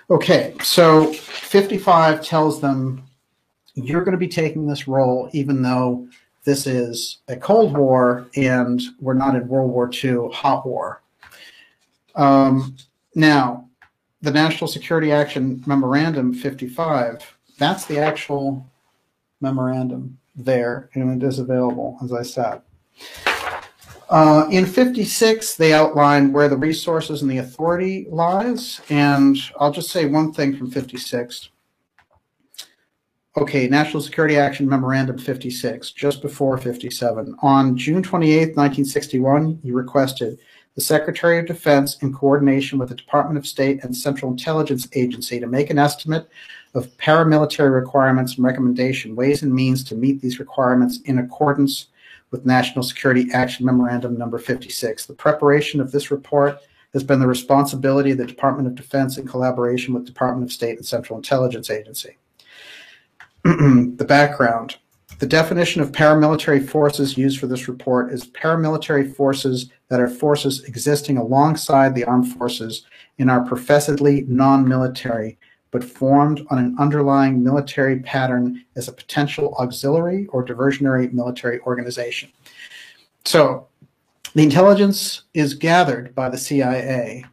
[0.08, 3.02] Okay, so 55 tells them
[3.74, 6.06] you're going to be taking this role even though
[6.48, 11.02] this is a Cold War and we're not in World War II hot war.
[12.14, 12.74] Um,
[13.14, 13.68] now,
[14.22, 18.66] the National Security Action Memorandum 55, that's the actual
[19.42, 22.62] memorandum there, and it is available, as I said.
[24.08, 29.90] Uh, in 56, they outline where the resources and the authority lies, and I'll just
[29.90, 31.50] say one thing from 56.
[33.38, 37.36] Okay, National Security Action Memorandum 56, just before 57.
[37.40, 40.40] On June 28, 1961, you requested
[40.74, 45.38] the Secretary of Defense, in coordination with the Department of State and Central Intelligence Agency,
[45.38, 46.28] to make an estimate
[46.74, 51.86] of paramilitary requirements and recommendation, ways and means to meet these requirements in accordance
[52.32, 55.06] with National Security Action Memorandum number 56.
[55.06, 56.58] The preparation of this report
[56.92, 60.76] has been the responsibility of the Department of Defense in collaboration with Department of State
[60.76, 62.16] and Central Intelligence Agency.
[63.44, 64.76] the background.
[65.18, 70.62] The definition of paramilitary forces used for this report is paramilitary forces that are forces
[70.64, 72.86] existing alongside the armed forces
[73.18, 75.36] and are professedly non-military,
[75.72, 82.30] but formed on an underlying military pattern as a potential auxiliary or diversionary military organization.
[83.24, 83.66] So
[84.34, 87.24] the intelligence is gathered by the CIA.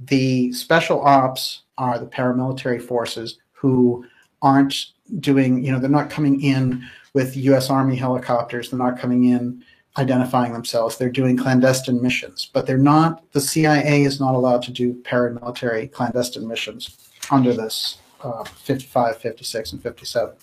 [0.00, 4.04] The special ops are the paramilitary forces who
[4.42, 4.86] aren't
[5.20, 7.70] doing, you know, they're not coming in with U.S.
[7.70, 8.70] Army helicopters.
[8.70, 9.64] They're not coming in
[9.96, 10.96] identifying themselves.
[10.96, 15.90] They're doing clandestine missions, but they're not, the CIA is not allowed to do paramilitary
[15.90, 16.96] clandestine missions
[17.30, 20.34] under this uh, 55, 56, and 57.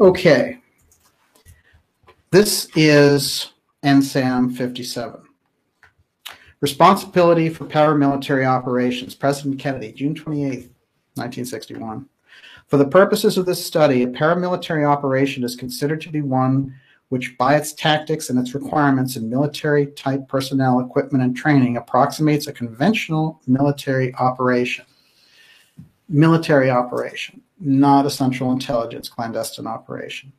[0.00, 0.58] Okay.
[2.30, 3.52] This is
[3.84, 5.20] NSAM 57.
[6.60, 9.14] Responsibility for paramilitary operations.
[9.14, 10.70] President Kennedy, June 28,
[11.14, 12.08] 1961.
[12.68, 16.74] For the purposes of this study, a paramilitary operation is considered to be one
[17.10, 22.46] which, by its tactics and its requirements in military type personnel, equipment, and training, approximates
[22.46, 24.84] a conventional military operation.
[26.08, 30.32] Military operation, not a central intelligence clandestine operation.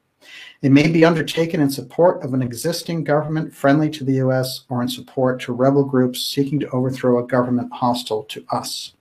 [0.61, 4.65] It may be undertaken in support of an existing government friendly to the U.S.
[4.67, 8.94] or in support to rebel groups seeking to overthrow a government hostile to us.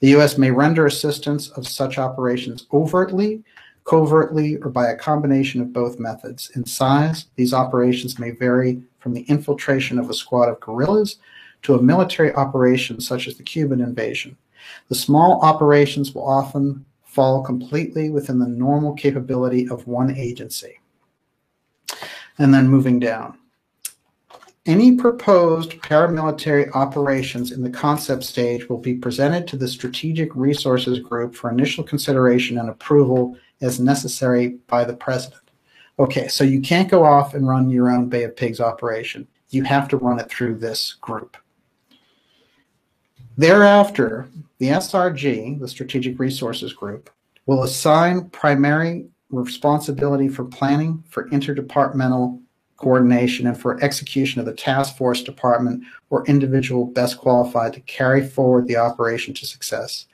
[0.00, 0.38] The U.S.
[0.38, 3.42] may render assistance of such operations overtly,
[3.84, 6.50] covertly, or by a combination of both methods.
[6.54, 11.16] In size, these operations may vary from the infiltration of a squad of guerrillas
[11.62, 14.36] to a military operation such as the Cuban invasion.
[14.88, 20.78] The small operations will often fall completely within the normal capability of one agency.
[22.38, 23.38] And then moving down.
[24.68, 30.98] Any proposed paramilitary operations in the concept stage will be presented to the Strategic Resources
[30.98, 35.40] Group for initial consideration and approval as necessary by the President.
[35.98, 39.26] Okay, so you can't go off and run your own Bay of Pigs operation.
[39.48, 41.38] You have to run it through this group.
[43.38, 44.28] Thereafter,
[44.58, 47.08] the SRG, the Strategic Resources Group,
[47.46, 52.42] will assign primary responsibility for planning, for interdepartmental
[52.78, 58.26] coordination, and for execution of the task force department or individual best qualified to carry
[58.26, 60.06] forward the operation to success.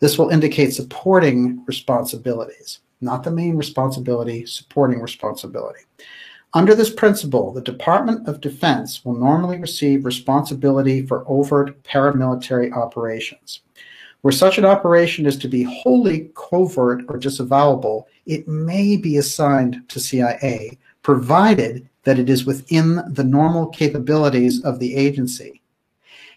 [0.00, 5.80] This will indicate supporting responsibilities, not the main responsibility, supporting responsibility.
[6.54, 13.60] Under this principle, the Department of Defense will normally receive responsibility for overt paramilitary operations.
[14.20, 19.82] Where such an operation is to be wholly covert or disavowable, it may be assigned
[19.88, 25.60] to CIA, provided that it is within the normal capabilities of the agency.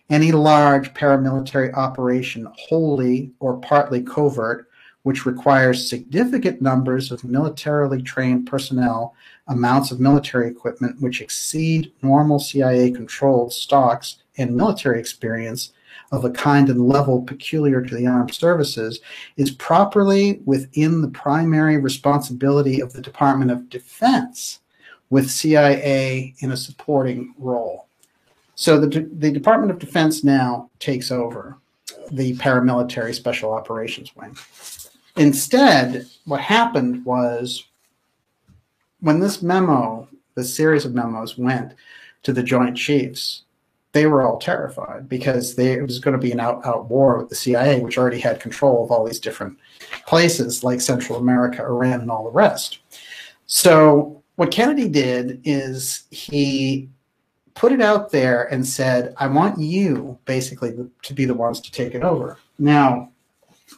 [0.09, 4.67] Any large paramilitary operation, wholly or partly covert,
[5.03, 9.15] which requires significant numbers of militarily trained personnel,
[9.47, 15.71] amounts of military equipment which exceed normal CIA controlled stocks, and military experience
[16.11, 18.99] of a kind and level peculiar to the armed services,
[19.35, 24.59] is properly within the primary responsibility of the Department of Defense,
[25.09, 27.87] with CIA in a supporting role.
[28.55, 31.57] So the, the Department of Defense now takes over
[32.11, 34.35] the paramilitary special operations wing.
[35.15, 37.65] Instead, what happened was
[38.99, 41.73] when this memo, the series of memos went
[42.23, 43.43] to the Joint Chiefs,
[43.93, 47.17] they were all terrified because they, it was going to be an out, out war
[47.17, 49.57] with the CIA, which already had control of all these different
[50.05, 52.79] places like Central America, Iran, and all the rest.
[53.47, 56.89] So what Kennedy did is he
[57.55, 61.71] put it out there and said, I want you basically to be the ones to
[61.71, 62.37] take it over.
[62.59, 63.11] Now,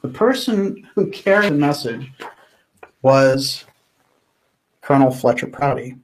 [0.02, 2.12] the person who carried the message
[3.02, 3.64] was
[4.82, 5.96] Colonel Fletcher Prouty.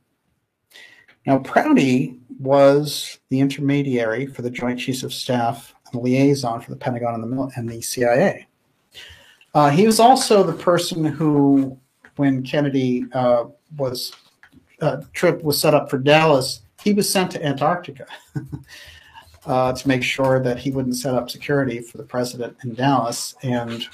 [1.27, 6.72] Now, Prouty was the intermediary for the Joint Chiefs of Staff and the liaison for
[6.72, 8.48] the Pentagon and the, and the CIA.
[9.53, 11.77] Uh, he was also the person who,
[12.15, 13.45] when Kennedy uh,
[13.76, 14.14] was
[14.81, 18.06] uh, trip was set up for Dallas, he was sent to Antarctica.
[19.45, 23.35] uh, to make sure that he wouldn't set up security for the president in Dallas.
[23.43, 23.88] And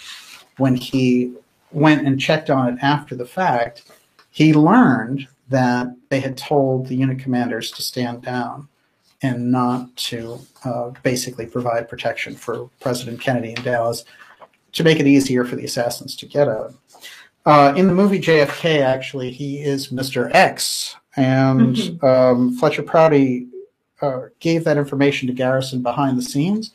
[0.57, 1.33] when he
[1.71, 3.91] went and checked on it after the fact,
[4.31, 8.67] he learned that they had told the unit commanders to stand down
[9.21, 14.03] and not to uh, basically provide protection for President Kennedy in Dallas
[14.71, 16.73] to make it easier for the assassins to get out.
[17.45, 20.33] Uh, in the movie JFK, actually, he is Mr.
[20.33, 22.05] X, and mm-hmm.
[22.05, 23.47] um, Fletcher Prouty
[24.01, 26.71] uh, gave that information to Garrison behind the scenes,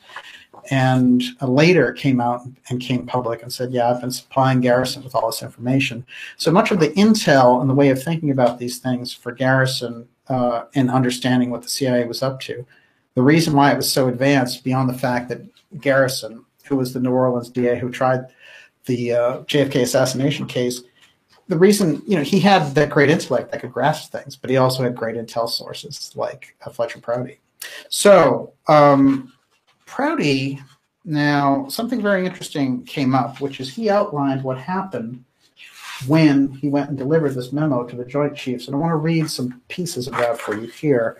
[0.70, 5.04] and uh, later came out and came public and said, "Yeah, I've been supplying Garrison
[5.04, 6.04] with all this information."
[6.36, 10.08] So much of the intel and the way of thinking about these things for Garrison
[10.28, 12.66] uh, in understanding what the CIA was up to,
[13.14, 15.42] the reason why it was so advanced beyond the fact that
[15.80, 18.26] Garrison, who was the New Orleans DA who tried
[18.86, 20.82] the uh, JFK assassination case,
[21.48, 24.56] the reason, you know, he had that great intellect that could grasp things, but he
[24.56, 27.38] also had great intel sources like uh, Fletcher Prouty.
[27.88, 29.32] So, um,
[29.86, 30.60] Prouty,
[31.04, 35.24] now something very interesting came up, which is he outlined what happened
[36.06, 38.66] when he went and delivered this memo to the Joint Chiefs.
[38.66, 41.18] And I want to read some pieces of that for you here.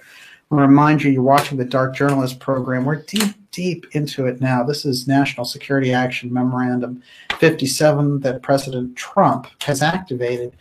[0.49, 2.85] I want to remind you, you're watching the Dark Journalist program.
[2.85, 4.63] We're deep, deep into it now.
[4.63, 7.03] This is National Security Action Memorandum
[7.41, 10.57] 57 that President Trump has activated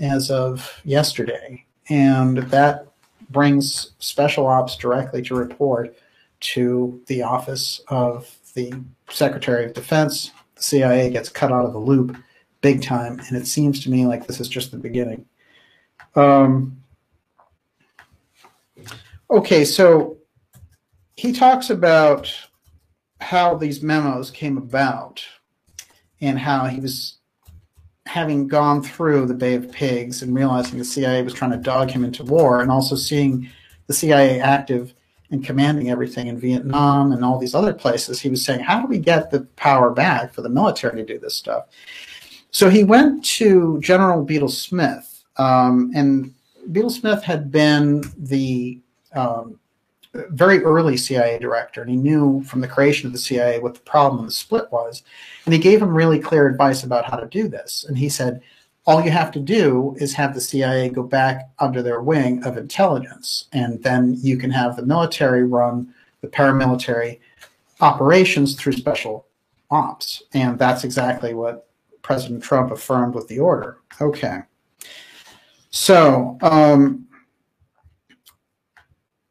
[0.00, 1.62] as of yesterday.
[1.90, 2.86] And that
[3.28, 5.94] brings special ops directly to report
[6.40, 8.72] to the office of the
[9.10, 10.30] Secretary of Defense.
[10.54, 12.16] The CIA gets cut out of the loop
[12.62, 15.26] big time, and it seems to me like this is just the beginning.
[16.14, 16.80] Um,
[19.30, 20.18] okay, so
[21.16, 22.32] he talks about
[23.20, 25.24] how these memos came about
[26.20, 27.18] and how he was
[28.06, 31.90] having gone through the Bay of Pigs and realizing the CIA was trying to dog
[31.90, 33.48] him into war, and also seeing
[33.86, 34.94] the CIA active
[35.30, 38.86] and commanding everything in Vietnam and all these other places, he was saying, How do
[38.86, 41.66] we get the power back for the military to do this stuff?
[42.50, 46.32] So he went to General Bedell Smith, um, and
[46.68, 48.80] Bedell Smith had been the
[49.16, 49.58] um,
[50.30, 53.80] very early CIA director, and he knew from the creation of the CIA what the
[53.80, 55.02] problem of the split was.
[55.44, 57.84] And he gave him really clear advice about how to do this.
[57.86, 58.42] And he said,
[58.86, 62.56] all you have to do is have the CIA go back under their wing of
[62.56, 67.18] intelligence, and then you can have the military run the paramilitary
[67.80, 69.26] operations through special
[69.70, 70.22] ops.
[70.32, 71.68] And that's exactly what
[72.02, 73.78] President Trump affirmed with the order.
[74.00, 74.38] Okay.
[75.70, 77.06] So, um,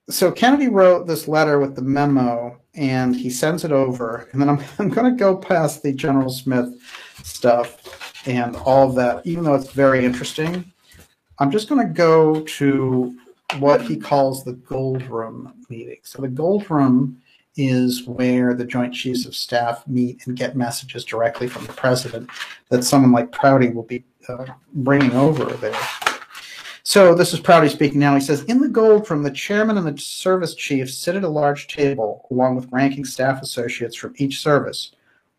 [0.10, 4.28] so Kennedy wrote this letter with the memo, and he sends it over.
[4.32, 6.74] And then I'm, I'm going to go past the General Smith
[7.24, 10.72] stuff and all of that, even though it's very interesting.
[11.40, 13.18] I'm just going to go to
[13.60, 15.98] what he calls the Gold Room meeting.
[16.04, 17.22] So the Gold Room
[17.58, 22.30] is where the Joint Chiefs of Staff meet and get messages directly from the president
[22.70, 25.78] that someone like Prouty will be uh, bringing over there.
[26.88, 28.14] So this is Prouty speaking now.
[28.14, 31.28] He says, in the gold from the chairman and the service chief sit at a
[31.28, 34.92] large table along with ranking staff associates from each service.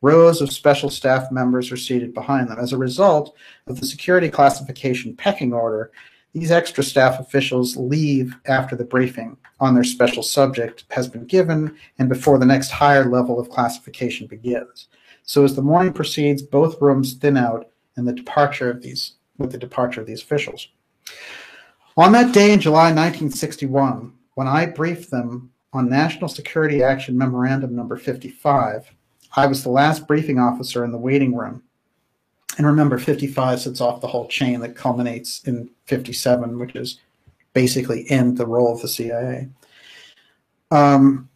[0.02, 2.58] Rows of special staff members are seated behind them.
[2.58, 3.36] As a result
[3.68, 5.92] of the security classification pecking order,
[6.32, 11.76] these extra staff officials leave after the briefing on their special subject has been given
[12.00, 14.88] and before the next higher level of classification begins.
[15.22, 19.52] So as the morning proceeds, both rooms thin out and the departure of these with
[19.52, 20.66] the departure of these officials.
[21.96, 27.74] On that day in July 1961, when I briefed them on National Security Action Memorandum
[27.74, 28.90] number 55,
[29.34, 31.62] I was the last briefing officer in the waiting room
[32.56, 37.00] and remember, 55 sets off the whole chain that culminates in 57, which is
[37.52, 39.48] basically end the role of the CIA.
[40.70, 41.28] Um,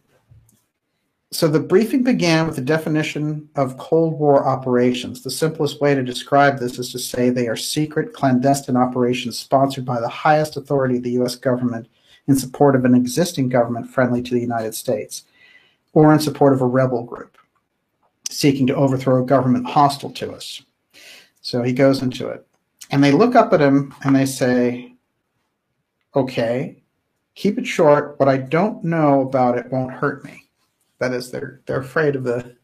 [1.31, 5.23] so the briefing began with the definition of Cold War operations.
[5.23, 9.85] The simplest way to describe this is to say they are secret, clandestine operations sponsored
[9.85, 11.35] by the highest authority of the U.S.
[11.35, 11.87] government
[12.27, 15.23] in support of an existing government friendly to the United States,
[15.93, 17.37] or in support of a rebel group
[18.29, 20.61] seeking to overthrow a government hostile to us.
[21.41, 22.45] So he goes into it.
[22.91, 24.95] And they look up at him and they say,
[26.15, 26.81] okay,
[27.35, 28.19] keep it short.
[28.19, 30.49] What I don't know about it won't hurt me.
[31.01, 32.55] That is, they're, they're afraid of the,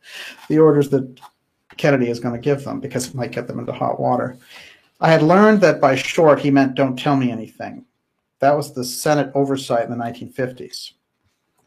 [0.48, 1.20] the orders that
[1.76, 4.38] Kennedy is going to give them because it might get them into hot water.
[5.02, 7.84] I had learned that by short he meant don't tell me anything.
[8.38, 10.92] That was the Senate oversight in the 1950s.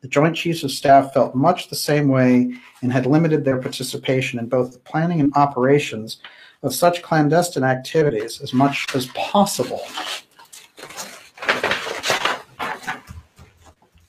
[0.00, 4.38] The Joint Chiefs of Staff felt much the same way and had limited their participation
[4.38, 6.18] in both the planning and operations
[6.62, 9.82] of such clandestine activities as much as possible.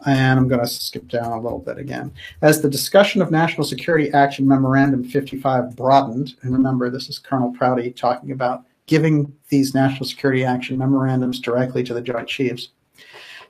[0.05, 2.11] And I'm going to skip down a little bit again.
[2.41, 7.53] As the discussion of National Security Action Memorandum 55 broadened, and remember, this is Colonel
[7.53, 12.69] Prouty talking about giving these National Security Action Memorandums directly to the Joint Chiefs.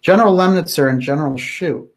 [0.02, 1.88] General Lemnitzer and General Shoup,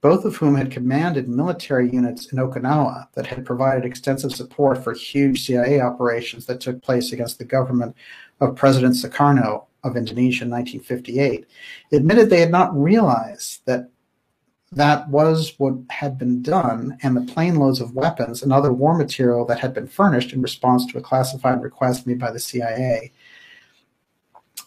[0.00, 4.92] both of whom had commanded military units in Okinawa that had provided extensive support for
[4.94, 7.96] huge CIA operations that took place against the government
[8.40, 11.46] of President Sukarno of Indonesia in 1958,
[11.92, 13.90] admitted they had not realized that
[14.70, 18.96] that was what had been done, and the plane loads of weapons and other war
[18.96, 23.12] material that had been furnished in response to a classified request made by the CIA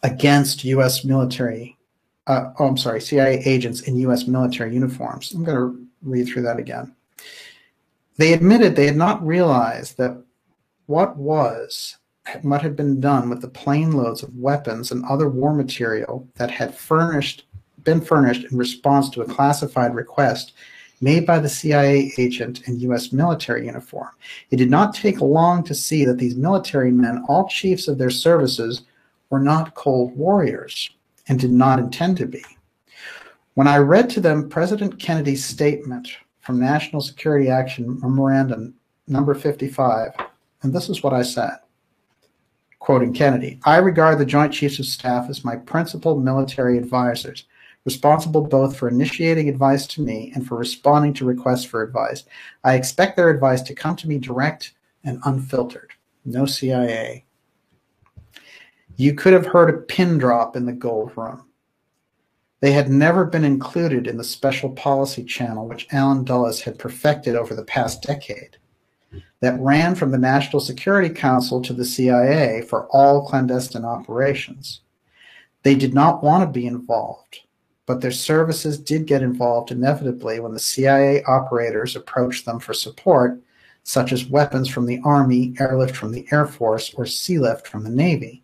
[0.04, 1.04] against U.S.
[1.04, 1.76] military
[2.28, 4.28] uh, oh, I'm sorry, CIA agents in U.S.
[4.28, 5.32] military uniforms.
[5.34, 6.96] I'm going to read through that again.
[8.18, 10.18] They admitted they had not realized that
[10.88, 11.98] what was
[12.42, 16.52] what had been done with the plane loads of weapons and other war material that
[16.52, 17.46] had furnished
[17.84, 20.54] been furnished in response to a classified request
[21.02, 23.14] made by the CIA agent in U.S.
[23.14, 24.10] military uniform.
[24.50, 28.10] It did not take long to see that these military men, all chiefs of their
[28.10, 28.82] services,
[29.30, 30.90] were not cold warriors
[31.28, 32.44] and did not intend to be.
[33.54, 36.10] When I read to them President Kennedy's statement
[36.42, 38.74] from National Security Action Memorandum
[39.08, 40.12] number 55,
[40.62, 41.58] and this is what I said.
[42.86, 47.46] Quoting Kennedy, I regard the Joint Chiefs of Staff as my principal military advisors,
[47.84, 52.26] responsible both for initiating advice to me and for responding to requests for advice.
[52.64, 55.94] I expect their advice to come to me direct and unfiltered.
[56.26, 57.26] No CIA,
[58.98, 61.44] you could have heard a pin drop in the gold room.
[62.60, 67.36] They had never been included in the special policy channel which Allen Dulles had perfected
[67.36, 68.58] over the past decade,
[69.42, 74.82] that ran from the National Security Council to the CIA for all clandestine operations.
[75.64, 77.40] They did not want to be involved,
[77.86, 83.40] but their services did get involved inevitably when the CIA operators approached them for support,
[83.84, 87.90] such as weapons from the Army, airlift from the Air Force, or sealift from the
[87.90, 88.44] Navy.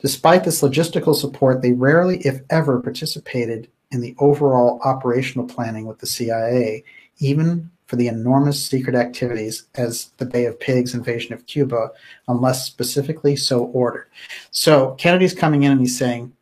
[0.00, 5.98] Despite this logistical support, they rarely, if ever, participated in the overall operational planning with
[5.98, 6.84] the CIA,
[7.18, 11.90] even for the enormous secret activities as the Bay of Pigs invasion of Cuba,
[12.28, 14.06] unless specifically so ordered.
[14.52, 16.32] So Kennedy's coming in and he's saying,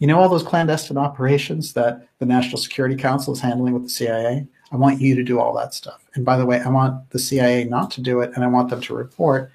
[0.00, 3.88] you know, all those clandestine operations that the National Security Council is handling with the
[3.88, 4.46] CIA?
[4.70, 6.04] I want you to do all that stuff.
[6.14, 8.68] And by the way, I want the CIA not to do it, and I want
[8.68, 9.50] them to report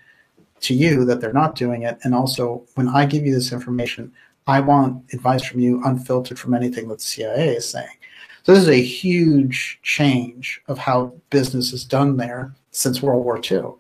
[0.62, 2.00] to you that they're not doing it.
[2.04, 4.12] And also, when I give you this information,
[4.48, 7.96] I want advice from you unfiltered from anything that the CIA is saying.
[8.44, 13.38] So this is a huge change of how business is done there since World War
[13.38, 13.76] II.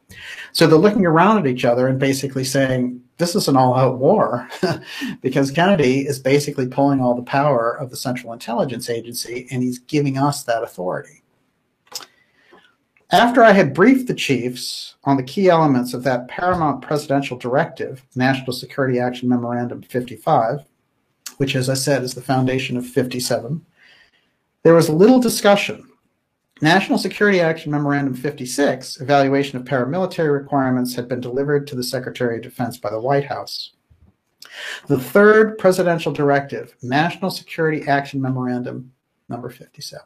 [0.54, 4.00] So they're looking around at each other and basically saying, this is an all out
[4.00, 4.48] war
[5.22, 9.80] because Kennedy is basically pulling all the power of the Central Intelligence Agency and he's
[9.80, 11.24] giving us that authority.
[13.12, 18.04] After I had briefed the chiefs on the key elements of that paramount presidential directive,
[18.16, 20.62] National Security Action Memorandum 55,
[21.38, 23.64] which, as I said, is the foundation of 57,
[24.64, 25.90] there was little discussion.
[26.62, 32.38] National Security Action Memorandum 56, evaluation of paramilitary requirements, had been delivered to the Secretary
[32.38, 33.74] of Defense by the White House.
[34.88, 38.94] The third presidential directive, National Security Action Memorandum
[39.28, 40.06] number 57.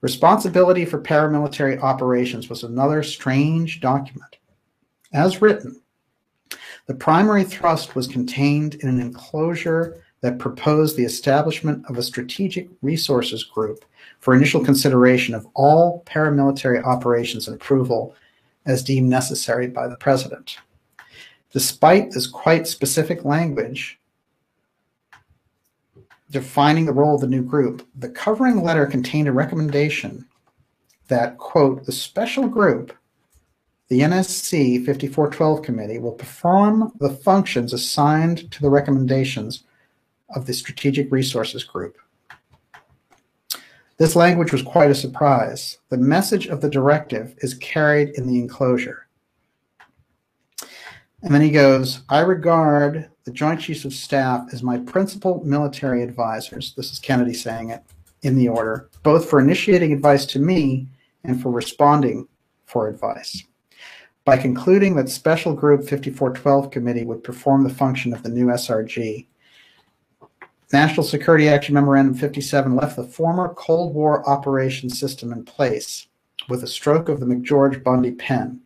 [0.00, 4.36] Responsibility for paramilitary operations was another strange document.
[5.12, 5.80] As written,
[6.86, 12.66] the primary thrust was contained in an enclosure that proposed the establishment of a strategic
[12.80, 13.84] resources group
[14.20, 18.16] for initial consideration of all paramilitary operations and approval
[18.64, 20.56] as deemed necessary by the President.
[21.52, 24.00] Despite this quite specific language,
[26.30, 30.24] defining the role of the new group, the covering letter contained a recommendation
[31.08, 32.94] that, quote, the special group,
[33.88, 39.64] the NSC 5412 committee, will perform the functions assigned to the recommendations
[40.34, 41.98] of the Strategic Resources Group.
[43.96, 45.78] This language was quite a surprise.
[45.88, 49.06] The message of the directive is carried in the enclosure.
[51.22, 56.02] And then he goes, I regard the Joint Chiefs of Staff as my principal military
[56.02, 56.74] advisors.
[56.74, 57.82] This is Kennedy saying it
[58.22, 60.88] in the order, both for initiating advice to me
[61.22, 62.28] and for responding
[62.66, 63.44] for advice.
[64.24, 69.26] By concluding that Special Group 5412 Committee would perform the function of the new SRG,
[70.74, 76.08] National Security Action Memorandum 57 left the former Cold War operation system in place
[76.48, 78.60] with a stroke of the McGeorge Bundy pen.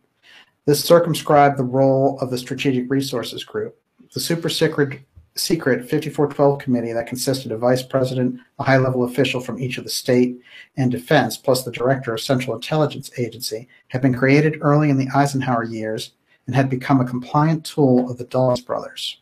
[0.65, 3.79] This circumscribed the role of the Strategic Resources Group,
[4.11, 5.01] the super secret,
[5.35, 9.83] secret 5412 committee that consisted of vice president, a high level official from each of
[9.83, 10.39] the state
[10.77, 15.09] and defense, plus the director of Central Intelligence Agency, had been created early in the
[15.13, 16.13] Eisenhower years
[16.47, 19.21] and had become a compliant tool of the Dulles brothers.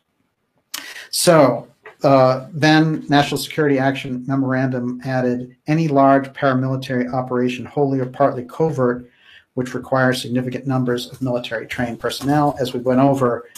[1.10, 1.68] So
[2.04, 9.10] uh, then National Security Action Memorandum added any large paramilitary operation, wholly or partly covert,
[9.54, 13.48] which requires significant numbers of military trained personnel, as we went over,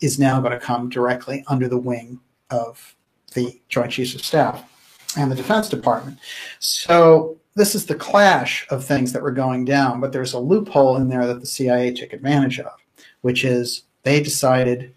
[0.00, 2.18] is now going to come directly under the wing
[2.50, 2.96] of
[3.34, 4.68] the Joint Chiefs of Staff
[5.16, 6.18] and the Defense Department.
[6.58, 10.96] So this is the clash of things that were going down, but there's a loophole
[10.96, 12.72] in there that the CIA took advantage of,
[13.20, 14.92] which is they decided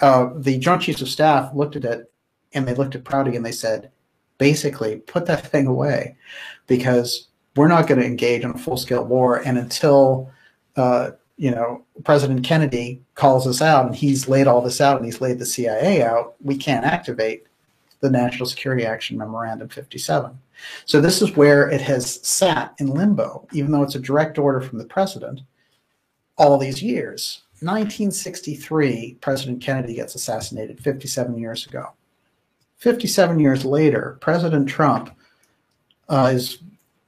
[0.00, 2.12] uh, the Joint Chiefs of Staff looked at it
[2.56, 3.90] and they looked at Prouty and they said,
[4.38, 6.16] basically, put that thing away
[6.66, 9.36] because we're not going to engage in a full scale war.
[9.36, 10.30] And until,
[10.76, 15.04] uh, you know, President Kennedy calls us out and he's laid all this out and
[15.04, 17.44] he's laid the CIA out, we can't activate
[18.00, 20.38] the National Security Action Memorandum 57.
[20.86, 24.60] So this is where it has sat in limbo, even though it's a direct order
[24.60, 25.42] from the president
[26.38, 27.42] all these years.
[27.60, 31.92] 1963, President Kennedy gets assassinated 57 years ago.
[32.76, 35.10] 57 years later, President Trump
[36.08, 36.58] uh, is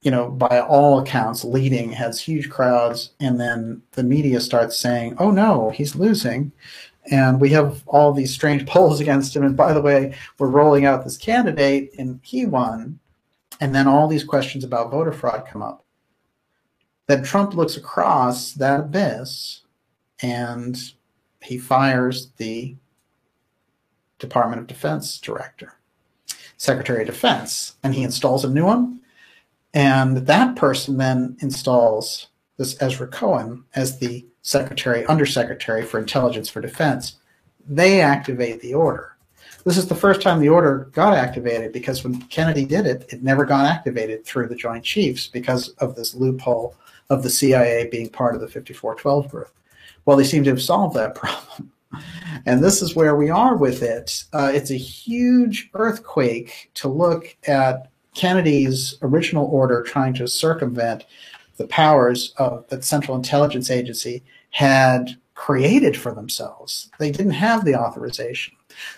[0.03, 5.16] you know, by all accounts, leading, has huge crowds, and then the media starts saying,
[5.19, 6.53] "Oh no, he's losing,"
[7.11, 9.43] and we have all these strange polls against him.
[9.43, 12.99] And by the way, we're rolling out this candidate, and he won.
[13.61, 15.85] And then all these questions about voter fraud come up.
[17.09, 19.62] Then Trump looks across that abyss,
[20.23, 20.78] and
[21.43, 22.77] he fires the
[24.19, 25.74] Department of Defense director,
[26.57, 28.99] Secretary of Defense, and he installs a new one
[29.74, 36.61] and that person then installs this Ezra Cohen as the secretary, undersecretary for intelligence for
[36.61, 37.16] defense.
[37.69, 39.16] They activate the order.
[39.65, 43.23] This is the first time the order got activated because when Kennedy did it, it
[43.23, 46.74] never got activated through the Joint Chiefs because of this loophole
[47.11, 49.55] of the CIA being part of the 5412 group.
[50.07, 51.70] Well, they seem to have solved that problem.
[52.47, 54.24] And this is where we are with it.
[54.32, 61.05] Uh, it's a huge earthquake to look at Kennedy's original order trying to circumvent
[61.56, 66.90] the powers of the Central Intelligence Agency had created for themselves.
[66.98, 68.55] They didn't have the authorization.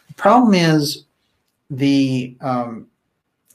[0.09, 1.05] The problem is
[1.71, 2.87] the um,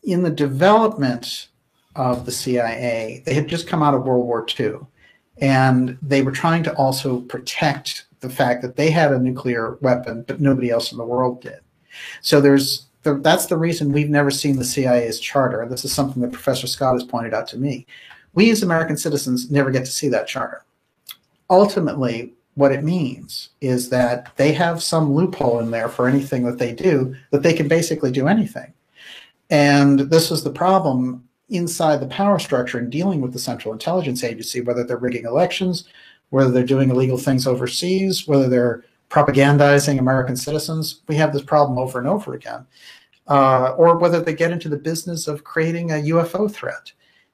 [0.04, 1.48] in the development
[1.96, 4.76] of the CIA, they had just come out of World War II,
[5.40, 10.24] and they were trying to also protect the fact that they had a nuclear weapon,
[10.28, 11.60] but nobody else in the world did.
[12.22, 15.66] So there's the, that's the reason we've never seen the CIA's charter.
[15.70, 17.86] This is something that Professor Scott has pointed out to me.
[18.34, 20.66] We as American citizens never get to see that charter.
[21.50, 26.58] Ultimately, what it means is that they have some loophole in there for anything that
[26.58, 28.74] they do, that they can basically do anything.
[29.50, 34.24] And this is the problem inside the power structure in dealing with the Central Intelligence
[34.24, 35.88] Agency, whether they're rigging elections,
[36.36, 41.00] whether they're doing illegal things overseas, whether they're propagandizing American citizens.
[41.08, 42.68] We have this problem over and over again.
[43.28, 46.92] Uh, or whether they get into the business of creating a UFO threat.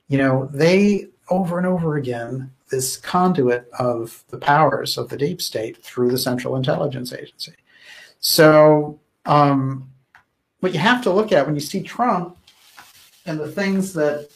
[0.08, 5.42] You know, they over and over again this conduit of the powers of the deep
[5.42, 7.54] state through the Central Intelligence Agency.
[8.20, 9.90] So, um,
[10.60, 12.38] what you have to look at when you see Trump
[13.26, 14.30] and the things that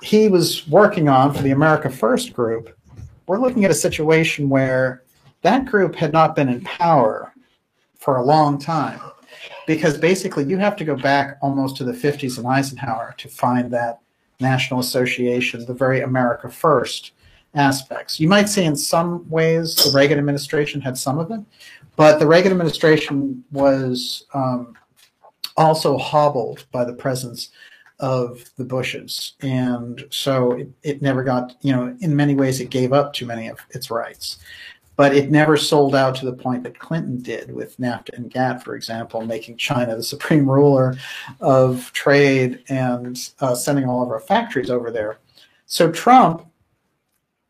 [0.00, 2.72] he was working on for the America First group,
[3.26, 5.02] we're looking at a situation where
[5.42, 7.32] that group had not been in power
[7.98, 9.00] for a long time.
[9.66, 13.70] Because basically, you have to go back almost to the 50s and Eisenhower to find
[13.72, 14.00] that
[14.40, 17.12] National Association, the very America First
[17.54, 18.20] aspects.
[18.20, 21.40] You might say in some ways the Reagan administration had some of it,
[21.96, 24.76] but the Reagan administration was um,
[25.56, 27.50] also hobbled by the presence
[27.98, 29.34] of the Bushes.
[29.40, 33.26] And so it, it never got, you know, in many ways it gave up too
[33.26, 34.38] many of its rights.
[34.96, 38.62] But it never sold out to the point that Clinton did with NAFTA and GATT,
[38.62, 40.96] for example, making China the supreme ruler
[41.40, 45.18] of trade and uh, sending all of our factories over there.
[45.66, 46.46] So Trump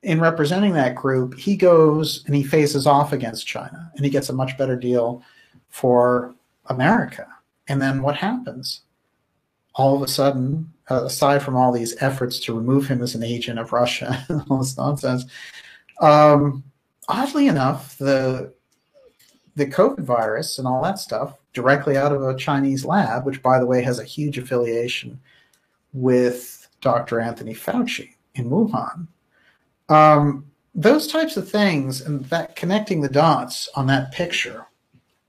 [0.07, 4.29] in representing that group, he goes and he faces off against China and he gets
[4.29, 5.23] a much better deal
[5.69, 6.35] for
[6.67, 7.27] America.
[7.67, 8.83] And then what happens?
[9.77, 13.23] All of a sudden, uh, aside from all these efforts to remove him as an
[13.23, 15.25] agent of Russia and all this nonsense,
[16.01, 16.65] um,
[17.09, 18.53] oddly enough, the
[19.57, 23.59] the COVID virus and all that stuff directly out of a Chinese lab, which by
[23.59, 25.19] the way has a huge affiliation
[25.95, 27.21] with Dr.
[27.21, 29.09] Anthony Fauci in Wuhan.
[29.89, 30.45] Um,
[30.75, 34.67] those types of things and that connecting the dots on that picture,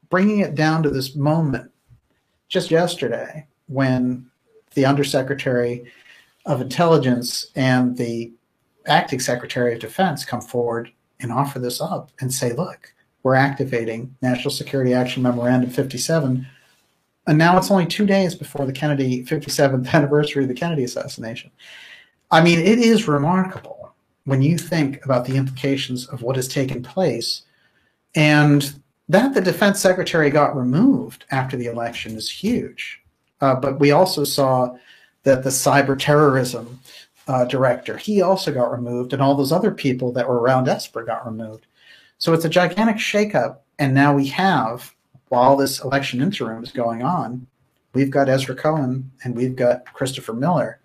[0.10, 1.72] bringing it down to this moment
[2.50, 4.30] just yesterday when
[4.78, 5.92] the Undersecretary
[6.46, 8.32] of Intelligence and the
[8.86, 12.94] acting Secretary of Defense come forward and offer this up and say, look,
[13.24, 16.46] we're activating National Security Action Memorandum 57.
[17.26, 21.50] And now it's only two days before the Kennedy 57th anniversary of the Kennedy assassination.
[22.30, 23.96] I mean, it is remarkable
[24.26, 27.42] when you think about the implications of what has taken place.
[28.14, 28.80] And
[29.10, 33.02] that the defense secretary got removed after the election is huge.
[33.42, 34.76] Uh, but we also saw
[35.24, 36.80] that the cyber terrorism
[37.28, 41.04] uh, director, he also got removed, and all those other people that were around Esper
[41.04, 41.66] got removed.
[42.18, 43.58] So it's a gigantic shakeup.
[43.80, 44.96] And now we have,
[45.30, 47.46] while this election interim is going on,
[47.94, 50.80] we've got Ezra Cohen and we've got Christopher Miller.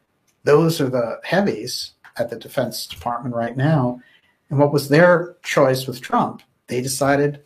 [0.44, 4.00] Those are the heavies at the Defense Department right now.
[4.50, 6.42] And what was their choice with Trump?
[6.66, 7.42] They decided,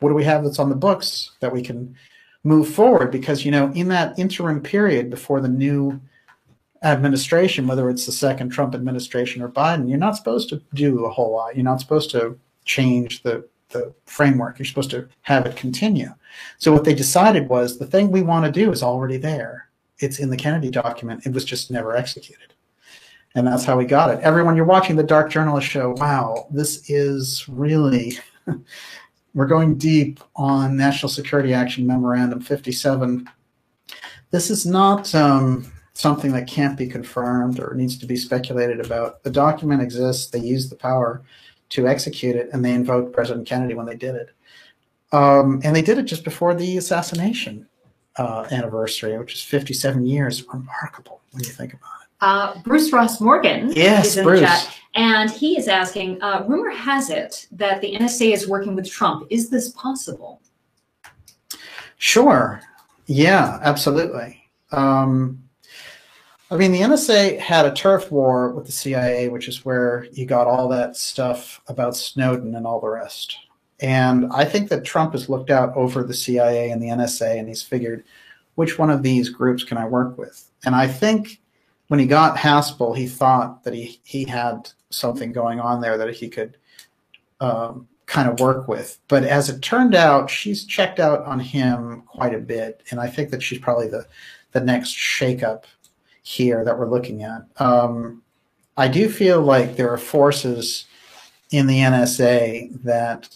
[0.00, 1.96] what do we have that's on the books that we can
[2.44, 3.10] move forward?
[3.10, 6.00] Because, you know, in that interim period before the new
[6.82, 11.10] administration, whether it's the second Trump administration or Biden, you're not supposed to do a
[11.10, 11.54] whole lot.
[11.54, 14.58] You're not supposed to change the, the framework.
[14.58, 16.12] You're supposed to have it continue.
[16.58, 19.68] So what they decided was the thing we want to do is already there.
[19.98, 21.26] It's in the Kennedy document.
[21.26, 22.52] It was just never executed.
[23.34, 24.20] And that's how we got it.
[24.20, 25.94] Everyone, you're watching the Dark Journalist Show.
[25.96, 28.18] Wow, this is really,
[29.34, 33.28] we're going deep on National Security Action Memorandum 57.
[34.30, 39.22] This is not um, something that can't be confirmed or needs to be speculated about.
[39.22, 41.22] The document exists, they used the power
[41.70, 44.30] to execute it, and they invoked President Kennedy when they did it.
[45.12, 47.66] Um, and they did it just before the assassination
[48.16, 50.46] uh, anniversary, which is 57 years.
[50.46, 52.01] Remarkable when you think about it.
[52.22, 54.40] Uh, Bruce Ross Morgan yes, is in Bruce.
[54.40, 58.76] the chat, and he is asking, uh, rumor has it that the NSA is working
[58.76, 59.26] with Trump.
[59.28, 60.40] Is this possible?
[61.98, 62.60] Sure.
[63.06, 64.40] Yeah, absolutely.
[64.70, 65.42] Um,
[66.48, 70.24] I mean, the NSA had a turf war with the CIA, which is where you
[70.24, 73.36] got all that stuff about Snowden and all the rest.
[73.80, 77.48] And I think that Trump has looked out over the CIA and the NSA and
[77.48, 78.04] he's figured,
[78.54, 80.48] which one of these groups can I work with?
[80.64, 81.40] And I think
[81.92, 86.14] when he got Haspel, he thought that he he had something going on there that
[86.14, 86.56] he could
[87.38, 88.98] um, kind of work with.
[89.08, 93.08] But as it turned out, she's checked out on him quite a bit, and I
[93.08, 94.06] think that she's probably the
[94.52, 95.64] the next shakeup
[96.22, 97.42] here that we're looking at.
[97.58, 98.22] Um,
[98.78, 100.86] I do feel like there are forces
[101.50, 103.28] in the NSA that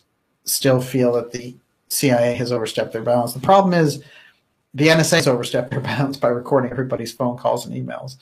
[0.44, 1.54] still feel that the
[1.88, 3.34] CIA has overstepped their bounds.
[3.34, 4.02] The problem is
[4.76, 8.16] the NSA has overstepped their bounds by recording everybody's phone calls and emails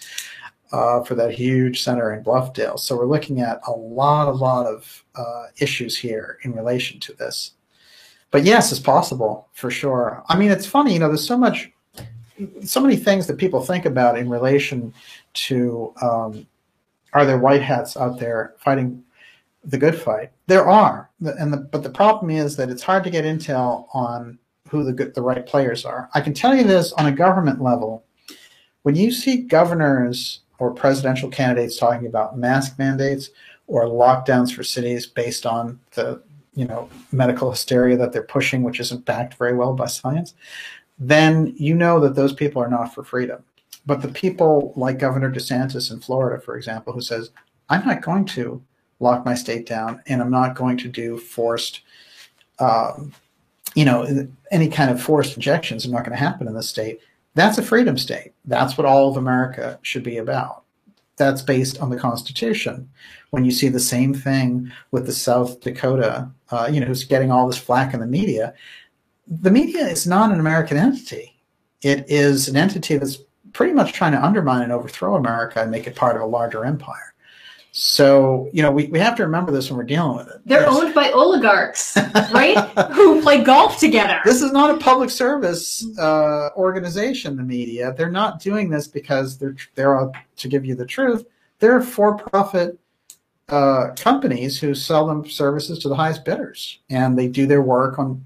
[0.70, 2.78] uh, for that huge center in Bluffdale.
[2.78, 7.12] So we're looking at a lot, a lot of uh, issues here in relation to
[7.14, 7.52] this.
[8.30, 10.22] But yes, it's possible for sure.
[10.28, 11.72] I mean, it's funny, you know, there's so much,
[12.62, 14.94] so many things that people think about in relation
[15.34, 16.46] to um,
[17.14, 19.02] are there white hats out there fighting
[19.64, 20.30] the good fight?
[20.46, 24.38] There are, and the, but the problem is that it's hard to get intel on
[24.68, 26.08] who the good, the right players are.
[26.14, 28.04] I can tell you this on a government level.
[28.82, 33.30] When you see governors or presidential candidates talking about mask mandates
[33.66, 36.22] or lockdowns for cities based on the
[36.54, 40.34] you know medical hysteria that they're pushing, which isn't backed very well by science,
[40.98, 43.42] then you know that those people are not for freedom.
[43.86, 47.30] But the people like Governor DeSantis in Florida, for example, who says,
[47.68, 48.62] I'm not going to
[49.00, 51.80] lock my state down and I'm not going to do forced,
[52.58, 53.12] um,
[53.74, 57.00] you know, any kind of forced injections are not going to happen in the state.
[57.34, 58.32] That's a freedom state.
[58.44, 60.62] That's what all of America should be about.
[61.16, 62.88] That's based on the Constitution.
[63.30, 67.30] When you see the same thing with the South Dakota, uh, you know, who's getting
[67.30, 68.54] all this flack in the media,
[69.26, 71.34] the media is not an American entity.
[71.82, 73.18] It is an entity that's
[73.52, 76.64] pretty much trying to undermine and overthrow America and make it part of a larger
[76.64, 77.13] empire.
[77.76, 80.40] So, you know, we, we have to remember this when we're dealing with it.
[80.46, 81.96] They're There's, owned by oligarchs,
[82.32, 82.56] right?
[82.92, 84.20] Who play golf together.
[84.24, 87.92] This is not a public service uh, organization, the media.
[87.98, 91.26] They're not doing this because they're, they're out to give you the truth.
[91.58, 92.78] They're for profit
[93.48, 96.78] uh, companies who sell them services to the highest bidders.
[96.90, 98.24] And they do their work on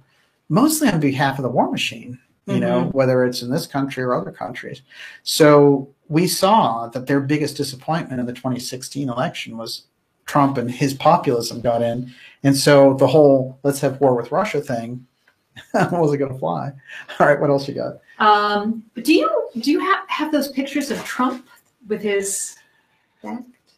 [0.51, 2.61] mostly on behalf of the war machine, you mm-hmm.
[2.61, 4.83] know, whether it's in this country or other countries.
[5.23, 9.85] So we saw that their biggest disappointment in the 2016 election was
[10.27, 12.13] Trump and his populism got in.
[12.43, 15.07] And so the whole let's have war with Russia thing
[15.75, 16.73] wasn't going to fly.
[17.19, 18.01] All right, what else you got?
[18.19, 21.47] Um, do you do you have, have those pictures of Trump
[21.89, 22.57] with his?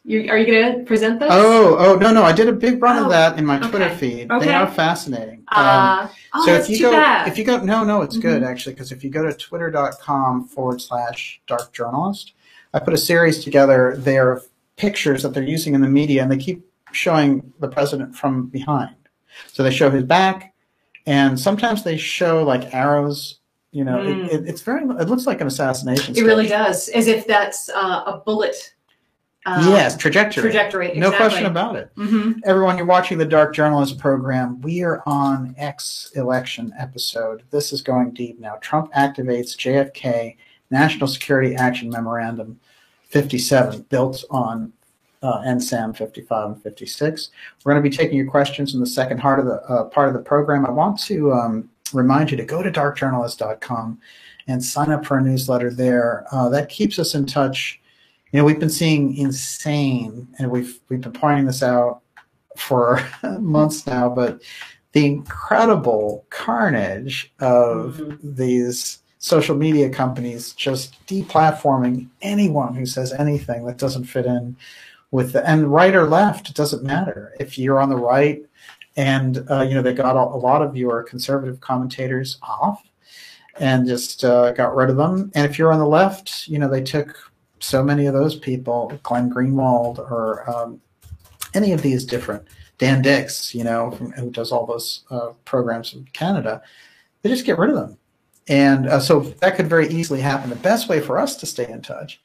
[0.03, 1.29] You, are you going to present those?
[1.31, 2.23] Oh, oh no, no!
[2.23, 3.69] I did a big run oh, of that in my okay.
[3.69, 4.31] Twitter feed.
[4.31, 4.45] Okay.
[4.47, 5.43] They are fascinating.
[5.47, 7.27] Uh, um, oh, so if you go, bad.
[7.27, 8.27] if you go, no, no, it's mm-hmm.
[8.27, 12.33] good actually because if you go to twitter.com forward slash dark journalist,
[12.73, 16.31] I put a series together there of pictures that they're using in the media, and
[16.31, 18.95] they keep showing the president from behind.
[19.47, 20.55] So they show his back,
[21.05, 23.37] and sometimes they show like arrows
[23.71, 24.25] you know, mm.
[24.25, 24.81] it, it, it's very.
[24.81, 26.17] It looks like an assassination.
[26.17, 28.73] It really does, as if that's uh, a bullet
[29.45, 30.43] um, yes, trajectory.
[30.43, 30.87] Trajectory.
[30.89, 31.01] Exactly.
[31.01, 31.93] No question about it.
[31.95, 32.39] Mm-hmm.
[32.45, 34.61] Everyone, you're watching the Dark Journalism program.
[34.61, 37.43] We are on X election episode.
[37.49, 38.55] This is going deep now.
[38.61, 40.37] Trump activates JFK
[40.69, 42.59] National Security Action Memorandum
[43.09, 44.71] 57, built on
[45.23, 47.29] uh, NSAM 55 and 56.
[47.63, 50.07] We're going to be taking your questions in the second part of the uh, part
[50.07, 50.67] of the program.
[50.67, 53.99] I want to um, remind you to go to darkjournalist.com
[54.47, 56.25] and sign up for a newsletter there.
[56.31, 57.80] Uh, that keeps us in touch
[58.31, 62.01] you know, we've been seeing insane, and we've we've been pointing this out
[62.57, 63.05] for
[63.39, 64.41] months now, but
[64.93, 68.33] the incredible carnage of mm-hmm.
[68.35, 74.55] these social media companies just deplatforming anyone who says anything that doesn't fit in
[75.11, 78.43] with the and right or left it doesn't matter if you're on the right
[78.95, 82.83] and uh, you know they got a, a, lot of your conservative commentators off
[83.59, 86.67] and just uh, got rid of them and if you're on the left you know
[86.67, 87.30] they took
[87.61, 90.81] so many of those people, Glenn Greenwald or um,
[91.53, 92.43] any of these different,
[92.77, 96.61] Dan Dicks, you know, from, who does all those uh, programs in Canada,
[97.21, 97.97] they just get rid of them.
[98.47, 100.49] And uh, so that could very easily happen.
[100.49, 102.19] The best way for us to stay in touch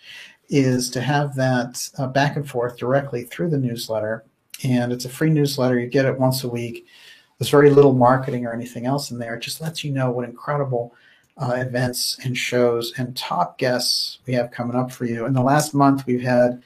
[0.48, 4.24] is to have that uh, back and forth directly through the newsletter.
[4.64, 5.78] And it's a free newsletter.
[5.78, 6.86] You get it once a week.
[7.38, 9.34] There's very little marketing or anything else in there.
[9.34, 10.94] It just lets you know what incredible
[11.38, 15.26] uh, events and shows and top guests we have coming up for you.
[15.26, 16.62] In the last month, we've had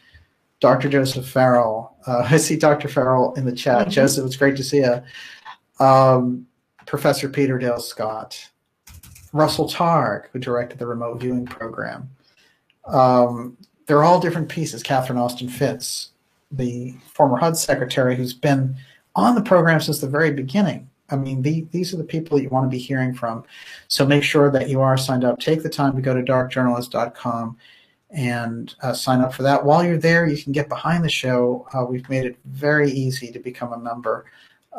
[0.61, 0.89] Dr.
[0.89, 1.97] Joseph Farrell.
[2.07, 2.89] Uh, I see Dr.
[2.89, 3.83] Farrell in the chat.
[3.83, 3.91] Mm-hmm.
[3.91, 5.03] Joseph, it's great to see you.
[5.85, 6.47] Um,
[6.87, 8.49] Professor Peter Dale Scott,
[9.33, 12.11] Russell Targ, who directed the remote viewing program.
[12.87, 13.57] Um,
[13.87, 14.83] they're all different pieces.
[14.83, 16.11] Catherine Austin Fitts,
[16.51, 18.77] the former HUD secretary, who's been
[19.15, 20.90] on the program since the very beginning.
[21.11, 23.45] I mean, the, these are the people that you want to be hearing from.
[23.89, 25.39] So make sure that you are signed up.
[25.39, 27.57] Take the time to go to darkjournalist.com
[28.11, 29.65] and uh, sign up for that.
[29.65, 31.67] While you're there, you can get behind the show.
[31.73, 34.27] Uh, we've made it very easy to become a member.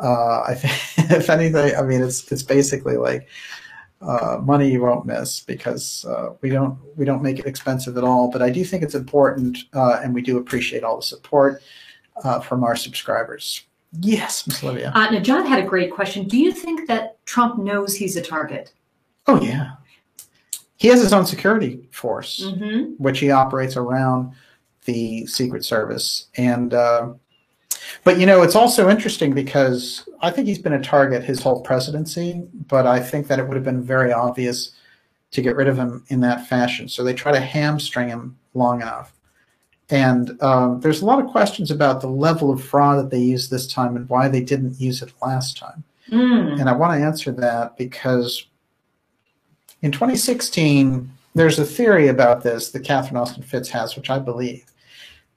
[0.00, 3.28] Uh, I think, if anything, I mean, it's it's basically like
[4.00, 8.04] uh, money you won't miss because uh, we don't we don't make it expensive at
[8.04, 8.30] all.
[8.30, 11.62] But I do think it's important, uh, and we do appreciate all the support
[12.42, 13.64] from our subscribers.
[14.00, 14.90] Yes, Miss Olivia.
[14.94, 16.26] Uh, now, John had a great question.
[16.26, 18.72] Do you think that Trump knows he's a target?
[19.26, 19.72] Oh, yeah.
[20.82, 22.94] he has his own security force, mm-hmm.
[23.00, 24.32] which he operates around
[24.84, 26.26] the Secret Service.
[26.36, 27.12] And, uh,
[28.02, 31.60] but you know, it's also interesting because I think he's been a target his whole
[31.60, 34.72] presidency, but I think that it would have been very obvious
[35.30, 36.88] to get rid of him in that fashion.
[36.88, 39.12] So they try to hamstring him long enough.
[39.92, 43.50] And um, there's a lot of questions about the level of fraud that they used
[43.50, 45.84] this time and why they didn't use it last time.
[46.10, 46.58] Mm.
[46.58, 48.46] And I want to answer that because
[49.82, 54.64] in 2016, there's a theory about this that Catherine Austin Fitts has, which I believe,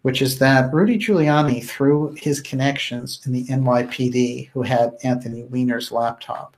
[0.03, 5.91] which is that Rudy Giuliani, through his connections in the NYPD, who had Anthony Weiner's
[5.91, 6.55] laptop,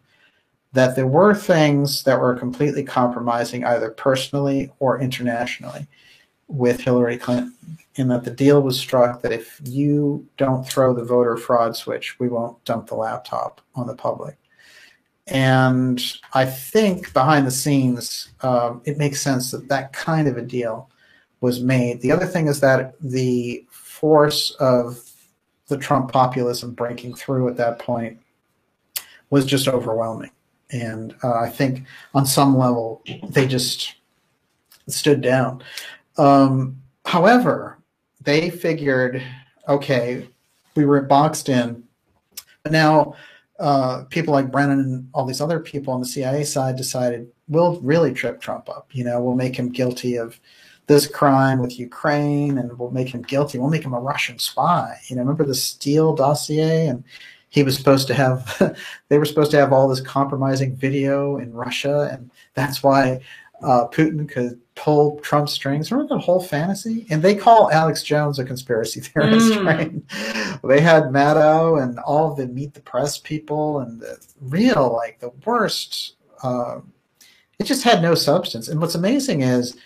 [0.74, 5.88] that there were things that were completely compromising either personally or internationally
[6.48, 7.54] with Hillary Clinton,
[7.98, 12.20] in that the deal was struck that if you don't throw the voter fraud switch,
[12.20, 14.38] we won't dump the laptop on the public.
[15.26, 16.02] And
[16.34, 20.90] I think behind the scenes, um, it makes sense that that kind of a deal
[21.42, 22.02] was made.
[22.02, 25.04] The other thing is that the force of
[25.68, 28.20] the Trump populism breaking through at that point
[29.30, 30.32] was just overwhelming.
[30.72, 33.96] And uh, I think on some level, they just
[34.88, 35.64] stood down.
[36.18, 37.77] Um, however,
[38.28, 39.24] they figured,
[39.70, 40.28] okay,
[40.76, 41.82] we were boxed in.
[42.62, 43.16] But now
[43.58, 47.80] uh, people like Brennan and all these other people on the CIA side decided we'll
[47.80, 48.90] really trip Trump up.
[48.92, 50.42] You know, we'll make him guilty of
[50.88, 53.60] this crime with Ukraine, and we'll make him guilty.
[53.60, 55.00] We'll make him a Russian spy.
[55.08, 57.06] You know, remember the Steele dossier, and
[57.48, 58.78] he was supposed to have.
[59.08, 63.22] they were supposed to have all this compromising video in Russia, and that's why
[63.62, 65.92] uh, Putin could pull Trump strings.
[65.92, 67.06] Remember that whole fantasy?
[67.10, 69.66] And they call Alex Jones a conspiracy theorist, mm.
[69.66, 70.62] right?
[70.64, 75.20] They had Maddow and all of the Meet the Press people and the real, like
[75.20, 76.16] the worst.
[76.44, 76.82] Uh,
[77.58, 78.68] it just had no substance.
[78.68, 79.78] And what's amazing is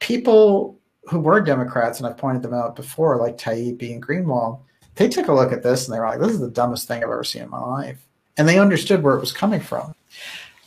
[0.00, 4.60] people who were Democrats, and I've pointed them out before, like Taibbi and Greenwald,
[4.96, 6.98] they took a look at this and they were like, this is the dumbest thing
[6.98, 8.04] I've ever seen in my life.
[8.36, 9.94] And they understood where it was coming from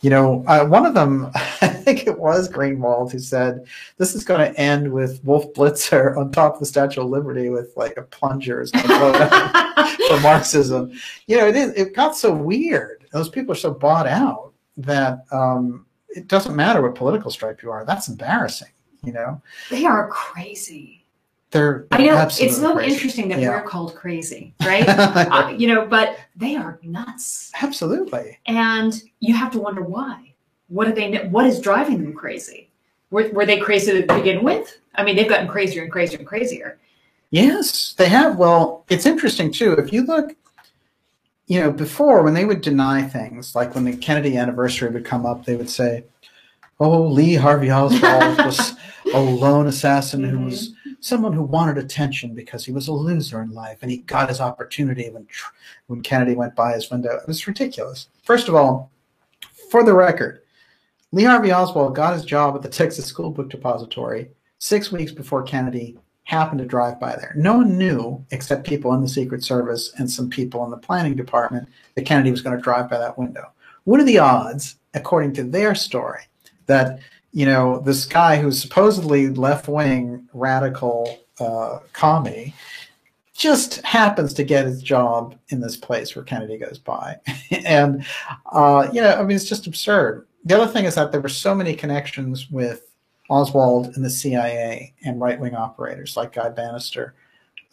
[0.02, 3.66] you know, uh, one of them, I think it was Greenwald, who said
[3.96, 7.48] this is going to end with Wolf Blitzer on top of the Statue of Liberty
[7.48, 8.66] with like a plunger
[10.08, 10.92] for Marxism.
[11.26, 11.72] You know, it is.
[11.74, 13.06] It got so weird.
[13.12, 17.70] Those people are so bought out that um, it doesn't matter what political stripe you
[17.70, 17.84] are.
[17.84, 18.68] That's embarrassing.
[19.04, 21.01] You know, they are crazy.
[21.52, 22.94] They're, I know it's so crazy.
[22.94, 23.50] interesting that yeah.
[23.50, 24.88] we're called crazy, right?
[24.88, 27.52] uh, you know, but they are nuts.
[27.60, 28.38] Absolutely.
[28.46, 30.32] And you have to wonder why.
[30.68, 31.28] What are they?
[31.28, 32.70] What is driving them crazy?
[33.10, 34.78] Were, were they crazy to begin with?
[34.94, 36.78] I mean, they've gotten crazier and crazier and crazier.
[37.30, 38.36] Yes, they have.
[38.38, 39.74] Well, it's interesting too.
[39.74, 40.34] If you look,
[41.48, 45.26] you know, before when they would deny things, like when the Kennedy anniversary would come
[45.26, 46.04] up, they would say,
[46.80, 48.74] "Oh, Lee Harvey Oswald was
[49.12, 50.72] a lone assassin who was."
[51.02, 54.40] Someone who wanted attention because he was a loser in life and he got his
[54.40, 55.26] opportunity when
[55.88, 57.16] when Kennedy went by his window.
[57.16, 58.08] It was ridiculous.
[58.22, 58.90] First of all,
[59.68, 60.42] for the record,
[61.10, 65.42] Lee Harvey Oswald got his job at the Texas School Book Depository six weeks before
[65.42, 67.34] Kennedy happened to drive by there.
[67.36, 71.16] No one knew, except people in the Secret Service and some people in the planning
[71.16, 73.50] department, that Kennedy was going to drive by that window.
[73.84, 76.22] What are the odds, according to their story,
[76.66, 77.00] that
[77.32, 82.54] you know, this guy who's supposedly left wing radical uh, commie
[83.34, 87.16] just happens to get his job in this place where Kennedy goes by.
[87.64, 88.04] and,
[88.52, 90.26] uh, you know, I mean, it's just absurd.
[90.44, 92.92] The other thing is that there were so many connections with
[93.30, 97.14] Oswald and the CIA and right wing operators like Guy Banister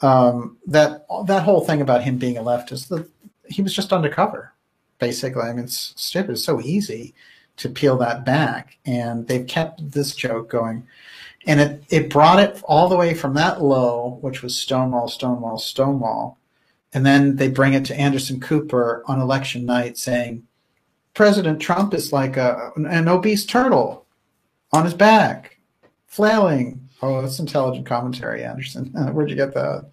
[0.01, 3.07] um, that that whole thing about him being a leftist, the,
[3.49, 4.53] he was just undercover,
[4.97, 5.41] basically.
[5.41, 6.31] I mean, it's stupid.
[6.31, 7.13] It's so easy
[7.59, 8.77] to peel that back.
[8.85, 10.87] And they've kept this joke going.
[11.45, 15.57] And it, it brought it all the way from that low, which was Stonewall, Stonewall,
[15.57, 16.37] Stonewall.
[16.93, 20.43] And then they bring it to Anderson Cooper on election night saying,
[21.13, 24.05] President Trump is like a, an obese turtle
[24.71, 25.57] on his back,
[26.07, 26.89] flailing.
[27.01, 28.85] Oh, that's intelligent commentary, Anderson.
[29.13, 29.89] Where'd you get that?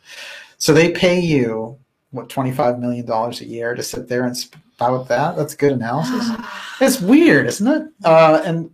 [0.58, 1.78] So they pay you,
[2.10, 4.36] what, $25 million a year to sit there and
[4.78, 5.36] about that.
[5.36, 6.30] That's good analysis.
[6.80, 7.88] it's weird, isn't it?
[8.04, 8.70] Uh, and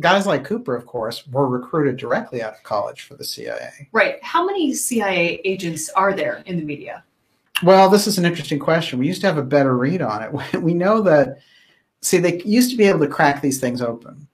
[0.00, 3.88] guys like Cooper, of course, were recruited directly out of college for the CIA.
[3.92, 4.22] Right.
[4.22, 7.04] How many CIA agents are there in the media?
[7.62, 8.98] Well, this is an interesting question.
[8.98, 10.60] We used to have a better read on it.
[10.60, 11.38] We know that,
[12.02, 14.28] see, they used to be able to crack these things open.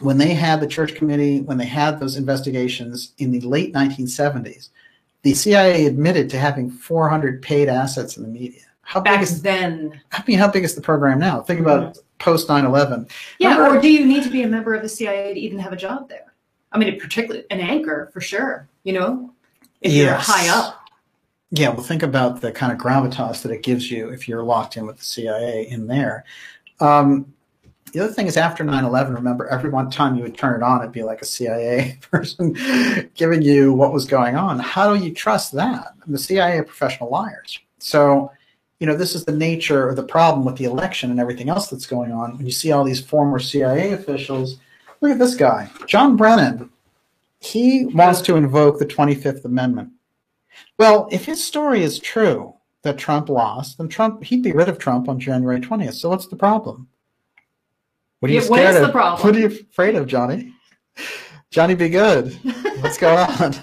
[0.00, 4.70] When they had the Church Committee, when they had those investigations in the late 1970s,
[5.22, 8.62] the CIA admitted to having 400 paid assets in the media.
[8.84, 10.00] How back big is, then.
[10.12, 11.40] I mean, how big is the program now?
[11.40, 12.00] Think about mm-hmm.
[12.18, 13.10] post 9/11.
[13.38, 15.58] Yeah, Remember, or do you need to be a member of the CIA to even
[15.58, 16.34] have a job there?
[16.72, 18.68] I mean, particularly an anchor for sure.
[18.82, 19.34] You know,
[19.80, 20.04] if yes.
[20.04, 20.80] you're high up.
[21.50, 24.76] Yeah, well, think about the kind of gravitas that it gives you if you're locked
[24.76, 26.24] in with the CIA in there.
[26.80, 27.32] Um,
[27.94, 30.80] the other thing is after 9-11, remember every one time you would turn it on,
[30.80, 32.56] it'd be like a CIA person
[33.14, 34.58] giving you what was going on.
[34.58, 35.94] How do you trust that?
[36.08, 37.60] The CIA are professional liars.
[37.78, 38.32] So,
[38.84, 41.68] you know, this is the nature of the problem with the election and everything else
[41.68, 42.36] that's going on.
[42.36, 44.58] When you see all these former CIA officials,
[45.00, 46.68] look at this guy, John Brennan.
[47.40, 49.88] He wants to invoke the 25th Amendment.
[50.78, 52.52] Well, if his story is true
[52.82, 55.94] that Trump lost, then Trump he'd be rid of Trump on January 20th.
[55.94, 56.86] So what's the problem?
[58.20, 58.86] What are you yeah, scared what is of?
[58.86, 59.26] the problem?
[59.26, 60.52] What are you afraid of, Johnny?
[61.50, 62.34] Johnny, be good.
[62.82, 63.54] What's going on?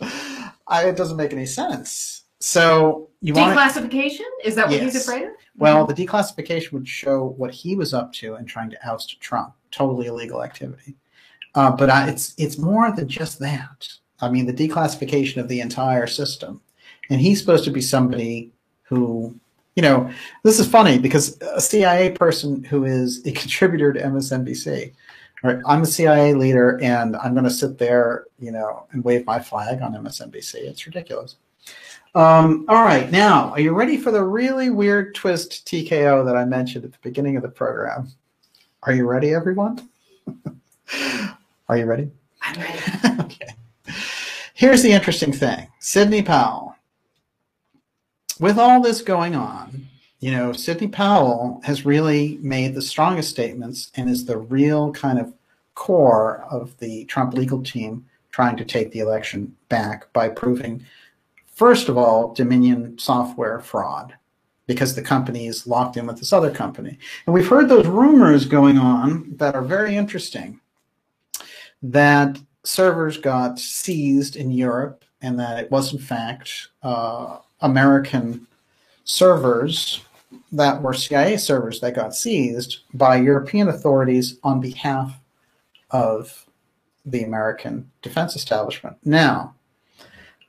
[0.66, 2.22] I, it doesn't make any sense.
[2.40, 4.92] So you declassification want is that what yes.
[4.92, 5.32] he's afraid of?
[5.56, 9.54] Well, the declassification would show what he was up to in trying to oust Trump.
[9.70, 10.94] Totally illegal activity.
[11.54, 13.88] Uh, but I, it's it's more than just that.
[14.20, 16.60] I mean, the declassification of the entire system,
[17.08, 18.52] and he's supposed to be somebody
[18.82, 19.34] who
[19.74, 20.10] you know,
[20.42, 24.92] this is funny because a CIA person who is a contributor to MSNBC,
[25.42, 25.58] right?
[25.66, 29.40] I'm a CIA leader and I'm going to sit there, you know, and wave my
[29.40, 30.56] flag on MSNBC.
[30.56, 31.36] It's ridiculous.
[32.14, 36.44] Um, all right, now, are you ready for the really weird twist TKO that I
[36.44, 38.08] mentioned at the beginning of the program?
[38.84, 39.88] Are you ready, everyone?
[41.68, 42.10] are you ready?
[42.42, 42.78] I'm ready.
[43.22, 43.54] okay.
[44.54, 46.76] Here's the interesting thing Sidney Powell
[48.40, 49.88] with all this going on,
[50.20, 55.18] you know, Sidney Powell has really made the strongest statements and is the real kind
[55.18, 55.32] of
[55.74, 60.84] core of the Trump legal team trying to take the election back by proving,
[61.54, 64.14] first of all, Dominion software fraud
[64.66, 66.98] because the company is locked in with this other company.
[67.26, 70.60] And we've heard those rumors going on that are very interesting
[71.82, 78.46] that servers got seized in Europe and that it was, in fact, uh, American
[79.04, 80.00] servers
[80.50, 85.20] that were CIA servers that got seized by European authorities on behalf
[85.90, 86.46] of
[87.04, 88.96] the American defense establishment.
[89.04, 89.54] Now,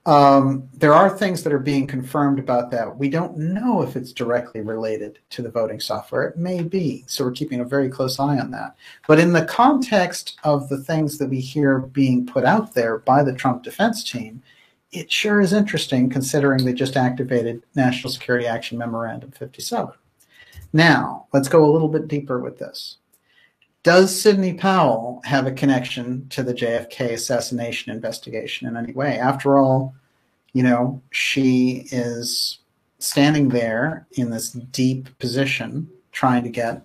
[0.05, 2.95] um, there are things that are being confirmed about that.
[2.95, 6.27] We don't know if it's directly related to the voting software.
[6.27, 7.03] It may be.
[7.07, 8.75] So we're keeping a very close eye on that.
[9.07, 13.23] But in the context of the things that we hear being put out there by
[13.23, 14.43] the Trump defense team,
[14.91, 19.91] it sure is interesting considering they just activated National Security Action Memorandum 57.
[20.71, 22.97] Now, let's go a little bit deeper with this.
[23.85, 29.19] Does Sidney Powell have a connection to the JFK assassination investigation in any way?
[29.19, 29.93] After all,
[30.53, 32.57] you know, she is
[32.97, 36.81] standing there in this deep position trying to get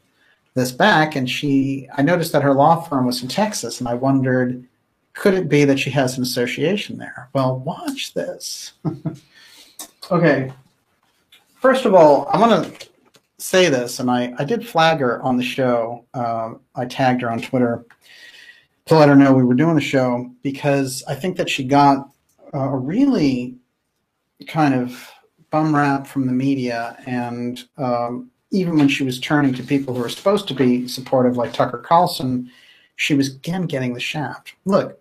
[0.53, 1.17] this back.
[1.17, 4.63] And she, I noticed that her law firm was in Texas, and I wondered
[5.15, 7.31] could it be that she has an association there?
[7.33, 8.75] Well, watch this.
[10.11, 10.53] okay.
[11.63, 12.90] First of all, I want to
[13.41, 16.05] say this, and I, I did flag her on the show.
[16.15, 17.85] Uh, I tagged her on Twitter
[18.87, 22.11] to let her know we were doing the show because I think that she got
[22.53, 23.57] a really
[24.47, 25.11] kind of
[25.51, 26.97] bum rap from the media.
[27.07, 31.37] And um, even when she was turning to people who were supposed to be supportive,
[31.37, 32.51] like Tucker Carlson,
[32.97, 34.55] she was again getting the shaft.
[34.65, 35.01] Look,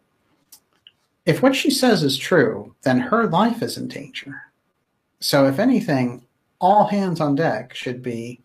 [1.25, 4.41] if what she says is true, then her life is in danger.
[5.19, 6.25] So, if anything,
[6.59, 8.41] all hands on deck should be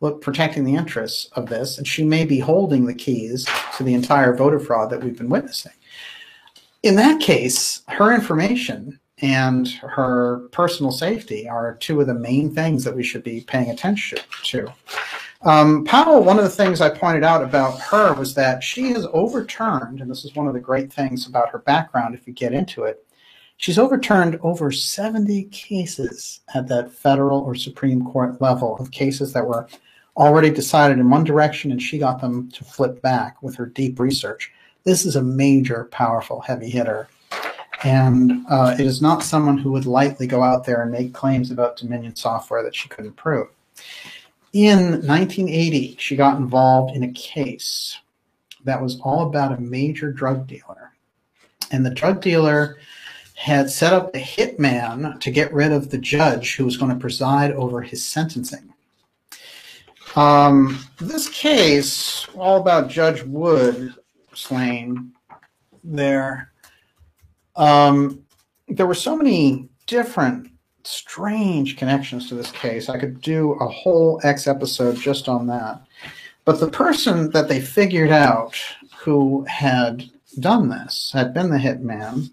[0.00, 3.46] look protecting the interests of this, and she may be holding the keys
[3.76, 5.72] to the entire voter fraud that we've been witnessing.
[6.82, 12.84] In that case, her information and her personal safety are two of the main things
[12.84, 14.72] that we should be paying attention to.
[15.42, 19.06] Um, Powell, one of the things I pointed out about her was that she has
[19.12, 22.52] overturned, and this is one of the great things about her background if you get
[22.52, 23.06] into it,
[23.60, 29.46] she's overturned over 70 cases at that federal or Supreme Court level of cases that
[29.46, 29.68] were
[30.16, 34.00] already decided in one direction and she got them to flip back with her deep
[34.00, 34.50] research.
[34.84, 37.08] This is a major, powerful, heavy hitter.
[37.84, 41.50] And uh, it is not someone who would lightly go out there and make claims
[41.50, 43.48] about Dominion software that she couldn't prove.
[44.54, 47.98] In 1980, she got involved in a case
[48.64, 50.92] that was all about a major drug dealer.
[51.70, 52.78] And the drug dealer
[53.40, 57.00] had set up a hitman to get rid of the judge who was going to
[57.00, 58.70] preside over his sentencing.
[60.14, 63.94] Um, this case, all about Judge Wood
[64.34, 65.12] slain
[65.82, 66.52] there,
[67.56, 68.22] um,
[68.68, 70.50] there were so many different
[70.82, 72.90] strange connections to this case.
[72.90, 75.80] I could do a whole X episode just on that.
[76.44, 78.54] But the person that they figured out
[78.98, 82.30] who had done this, had been the hitman,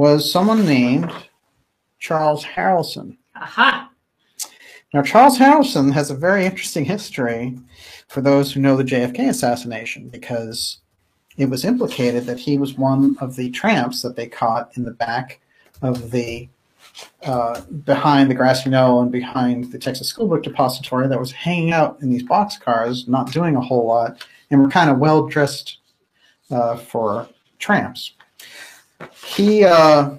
[0.00, 1.12] was someone named
[1.98, 3.18] Charles Harrelson.
[3.36, 3.90] Aha.
[4.94, 7.58] Now, Charles Harrelson has a very interesting history
[8.08, 10.78] for those who know the JFK assassination because
[11.36, 14.90] it was implicated that he was one of the tramps that they caught in the
[14.90, 15.38] back
[15.82, 16.48] of the
[17.22, 21.72] uh, behind the grassy knoll and behind the Texas School Book Depository that was hanging
[21.72, 25.76] out in these boxcars, not doing a whole lot, and were kind of well dressed
[26.50, 27.28] uh, for
[27.58, 28.14] tramps.
[29.24, 30.16] He, uh,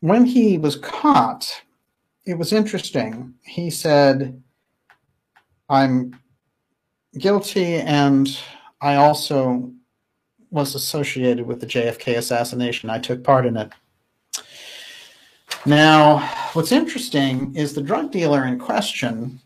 [0.00, 1.62] when he was caught,
[2.24, 3.34] it was interesting.
[3.42, 4.42] He said,
[5.68, 6.18] "I'm
[7.18, 8.28] guilty, and
[8.80, 9.72] I also
[10.50, 12.90] was associated with the JFK assassination.
[12.90, 13.72] I took part in it."
[15.66, 16.18] Now,
[16.52, 19.40] what's interesting is the drug dealer in question,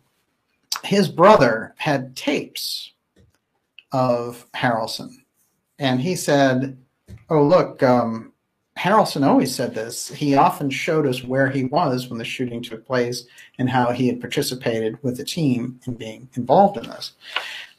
[0.84, 2.92] his brother had tapes
[3.92, 5.16] of Harrelson.
[5.78, 6.76] And he said,
[7.32, 8.34] Oh, look, um,
[8.78, 10.08] Harrelson always said this.
[10.08, 13.24] He often showed us where he was when the shooting took place
[13.58, 17.12] and how he had participated with the team in being involved in this.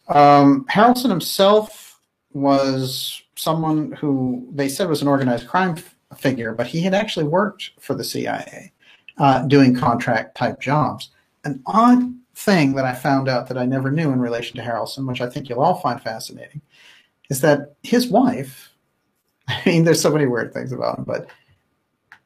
[0.08, 2.00] Um, Harrelson himself
[2.32, 5.76] was someone who they said was an organized crime
[6.18, 8.72] figure, but he had actually worked for the CIA
[9.20, 11.12] uh, doing contract type jobs.
[11.44, 15.08] An odd thing that I found out that I never knew in relation to Harrelson,
[15.08, 16.62] which I think you'll all find fascinating,
[17.30, 18.73] is that his wife,
[19.48, 21.28] I mean, there's so many weird things about him, but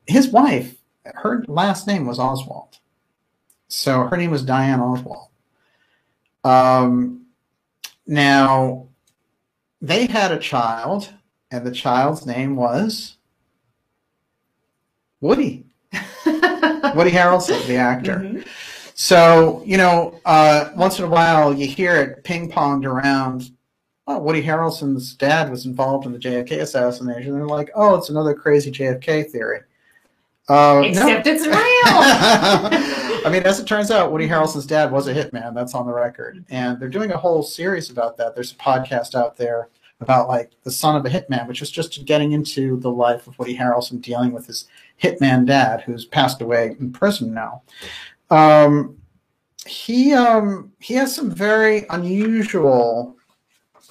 [0.07, 0.75] his wife,
[1.05, 2.77] her last name was Oswald.
[3.67, 5.27] So her name was Diane Oswald.
[6.43, 7.25] Um,
[8.05, 8.87] now,
[9.81, 11.09] they had a child,
[11.51, 13.17] and the child's name was
[15.19, 15.65] Woody.
[16.25, 18.19] Woody Harrelson, the actor.
[18.19, 18.41] Mm-hmm.
[18.93, 23.51] So, you know, uh, once in a while you hear it ping ponged around.
[24.07, 27.33] Oh, Woody Harrelson's dad was involved in the JFK assassination.
[27.33, 29.61] They're like, oh, it's another crazy JFK theory.
[30.47, 31.31] Uh, Except no.
[31.31, 31.57] it's real.
[33.25, 35.53] I mean, as it turns out, Woody Harrelson's dad was a hitman.
[35.53, 36.45] That's on the record.
[36.49, 38.33] And they're doing a whole series about that.
[38.33, 39.67] There's a podcast out there
[39.99, 43.37] about like the son of a hitman, which was just getting into the life of
[43.37, 44.69] Woody Harrelson dealing with his
[45.03, 47.63] hitman dad, who's passed away in prison now.
[48.29, 48.97] Um,
[49.65, 53.16] he um, he has some very unusual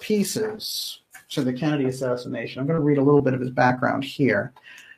[0.07, 2.61] pieces to the Kennedy assassination.
[2.61, 4.53] I'm going to read a little bit of his background here.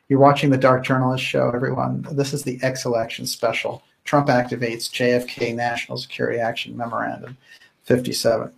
[0.07, 2.05] You're watching the Dark Journalist show, everyone.
[2.11, 3.81] This is the X election special.
[4.05, 7.35] Trump activates JFK National Security Action Memorandum
[7.85, 8.51] 57.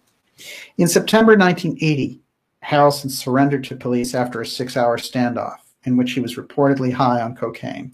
[0.78, 2.20] In September 1980,
[2.66, 7.22] Harrelson surrendered to police after a six hour standoff in which he was reportedly high
[7.22, 7.94] on cocaine.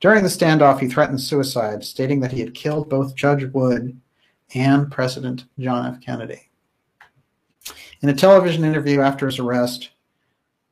[0.00, 3.96] During the standoff, he threatened suicide, stating that he had killed both Judge Wood
[4.54, 6.00] and President John F.
[6.00, 6.49] Kennedy.
[8.02, 9.90] In a television interview after his arrest,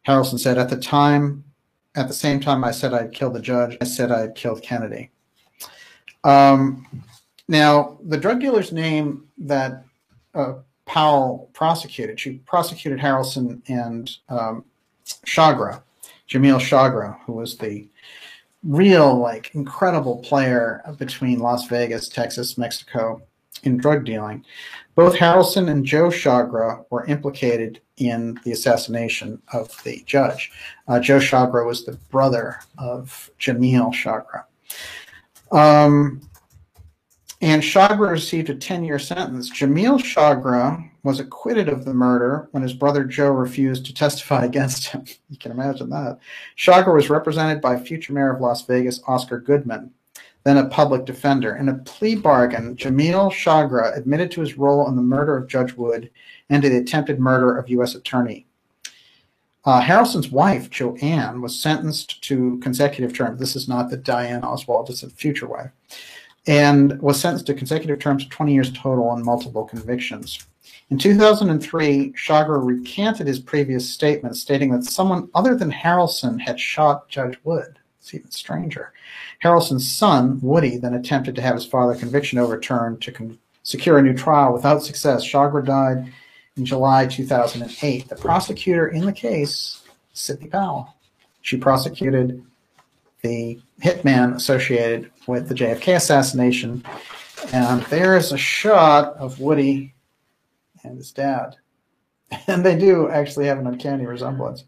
[0.06, 1.44] Harrelson said, At the time,
[1.94, 5.10] at the same time I said I'd killed the judge, I said I'd killed Kennedy.
[6.24, 6.86] Um,
[7.48, 9.84] now, the drug dealer's name that
[10.34, 10.54] uh,
[10.86, 14.64] Powell prosecuted, she prosecuted Harrelson and um,
[15.26, 15.82] Chagra
[16.28, 17.88] Jamil Chagra, who was the
[18.62, 23.22] real, like, incredible player between Las Vegas, Texas, Mexico
[23.62, 24.44] in drug dealing.
[24.94, 30.50] Both Harrelson and Joe Chagra were implicated in the assassination of the judge.
[30.86, 34.44] Uh, Joe Chagra was the brother of Jamil Chagra.
[35.56, 36.20] Um,
[37.40, 39.50] and Chagra received a 10 year sentence.
[39.50, 44.88] Jamil Chagra was acquitted of the murder when his brother Joe refused to testify against
[44.88, 45.04] him.
[45.30, 46.18] You can imagine that.
[46.56, 49.92] Chagra was represented by future mayor of Las Vegas, Oscar Goodman,
[50.48, 51.56] then a public defender.
[51.56, 55.74] In a plea bargain, Jamil Chagra admitted to his role in the murder of Judge
[55.74, 56.10] Wood
[56.48, 57.94] and to the attempted murder of U.S.
[57.94, 58.46] Attorney.
[59.64, 63.38] Uh, Harrelson's wife, Joanne, was sentenced to consecutive terms.
[63.38, 65.70] This is not the Diane Oswald, it's a future wife
[66.48, 70.46] and was sentenced to consecutive terms of 20 years total on multiple convictions.
[70.90, 77.08] In 2003, Chagra recanted his previous statement, stating that someone other than Harrelson had shot
[77.10, 77.77] Judge Wood.
[78.00, 78.92] It's even stranger.
[79.42, 84.02] Harrelson's son, Woody, then attempted to have his father's conviction overturned to con- secure a
[84.02, 85.24] new trial without success.
[85.24, 86.12] Chagra died
[86.56, 88.08] in July 2008.
[88.08, 90.94] The prosecutor in the case, Sidney Powell,
[91.42, 92.44] she prosecuted
[93.22, 96.84] the hitman associated with the JFK assassination.
[97.52, 99.94] And there is a shot of Woody
[100.84, 101.56] and his dad.
[102.46, 104.64] And they do actually have an uncanny resemblance.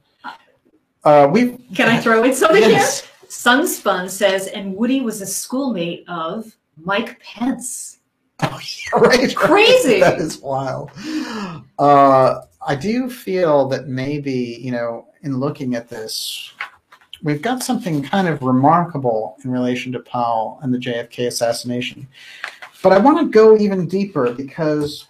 [1.05, 3.02] Uh, we Can I throw in something yes.
[3.02, 3.10] here?
[3.31, 7.97] Sunspun says, and Woody was a schoolmate of Mike Pence.
[8.43, 9.36] Oh, yeah, right.
[9.36, 10.01] Crazy.
[10.01, 10.90] that is wild.
[11.78, 16.51] Uh, I do feel that maybe, you know, in looking at this,
[17.23, 22.09] we've got something kind of remarkable in relation to Powell and the JFK assassination.
[22.82, 25.07] But I want to go even deeper because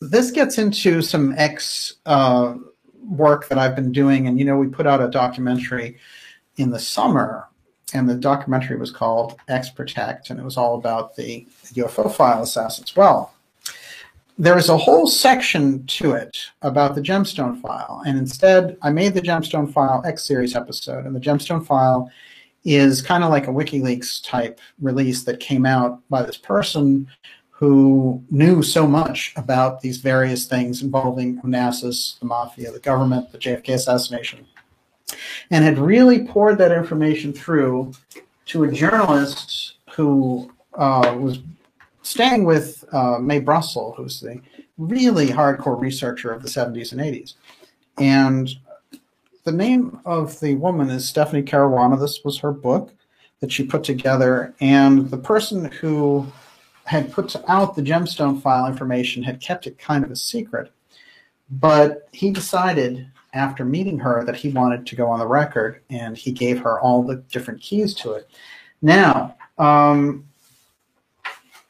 [0.00, 2.54] this gets into some ex uh,
[3.04, 4.28] work that I've been doing.
[4.28, 5.98] And, you know, we put out a documentary
[6.56, 7.48] in the summer,
[7.92, 12.42] and the documentary was called X Protect, and it was all about the UFO file
[12.42, 12.96] assassins.
[12.96, 13.32] Well,
[14.38, 18.02] there is a whole section to it about the gemstone file.
[18.06, 21.06] And instead, I made the gemstone file X series episode.
[21.06, 22.10] And the gemstone file
[22.64, 27.08] is kind of like a WikiLeaks type release that came out by this person
[27.48, 33.38] who knew so much about these various things involving Onassis, the mafia, the government, the
[33.38, 34.44] JFK assassination,
[35.50, 37.92] and had really poured that information through
[38.46, 41.40] to a journalist who uh, was
[42.02, 44.40] staying with uh, Mae Brussell, who's the
[44.78, 47.34] really hardcore researcher of the 70s and 80s.
[47.98, 48.50] And
[49.44, 51.98] the name of the woman is Stephanie Caruana.
[51.98, 52.92] This was her book
[53.40, 54.54] that she put together.
[54.60, 56.26] And the person who
[56.84, 60.70] had put out the gemstone file information had kept it kind of a secret.
[61.50, 63.06] But he decided
[63.36, 66.80] after meeting her that he wanted to go on the record and he gave her
[66.80, 68.28] all the different keys to it.
[68.82, 70.26] Now, um,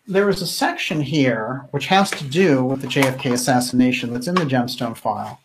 [0.07, 4.37] there is a section here which has to do with the JFK assassination that's in
[4.37, 5.41] the gemstone file,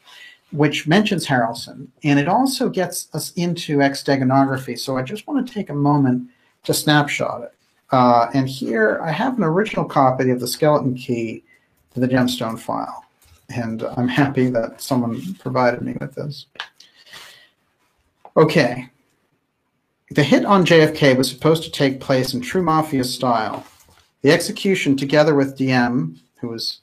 [0.52, 4.78] which mentions Harrelson, and it also gets us into X steganography.
[4.78, 6.30] So I just want to take a moment
[6.64, 7.54] to snapshot it.
[7.92, 11.44] Uh, and here I have an original copy of the skeleton key
[11.94, 13.01] to the gemstone file.
[13.54, 16.46] And I'm happy that someone provided me with this.
[18.38, 18.90] Okay.
[20.12, 23.66] The hit on JFK was supposed to take place in true mafia style
[24.22, 26.80] the execution, together with Diem, who was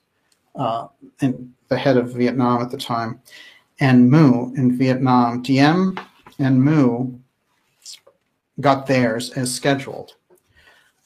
[0.54, 0.88] uh,
[1.20, 3.20] in, the head of Vietnam at the time,
[3.78, 6.00] and Nhu in Vietnam, Diem
[6.38, 7.18] and Nhu
[8.60, 10.14] got theirs as scheduled.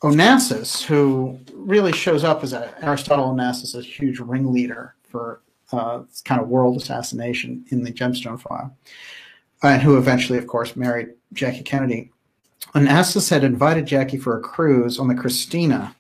[0.02, 5.40] Onassis, who really shows up as a, Aristotle Onassis, a huge ringleader for
[5.73, 8.77] uh, kind of world assassination in the Gemstone file,
[9.62, 12.11] and who eventually, of course, married Jackie Kennedy.
[12.74, 15.94] Onassis had invited Jackie for a cruise on the Christina,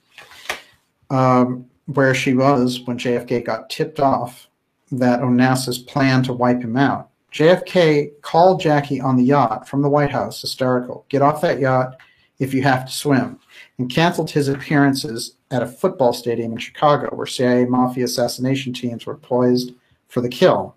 [1.10, 4.48] um, where she was when JFK got tipped off
[4.92, 7.10] that Onassis planned to wipe him out.
[7.32, 11.06] JFK called Jackie on the yacht from the White House, hysterical.
[11.08, 11.96] Get off that yacht
[12.38, 13.38] if you have to swim,
[13.78, 19.06] and canceled his appearances at a football stadium in Chicago where CIA mafia assassination teams
[19.06, 19.72] were poised
[20.08, 20.76] for the kill.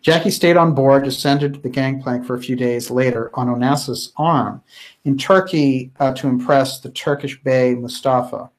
[0.00, 4.62] Jackie stayed on board, descended the gangplank for a few days later on Onassis' arm
[5.04, 8.50] in Turkey uh, to impress the Turkish Bey Mustafa.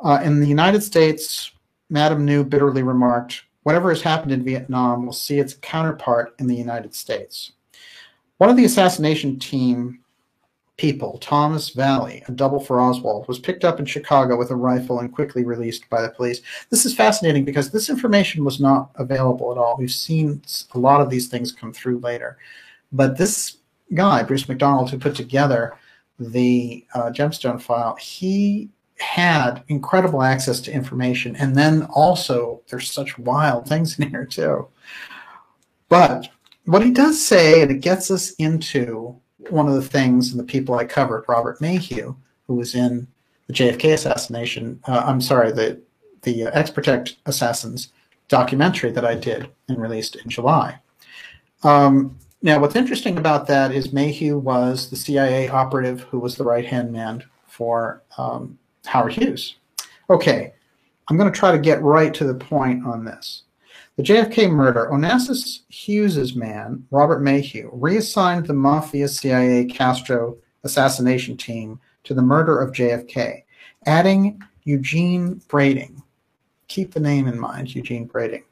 [0.00, 1.52] Uh, in the United States,
[1.90, 6.56] Madame Nhu bitterly remarked, whatever has happened in Vietnam will see its counterpart in the
[6.56, 7.52] United States.
[8.38, 10.01] One of the assassination team
[10.82, 14.98] people, Thomas Vallee, a double for Oswald, was picked up in Chicago with a rifle
[14.98, 16.40] and quickly released by the police.
[16.70, 19.76] This is fascinating because this information was not available at all.
[19.78, 20.42] We've seen
[20.74, 22.36] a lot of these things come through later.
[22.90, 23.58] But this
[23.94, 25.76] guy, Bruce McDonald, who put together
[26.18, 28.68] the uh, gemstone file, he
[28.98, 31.36] had incredible access to information.
[31.36, 34.66] And then also, there's such wild things in here, too.
[35.88, 36.28] But
[36.64, 40.44] what he does say, and it gets us into one of the things and the
[40.44, 42.16] people I covered, Robert Maheu,
[42.46, 43.06] who was in
[43.46, 45.80] the JFK assassination, uh, I'm sorry, the,
[46.22, 47.88] the uh, X Protect Assassins
[48.28, 50.78] documentary that I did and released in July.
[51.62, 56.44] Um, now, what's interesting about that is Maheu was the CIA operative who was the
[56.44, 59.56] right hand man for um, Howard Hughes.
[60.10, 60.52] Okay,
[61.08, 63.42] I'm going to try to get right to the point on this.
[63.96, 71.78] The JFK murder, Onassis Hughes's man, Robert Maheu, reassigned the Mafia CIA Castro assassination team
[72.04, 73.42] to the murder of JFK,
[73.84, 76.02] adding Eugene Brading.
[76.68, 78.44] Keep the name in mind, Eugene Brading,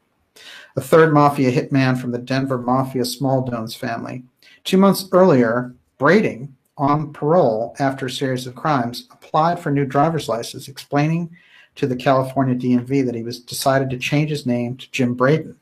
[0.76, 4.22] a third Mafia hitman from the Denver Mafia Smaldones family.
[4.64, 10.28] Two months earlier, Brading on parole after a series of crimes, applied for new driver's
[10.28, 11.34] license, explaining
[11.76, 15.56] to the California DMV that he was decided to change his name to Jim Braden.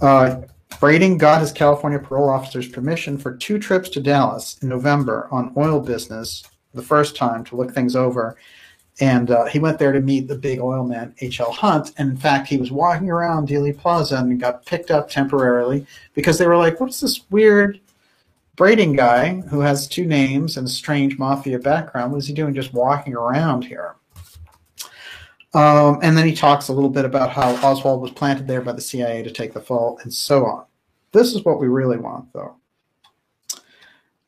[0.00, 0.42] Uh,
[0.78, 5.52] Brading got his California parole officer's permission for two trips to Dallas in November on
[5.56, 6.42] oil business
[6.72, 8.36] the first time to look things over.
[9.00, 11.52] And uh, he went there to meet the big oil man, H.L.
[11.52, 11.92] Hunt.
[11.98, 16.38] And in fact, he was walking around Dealey Plaza and got picked up temporarily because
[16.38, 17.80] they were like, what's this weird
[18.56, 22.52] Brading guy, who has two names and a strange mafia background, what is he doing
[22.52, 23.94] just walking around here?
[25.52, 28.72] Um, and then he talks a little bit about how Oswald was planted there by
[28.72, 30.64] the CIA to take the fall and so on.
[31.12, 32.56] This is what we really want, though.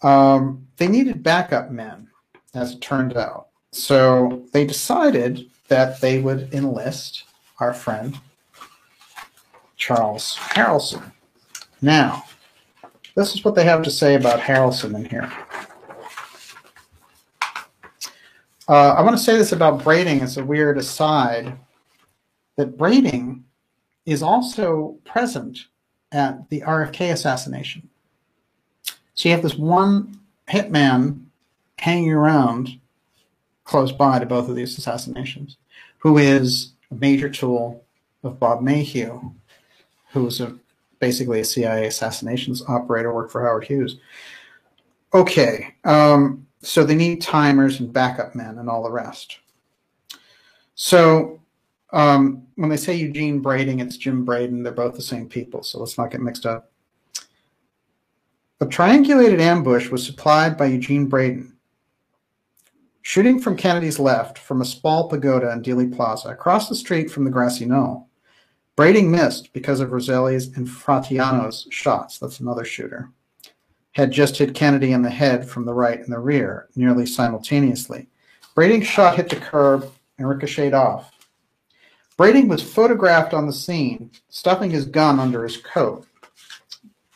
[0.03, 2.09] Um, they needed backup men,
[2.55, 3.49] as it turned out.
[3.71, 7.25] So they decided that they would enlist
[7.61, 8.19] our friend
[9.77, 11.13] Charles Harrelson.
[11.81, 12.25] Now,
[13.15, 15.33] this is what they have to say about Harrelson in here.
[18.73, 20.23] Uh, I want to say this about Brading.
[20.23, 21.59] as a weird aside
[22.57, 23.43] that Brading
[24.07, 25.67] is also present
[26.11, 27.87] at the RFK assassination.
[29.13, 30.19] So you have this one
[30.49, 31.21] hitman
[31.77, 32.81] hanging around
[33.65, 35.59] close by to both of these assassinations,
[35.99, 37.85] who is a major tool
[38.23, 39.35] of Bob Maheu,
[40.13, 40.57] who was a,
[40.99, 43.99] basically a CIA assassinations operator, worked for Howard Hughes.
[45.13, 49.39] Okay, um, so they need timers and backup men and all the rest.
[50.75, 51.41] So
[51.93, 54.63] um, when they say Eugene Brading, it's Jim Braden.
[54.63, 56.71] They're both the same people, so let's not get mixed up.
[58.61, 61.57] A triangulated ambush was supplied by Eugene Braden.
[63.03, 67.25] Shooting from Kennedy's left from a small pagoda in Dealey Plaza across the street from
[67.25, 68.09] the grassy knoll.
[68.77, 72.19] Brading missed because of Roselli's and Fratianno's shots.
[72.19, 73.11] That's another shooter
[73.93, 78.09] had just hit Kennedy in the head from the right and the rear, nearly simultaneously.
[78.55, 81.11] Brading's shot hit the curb and ricocheted off.
[82.17, 86.07] Brading was photographed on the scene, stuffing his gun under his coat.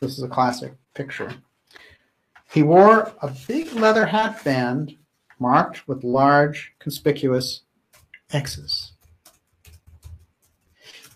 [0.00, 1.34] This is a classic picture.
[2.52, 4.96] He wore a big leather hat band
[5.38, 7.62] marked with large, conspicuous
[8.32, 8.92] X's.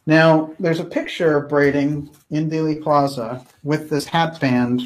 [0.07, 4.83] Now, there's a picture of Brading in Dealey Plaza with this hat band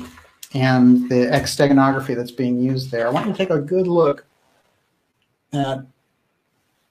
[0.54, 3.06] and the X steganography that's being used there.
[3.06, 4.24] I want you to take a good look
[5.52, 5.84] at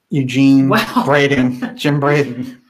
[0.09, 1.03] Eugene wow.
[1.05, 2.61] Braden, Jim Braden.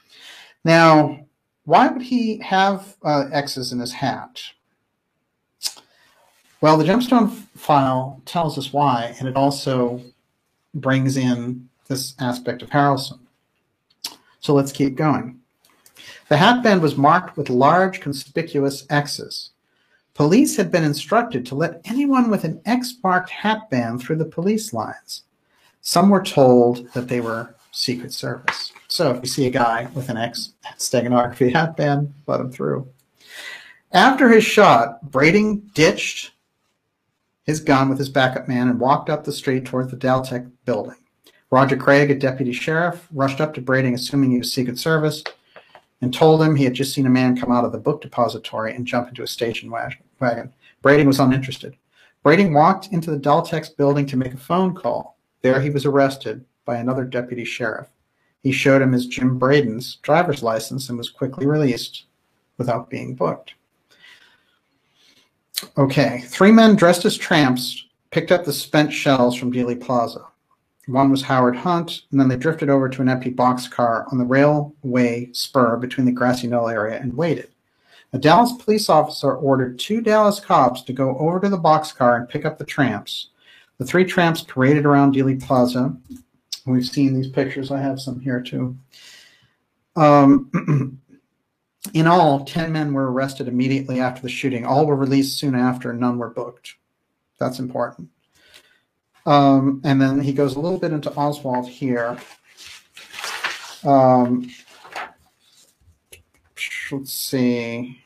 [0.64, 1.26] Now,
[1.64, 4.42] why would he have uh, X's in his hat?
[6.60, 10.00] Well, the gemstone file tells us why, and it also
[10.72, 13.18] brings in this aspect of Harrelson.
[14.40, 15.40] So let's keep going.
[16.28, 19.50] The hatband was marked with large conspicuous X's.
[20.14, 25.24] Police had been instructed to let anyone with an X-marked hatband through the police lines.
[25.80, 28.72] Some were told that they were Secret Service.
[28.86, 32.88] So if you see a guy with an X steganography hatband, let him through.
[33.90, 36.30] After his shot, Brading ditched
[37.42, 40.96] his gun with his backup man and walked up the street toward the Dal-Tex building.
[41.50, 45.24] Roger Craig, a deputy sheriff, rushed up to Brading, assuming he was Secret Service,
[46.00, 48.74] and told him he had just seen a man come out of the book depository
[48.74, 49.98] and jump into a station wagon.
[50.82, 51.76] Brading was uninterested.
[52.22, 55.18] Brading walked into the Dal-Tex building to make a phone call.
[55.42, 57.88] There he was arrested by another deputy sheriff.
[58.42, 62.04] He showed him his Jim Braden's driver's license and was quickly released
[62.58, 63.54] without being booked.
[65.78, 70.24] Okay, three men dressed as tramps picked up the spent shells from Dealey Plaza.
[70.86, 74.24] One was Howard Hunt, and then they drifted over to an empty boxcar on the
[74.24, 77.53] railway spur between the Grassy Knoll area and waited.
[78.14, 82.28] A Dallas police officer ordered two Dallas cops to go over to the boxcar and
[82.28, 83.30] pick up the tramps.
[83.78, 85.96] The three tramps paraded around Dealey Plaza.
[86.64, 87.72] We've seen these pictures.
[87.72, 88.78] I have some here too.
[89.96, 91.00] Um,
[91.92, 94.64] in all, 10 men were arrested immediately after the shooting.
[94.64, 96.76] All were released soon after, none were booked.
[97.40, 98.10] That's important.
[99.26, 102.16] Um, and then he goes a little bit into Oswald here.
[103.82, 104.48] Um,
[106.92, 108.02] let's see.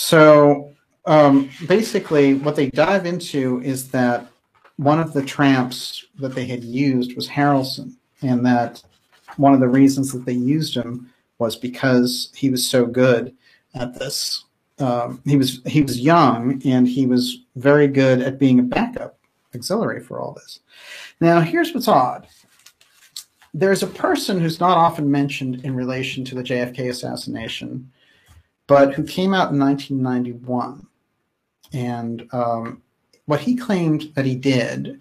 [0.00, 0.72] So
[1.06, 4.26] um, basically, what they dive into is that
[4.76, 8.82] one of the tramps that they had used was Harrelson, and that
[9.36, 13.34] one of the reasons that they used him was because he was so good
[13.74, 14.44] at this
[14.78, 19.18] um, he was he was young and he was very good at being a backup
[19.52, 20.60] auxiliary for all this.
[21.20, 22.28] Now, here's what's odd.
[23.52, 27.90] There's a person who's not often mentioned in relation to the JFK assassination,
[28.68, 30.86] but who came out in 1991.
[31.72, 32.82] And um,
[33.26, 35.00] what he claimed that he did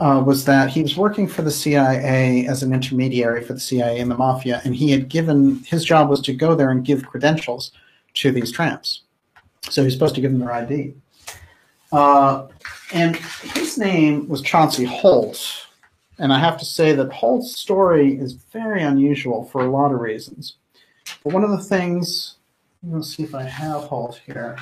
[0.00, 4.00] uh, was that he was working for the CIA as an intermediary for the CIA
[4.00, 7.06] and the mafia, and he had given his job was to go there and give
[7.06, 7.70] credentials
[8.14, 9.02] to these tramps.
[9.68, 10.94] So he's supposed to give them their ID.
[11.92, 12.48] Uh,
[12.92, 15.66] and his name was Chauncey Holt.
[16.18, 20.00] And I have to say that Holt's story is very unusual for a lot of
[20.00, 20.56] reasons.
[21.22, 22.36] But one of the things
[22.82, 24.56] Let's see if I have Holt here.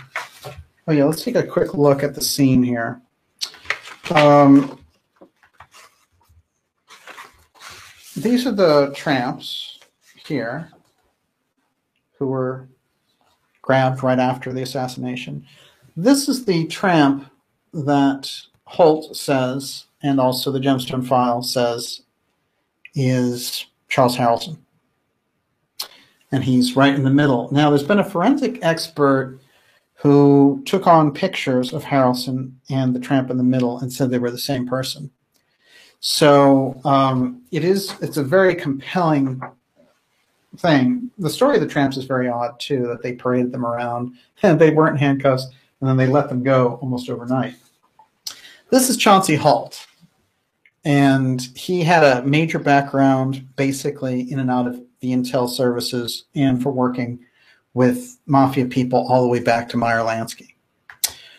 [0.89, 3.01] Oh yeah, let's take a quick look at the scene here.
[4.10, 4.80] Um,
[8.16, 9.78] these are the tramps
[10.26, 10.70] here
[12.18, 12.68] who were
[13.62, 15.47] grabbed right after the assassination.
[15.97, 17.30] This is the tramp
[17.72, 18.32] that
[18.64, 22.02] Holt says, and also the Gemstone file says,
[22.97, 24.59] is Charles Harrelson.
[26.30, 27.48] And he's right in the middle.
[27.52, 29.38] Now, there's been a forensic expert
[29.94, 34.18] who took on pictures of Harrelson and the tramp in the middle and said they
[34.18, 35.10] were the same person.
[36.00, 39.40] So um, it is it's a very compelling
[40.59, 41.10] thing.
[41.18, 44.59] The story of the tramps is very odd too, that they paraded them around and
[44.60, 45.46] they weren't handcuffs
[45.80, 47.55] and then they let them go almost overnight.
[48.70, 49.86] This is Chauncey Holt.
[50.84, 56.62] And he had a major background basically in and out of the intel services and
[56.62, 57.18] for working
[57.74, 60.54] with mafia people all the way back to Meyer Lansky.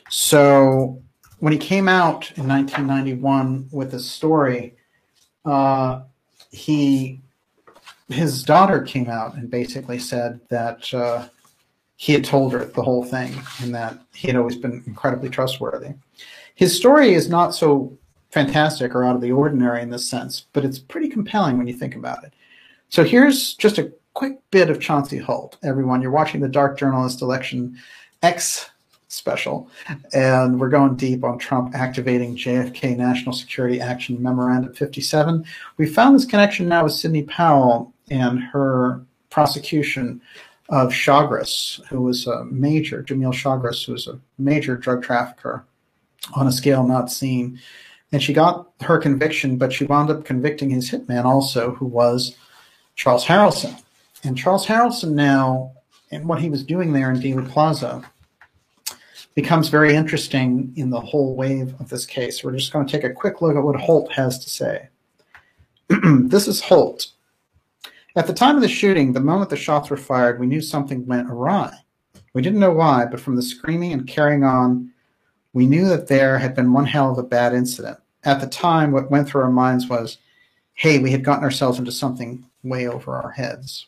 [0.10, 1.02] So
[1.40, 4.76] when he came out in 1991 with his story,
[5.46, 6.02] uh,
[6.52, 7.22] he
[8.10, 11.28] his daughter came out and basically said that uh,
[11.96, 15.94] he had told her the whole thing and that he had always been incredibly trustworthy.
[16.56, 17.96] His story is not so
[18.32, 21.74] fantastic or out of the ordinary in this sense, but it's pretty compelling when you
[21.74, 22.34] think about it.
[22.90, 25.58] So here's just a quick bit of Chauncey Holt.
[25.64, 27.78] Everyone, you're watching the Dark Journalist Election
[28.24, 28.68] X
[29.10, 29.70] special,
[30.12, 35.46] and we're going deep on Trump activating JFK National Security Action Memorandum 57.
[35.78, 40.20] We found this connection now with Sidney Powell and her prosecution
[40.70, 45.64] of Chagres, who was a major, Jamil Chagres, who was a major drug trafficker
[46.34, 47.60] on a scale not seen.
[48.12, 52.36] And she got her conviction, but she wound up convicting his hitman also, who was
[53.00, 53.82] Charles Harrelson.
[54.26, 55.72] And Charles Harrelson now,
[56.12, 58.04] and what he was doing there in Dealey Plaza,
[59.36, 62.44] becomes very interesting in the whole wave of this case.
[62.44, 64.90] We're just going to take a quick look at what Holt has to say.
[65.88, 67.08] this is Holt.
[68.18, 71.08] At the time of the shooting, the moment the shots were fired, we knew something
[71.08, 71.74] went awry.
[72.34, 74.92] We didn't know why, but from the screaming and carrying on
[75.54, 77.98] we knew that there had been one hell of a bad incident.
[78.26, 80.18] At the time, what went through our minds was,
[80.74, 83.88] hey, we had gotten ourselves into something way over our heads.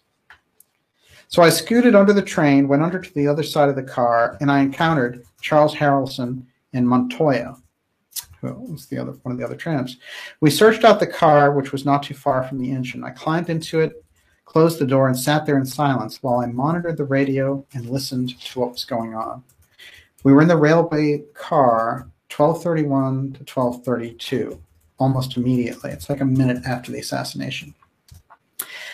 [1.27, 4.38] So I scooted under the train, went under to the other side of the car,
[4.41, 6.43] and I encountered Charles Harrelson
[6.74, 7.56] and Montoya,
[8.41, 9.95] who was the other one of the other tramps.
[10.41, 13.03] We searched out the car, which was not too far from the engine.
[13.03, 14.03] I climbed into it,
[14.43, 18.38] closed the door, and sat there in silence while I monitored the radio and listened
[18.38, 19.41] to what was going on.
[20.24, 24.61] We were in the railway car 1231 to 1232,
[25.00, 25.91] almost immediately.
[25.91, 27.74] It's like a minute after the assassination.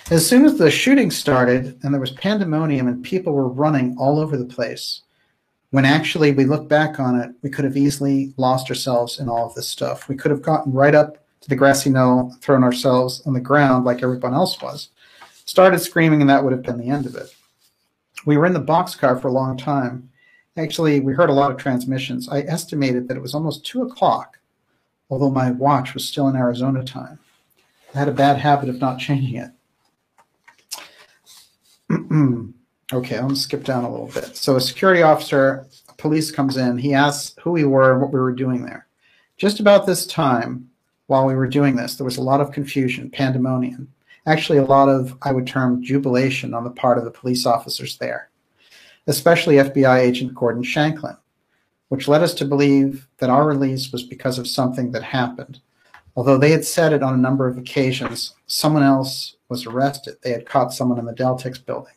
[0.09, 4.19] As soon as the shooting started and there was pandemonium and people were running all
[4.19, 5.01] over the place,
[5.71, 9.45] when actually we look back on it, we could have easily lost ourselves in all
[9.45, 10.07] of this stuff.
[10.07, 13.85] We could have gotten right up to the grassy knoll, thrown ourselves on the ground
[13.85, 14.89] like everyone else was,
[15.45, 17.35] started screaming, and that would have been the end of it.
[18.25, 20.09] We were in the boxcar for a long time
[20.57, 22.27] Actually, we heard a lot of transmissions.
[22.27, 24.39] I estimated that it was almost two o'clock,
[25.07, 27.19] although my watch was still in Arizona time.
[27.93, 29.51] I had a bad habit of not changing it.
[32.93, 34.35] okay, I'm to skip down a little bit.
[34.35, 35.67] So a security officer,
[35.97, 36.77] police comes in.
[36.77, 38.87] He asks who we were and what we were doing there.
[39.37, 40.69] Just about this time,
[41.07, 43.93] while we were doing this, there was a lot of confusion, pandemonium.
[44.25, 47.97] Actually, a lot of, I would term, jubilation on the part of the police officers
[47.97, 48.29] there
[49.07, 51.17] especially FBI agent Gordon Shanklin,
[51.87, 55.61] which led us to believe that our release was because of something that happened.
[56.15, 60.17] Although they had said it on a number of occasions, someone else was arrested.
[60.21, 61.93] They had caught someone in the Dal-Tex building.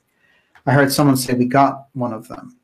[0.67, 2.57] I heard someone say, We got one of them.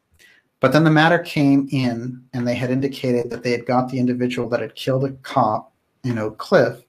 [0.61, 3.99] But then the matter came in, and they had indicated that they had got the
[3.99, 5.73] individual that had killed a cop
[6.05, 6.83] in Oak Cliff.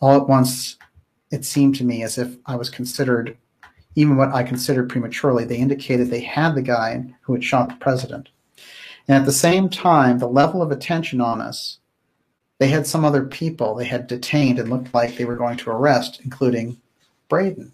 [0.00, 0.76] All at once,
[1.30, 3.36] it seemed to me as if I was considered
[3.94, 5.44] even what I considered prematurely.
[5.44, 8.28] They indicated they had the guy who had shot the president.
[9.08, 11.78] And at the same time, the level of attention on us,
[12.58, 15.70] they had some other people they had detained and looked like they were going to
[15.70, 16.80] arrest, including
[17.28, 17.72] Braden.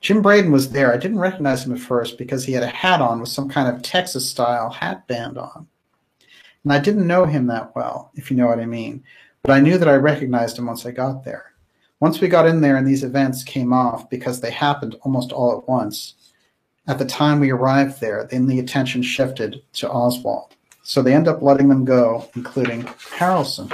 [0.00, 0.92] Jim Braden was there.
[0.92, 3.74] I didn't recognize him at first because he had a hat on with some kind
[3.74, 5.66] of Texas style hat band on.
[6.64, 9.02] And I didn't know him that well, if you know what I mean.
[9.42, 11.52] But I knew that I recognized him once I got there.
[12.00, 15.56] Once we got in there and these events came off because they happened almost all
[15.56, 16.14] at once,
[16.88, 20.56] at the time we arrived there, then the attention shifted to Oswald.
[20.82, 23.72] So they end up letting them go, including Harrelson.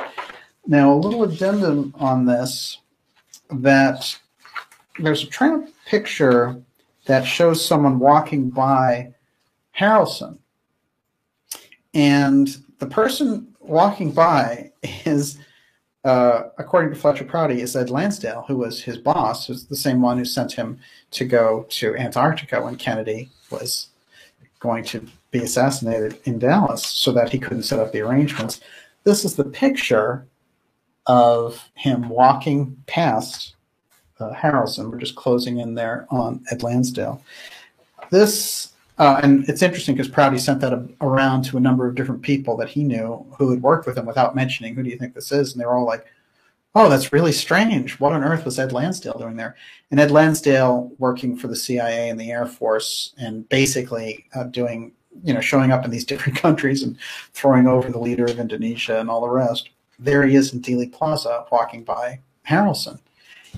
[0.66, 2.78] Now, a little addendum on this
[3.50, 4.18] that
[4.98, 6.60] there's a tramp picture
[7.06, 9.14] that shows someone walking by
[9.78, 10.38] Harrelson.
[11.94, 14.72] And the person walking by
[15.06, 15.38] is,
[16.04, 20.02] uh, according to Fletcher Prouty, is Ed Lansdale, who was his boss, who's the same
[20.02, 20.78] one who sent him
[21.12, 23.88] to go to Antarctica when Kennedy was
[24.60, 28.60] going to be assassinated in Dallas so that he couldn't set up the arrangements.
[29.04, 30.26] This is the picture
[31.08, 33.54] of him walking past
[34.20, 34.90] uh, Harrelson.
[34.90, 37.22] We're just closing in there on Ed Lansdale.
[38.10, 41.94] This, uh, and it's interesting because Prouty sent that a, around to a number of
[41.94, 44.98] different people that he knew who had worked with him without mentioning, who do you
[44.98, 45.52] think this is?
[45.52, 46.06] And they were all like,
[46.74, 47.98] oh, that's really strange.
[47.98, 49.56] What on earth was Ed Lansdale doing there?
[49.90, 54.92] And Ed Lansdale working for the CIA and the Air Force and basically uh, doing,
[55.24, 56.96] you know, showing up in these different countries and
[57.32, 59.70] throwing over the leader of Indonesia and all the rest.
[59.98, 63.00] There he is in Dealey Plaza walking by Harrelson.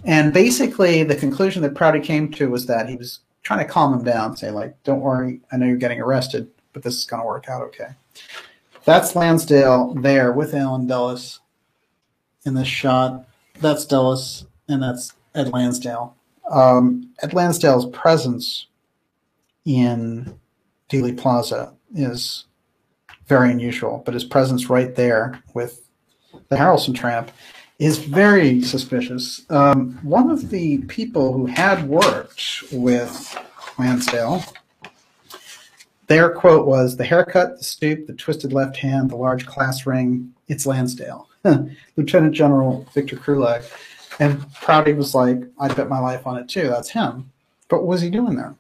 [0.05, 3.93] And basically, the conclusion that Prouty came to was that he was trying to calm
[3.93, 7.23] him down, say, like, don't worry, I know you're getting arrested, but this is going
[7.23, 7.89] to work out okay.
[8.85, 11.41] That's Lansdale there with Allen Dulles
[12.47, 13.27] in this shot.
[13.61, 16.17] That's Dulles, and that's Ed Lansdale.
[16.51, 18.67] Um, Ed Lansdale's presence
[19.65, 20.39] in
[20.89, 22.47] Dealey Plaza is
[23.27, 25.89] very unusual, but his presence right there with
[26.51, 27.31] the Harrelson tramp
[27.79, 29.47] is very suspicious.
[29.49, 33.39] Um, one of the people who had worked with
[33.79, 34.45] Lansdale,
[36.09, 40.35] their quote was the haircut, the stoop, the twisted left hand, the large class ring,
[40.49, 41.29] it's Lansdale.
[41.97, 43.65] Lieutenant General Victor Krulak.
[44.19, 46.69] And Prouty was like, I'd bet my life on it too.
[46.69, 47.31] That's him.
[47.69, 48.55] But what was he doing there?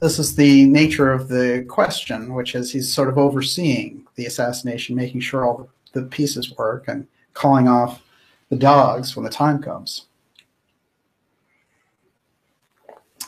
[0.00, 4.96] This is the nature of the question, which is he's sort of overseeing the assassination,
[4.96, 5.68] making sure all the
[6.10, 8.02] pieces work and calling off
[8.48, 10.06] the dogs when the time comes.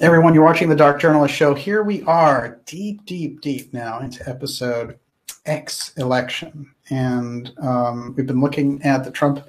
[0.01, 1.55] Everyone, you're watching the Dark Journalist Show.
[1.55, 4.99] Here we are, deep, deep, deep now into episode
[5.47, 6.71] X election.
[6.91, 9.47] And um, we've been looking at the Trump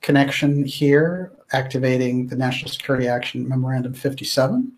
[0.00, 4.72] connection here, activating the National Security Action Memorandum 57.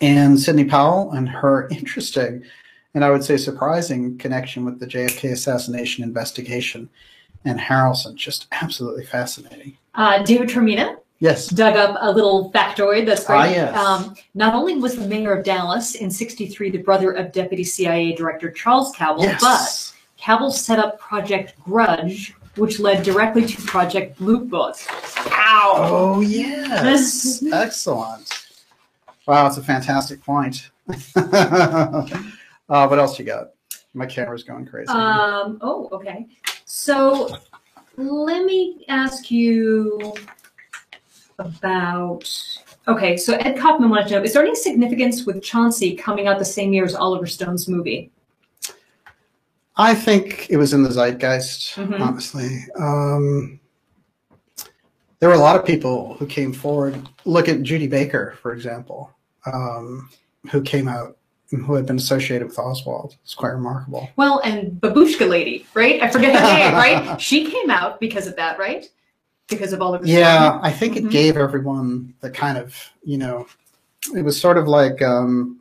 [0.00, 2.42] And Sidney Powell and her interesting
[2.96, 6.88] and I would say surprising connection with the JFK assassination investigation
[7.44, 8.14] and Harrelson.
[8.14, 9.76] Just absolutely fascinating.
[9.94, 10.96] Uh, David Tremina.
[11.18, 11.48] Yes.
[11.48, 13.36] Dug up a little factoid that's great.
[13.36, 13.76] Ah, yes.
[13.76, 18.14] Um, not only was the mayor of Dallas in 63 the brother of Deputy CIA
[18.14, 19.42] Director Charles Cabell, yes.
[19.42, 24.76] but Cabell set up Project Grudge, which led directly to Project Blue Book.
[25.32, 25.72] Ow!
[25.76, 27.44] Oh, yes.
[27.52, 28.48] Excellent.
[29.26, 30.70] Wow, it's a fantastic point.
[32.68, 33.48] uh, what else you got?
[33.94, 34.88] My camera's going crazy.
[34.88, 36.26] Um, oh, okay.
[36.64, 37.36] So
[37.96, 40.14] let me ask you
[41.38, 42.30] about.
[42.88, 46.38] Okay, so Ed Kaufman wanted to know: Is there any significance with Chauncey coming out
[46.38, 48.10] the same year as Oliver Stone's movie?
[49.76, 52.02] I think it was in the zeitgeist, mm-hmm.
[52.02, 52.64] honestly.
[52.78, 53.60] Um,
[55.18, 57.08] there were a lot of people who came forward.
[57.24, 59.10] Look at Judy Baker, for example,
[59.52, 60.08] um,
[60.50, 61.16] who came out
[61.50, 63.16] who had been associated with Oswald.
[63.22, 64.10] It's quite remarkable.
[64.16, 66.02] Well, and Babushka Lady, right?
[66.02, 67.20] I forget her name, right?
[67.20, 68.86] She came out because of that, right?
[69.48, 71.06] Because of all of Yeah, I think mm-hmm.
[71.06, 73.46] it gave everyone the kind of, you know,
[74.14, 75.60] it was sort of like um,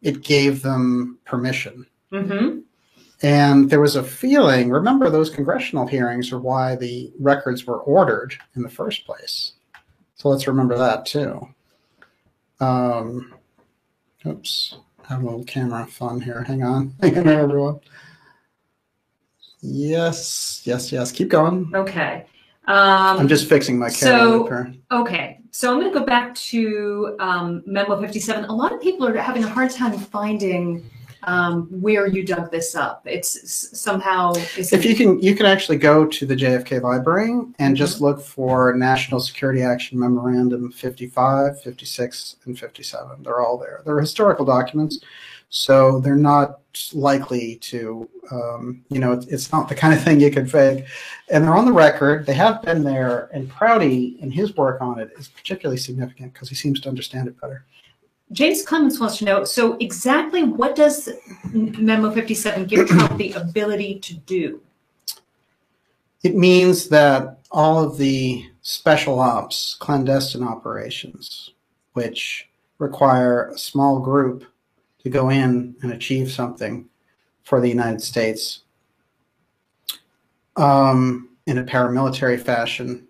[0.00, 1.86] it gave them permission.
[2.10, 2.60] Mm-hmm.
[3.24, 8.34] And there was a feeling, remember, those congressional hearings are why the records were ordered
[8.56, 9.52] in the first place.
[10.16, 11.48] So let's remember that too.
[12.60, 13.34] Um,
[14.26, 14.76] oops
[15.08, 16.42] have a little camera fun here.
[16.42, 16.94] Hang on.
[17.00, 17.80] Hang on, everyone.
[19.60, 21.12] Yes, yes, yes.
[21.12, 21.70] Keep going.
[21.74, 22.26] Okay.
[22.66, 24.68] Um, I'm just fixing my camera.
[24.90, 25.40] So, okay.
[25.50, 28.44] So I'm going to go back to um, Memo 57.
[28.44, 30.88] A lot of people are having a hard time finding
[31.24, 33.02] um, where you dug this up.
[33.06, 34.32] It's somehow.
[34.56, 37.74] If you can, you can actually go to the JFK Library and mm-hmm.
[37.74, 43.22] just look for National Security Action Memorandum 55, 56, and 57.
[43.22, 43.82] They're all there.
[43.84, 45.00] They're historical documents,
[45.48, 46.60] so they're not
[46.94, 50.86] likely to, um, you know, it's, it's not the kind of thing you could fake.
[51.30, 52.26] And they're on the record.
[52.26, 56.48] They have been there, and Prouty and his work on it is particularly significant because
[56.48, 57.64] he seems to understand it better.
[58.32, 61.08] James Clements wants to know, so exactly what does
[61.52, 64.60] Memo 57 give Trump the ability to do?
[66.22, 71.50] It means that all of the special ops, clandestine operations,
[71.92, 74.44] which require a small group
[75.02, 76.88] to go in and achieve something
[77.42, 78.62] for the United States
[80.56, 83.06] um, in a paramilitary fashion,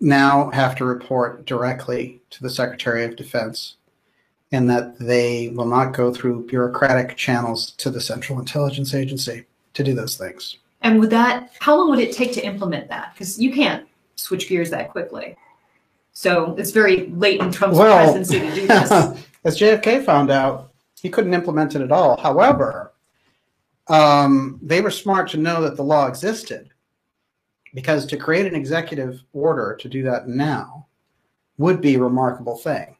[0.00, 3.76] now have to report directly to the Secretary of Defense
[4.52, 9.84] and that they will not go through bureaucratic channels to the Central Intelligence Agency to
[9.84, 10.58] do those things.
[10.82, 13.12] And would that, how long would it take to implement that?
[13.14, 15.36] Because you can't switch gears that quickly.
[16.12, 18.90] So it's very late in Trump's well, presidency to do this.
[19.44, 22.16] as JFK found out, he couldn't implement it at all.
[22.16, 22.92] However,
[23.88, 26.70] um, they were smart to know that the law existed
[27.74, 30.86] because to create an executive order to do that now
[31.58, 32.96] would be a remarkable thing.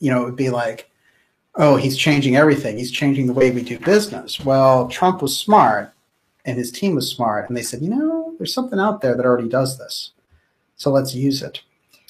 [0.00, 0.90] You know, it would be like,
[1.56, 2.76] oh, he's changing everything.
[2.76, 4.40] He's changing the way we do business.
[4.40, 5.92] Well, Trump was smart
[6.44, 7.48] and his team was smart.
[7.48, 10.12] And they said, you know, there's something out there that already does this.
[10.76, 11.60] So let's use it.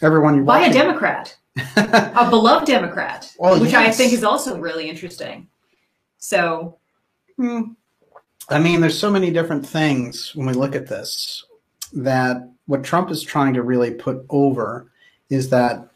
[0.03, 0.77] Everyone you're By watching.
[0.77, 1.37] a Democrat,
[1.77, 3.89] a beloved Democrat, well, which yes.
[3.89, 5.49] I think is also really interesting.
[6.19, 6.79] So.
[7.37, 7.73] Hmm.
[8.49, 11.45] I mean, there's so many different things when we look at this
[11.93, 14.91] that what Trump is trying to really put over
[15.29, 15.90] is that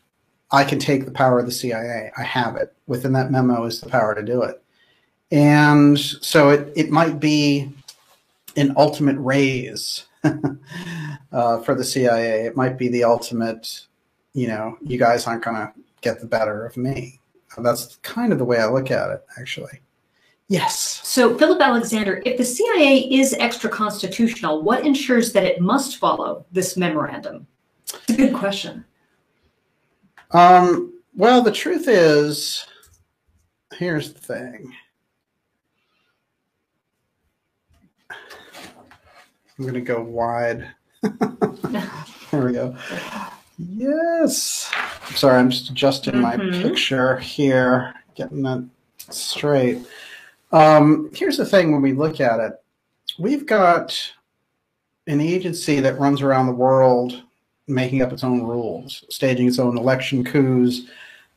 [0.55, 2.13] I can take the power of the CIA.
[2.17, 2.73] I have it.
[2.87, 4.63] Within that memo is the power to do it.
[5.33, 7.73] And so it, it might be
[8.57, 10.05] an ultimate raise
[11.33, 12.47] uh, for the CIA.
[12.47, 13.81] It might be the ultimate,
[14.33, 17.19] you know, you guys aren't going to get the better of me.
[17.59, 19.81] That's kind of the way I look at it, actually.
[20.47, 21.01] Yes.
[21.03, 26.47] So, Philip Alexander, if the CIA is extra constitutional, what ensures that it must follow
[26.53, 27.47] this memorandum?
[27.87, 28.85] It's a good question.
[30.35, 32.67] Um, well, the truth is,
[33.73, 34.75] here's the thing.
[38.11, 40.67] I'm going to go wide.
[41.03, 42.77] there we go.
[43.59, 44.73] Yes.
[45.15, 46.51] Sorry, I'm just adjusting mm -hmm.
[46.53, 48.65] my picture here, getting that
[49.11, 49.87] straight.
[50.51, 52.53] Um, here's the thing when we look at it,
[53.19, 54.15] we've got
[55.07, 57.23] an agency that runs around the world
[57.67, 60.83] making up its own rules, staging its own election coups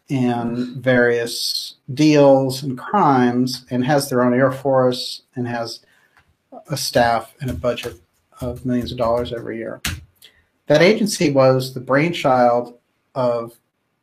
[0.10, 5.82] and various deals and crimes, and has their own air force and has
[6.70, 8.00] a staff and a budget
[8.42, 9.82] of millions of dollars every year.
[10.68, 12.78] That agency was the brainchild
[13.16, 13.58] of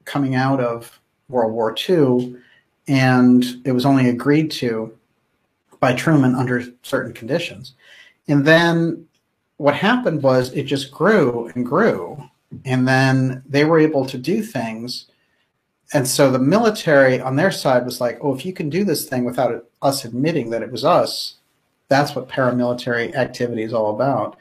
[0.05, 2.37] coming out of World War II,
[2.89, 4.97] and it was only agreed to
[5.81, 7.75] by Truman under certain conditions.
[8.29, 9.07] And then
[9.65, 12.23] what happened was it just grew and grew,
[12.67, 15.07] and then they were able to do things.
[15.95, 19.09] And so the military on their side was like, oh, if you can do this
[19.09, 21.37] thing without us admitting that it was us,
[21.89, 24.37] that's what paramilitary activity is all about.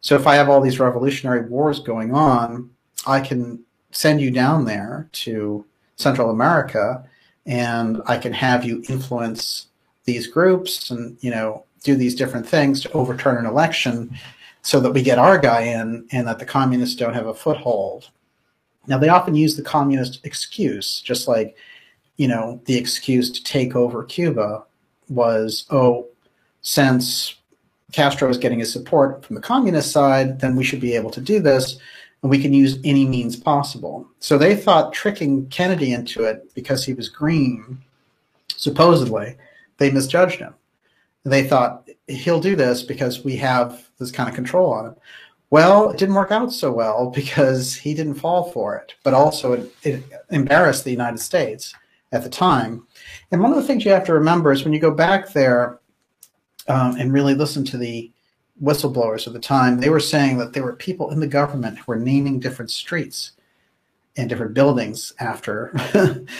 [0.00, 2.70] So if I have all these revolutionary wars going on,
[3.04, 5.66] I can send you down there to
[5.96, 7.04] Central America
[7.46, 9.66] and I can have you influence
[10.04, 14.16] these groups and, you know, do these different things to overturn an election
[14.62, 18.10] so that we get our guy in and that the communists don't have a foothold.
[18.86, 21.56] Now, they often use the communist excuse, just like,
[22.16, 24.64] you know, the excuse to take over Cuba
[25.08, 26.06] was, oh,
[26.62, 27.34] since
[27.92, 31.20] Castro is getting his support from the communist side, then we should be able to
[31.20, 31.78] do this,
[32.22, 34.06] and we can use any means possible.
[34.20, 37.78] So they thought tricking Kennedy into it because he was green,
[38.56, 39.36] supposedly,
[39.78, 40.54] they misjudged him.
[41.24, 44.96] They thought he'll do this because we have this kind of control on him.
[45.50, 49.52] Well, it didn't work out so well because he didn't fall for it, but also
[49.52, 51.74] it, it embarrassed the United States
[52.10, 52.86] at the time.
[53.30, 55.78] And one of the things you have to remember is when you go back there,
[56.68, 58.10] um, and really listen to the
[58.62, 61.84] whistleblowers of the time, they were saying that there were people in the government who
[61.86, 63.32] were naming different streets
[64.16, 65.72] and different buildings after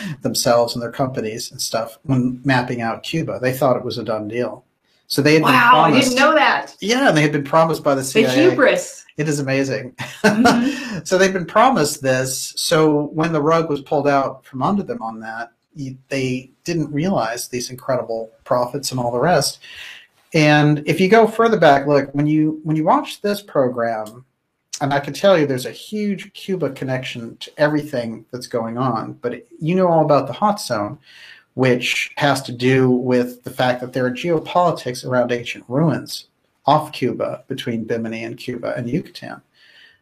[0.22, 3.38] themselves and their companies and stuff when mapping out Cuba.
[3.40, 4.64] They thought it was a done deal.
[5.12, 6.76] So they had wow, been promised, I didn't know that.
[6.80, 8.34] Yeah, and they had been promised by the CIA.
[8.34, 9.04] The hubris.
[9.18, 9.94] It is amazing.
[10.22, 11.00] Mm-hmm.
[11.04, 12.54] so they've been promised this.
[12.56, 15.52] So when the rug was pulled out from under them on that,
[16.08, 19.58] they didn't realize these incredible profits and all the rest.
[20.32, 24.24] And if you go further back, look when you when you watch this program,
[24.80, 29.14] and I can tell you there's a huge Cuba connection to everything that's going on.
[29.14, 30.98] But you know all about the hot zone,
[31.54, 36.26] which has to do with the fact that there are geopolitics around ancient ruins
[36.66, 39.42] off Cuba between Bimini and Cuba and Yucatan.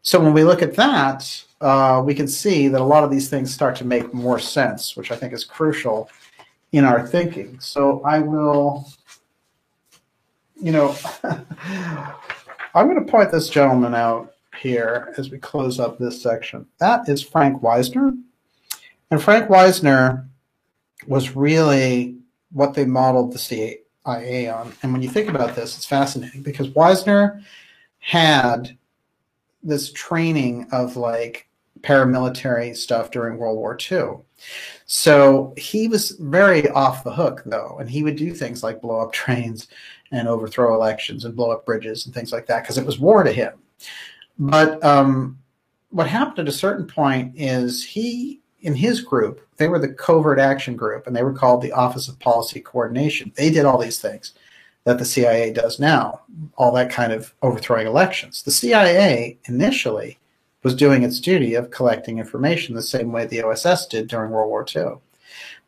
[0.02, 3.28] So when we look at that, uh, we can see that a lot of these
[3.28, 6.08] things start to make more sense, which I think is crucial
[6.72, 7.58] in our thinking.
[7.60, 8.86] So I will
[10.60, 10.94] you know,
[12.74, 16.66] I'm going to point this gentleman out here as we close up this section.
[16.78, 18.12] That is Frank Wisner.
[19.10, 20.28] And Frank Wisner
[21.06, 22.16] was really
[22.52, 24.72] what they modeled the CIA on.
[24.82, 27.42] And when you think about this, it's fascinating because Wisner
[27.98, 28.76] had
[29.62, 31.48] this training of like
[31.82, 34.18] paramilitary stuff during World War II.
[34.86, 39.00] So he was very off the hook, though, and he would do things like blow
[39.00, 39.68] up trains
[40.12, 43.22] and overthrow elections and blow up bridges and things like that because it was war
[43.22, 43.52] to him.
[44.38, 45.38] But um,
[45.90, 50.39] what happened at a certain point is he, in his group, they were the covert
[50.39, 53.32] action group, and they were called the Office of Policy Coordination.
[53.34, 54.34] They did all these things
[54.84, 56.22] that the CIA does now,
[56.56, 58.42] all that kind of overthrowing elections.
[58.42, 60.18] The CIA initially
[60.62, 64.48] was doing its duty of collecting information the same way the OSS did during World
[64.48, 65.00] War II.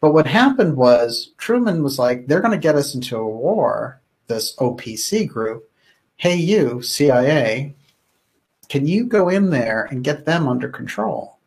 [0.00, 4.00] But what happened was Truman was like, they're going to get us into a war,
[4.26, 5.70] this OPC group.
[6.16, 7.74] Hey, you, CIA,
[8.68, 11.38] can you go in there and get them under control?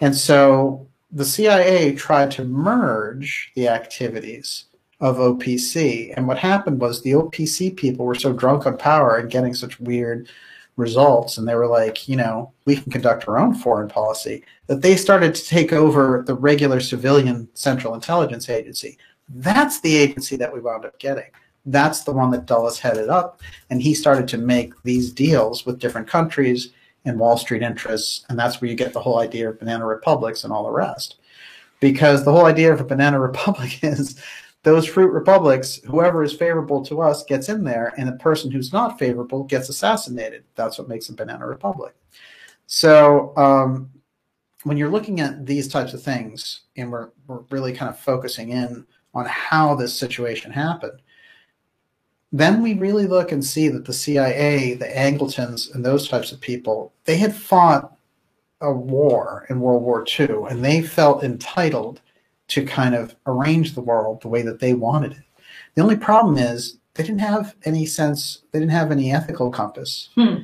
[0.00, 4.66] And so the CIA tried to merge the activities
[5.00, 6.12] of OPC.
[6.16, 9.80] And what happened was the OPC people were so drunk on power and getting such
[9.80, 10.28] weird
[10.76, 14.82] results, and they were like, you know, we can conduct our own foreign policy, that
[14.82, 18.96] they started to take over the regular civilian Central Intelligence Agency.
[19.28, 21.30] That's the agency that we wound up getting.
[21.66, 25.78] That's the one that Dulles headed up, and he started to make these deals with
[25.78, 26.72] different countries
[27.04, 30.44] and Wall Street interests, and that's where you get the whole idea of banana republics
[30.44, 31.16] and all the rest.
[31.80, 34.20] Because the whole idea of a banana republic is
[34.62, 38.72] those fruit republics, whoever is favorable to us gets in there, and the person who's
[38.72, 40.44] not favorable gets assassinated.
[40.54, 41.94] That's what makes a banana republic.
[42.66, 43.90] So um,
[44.64, 48.50] when you're looking at these types of things, and we're, we're really kind of focusing
[48.50, 51.00] in on how this situation happened,
[52.32, 56.40] then we really look and see that the CIA, the Angletons, and those types of
[56.40, 57.96] people, they had fought
[58.60, 62.00] a war in World War II, and they felt entitled
[62.48, 65.22] to kind of arrange the world the way that they wanted it.
[65.74, 70.10] The only problem is they didn't have any sense, they didn't have any ethical compass.
[70.14, 70.38] Hmm.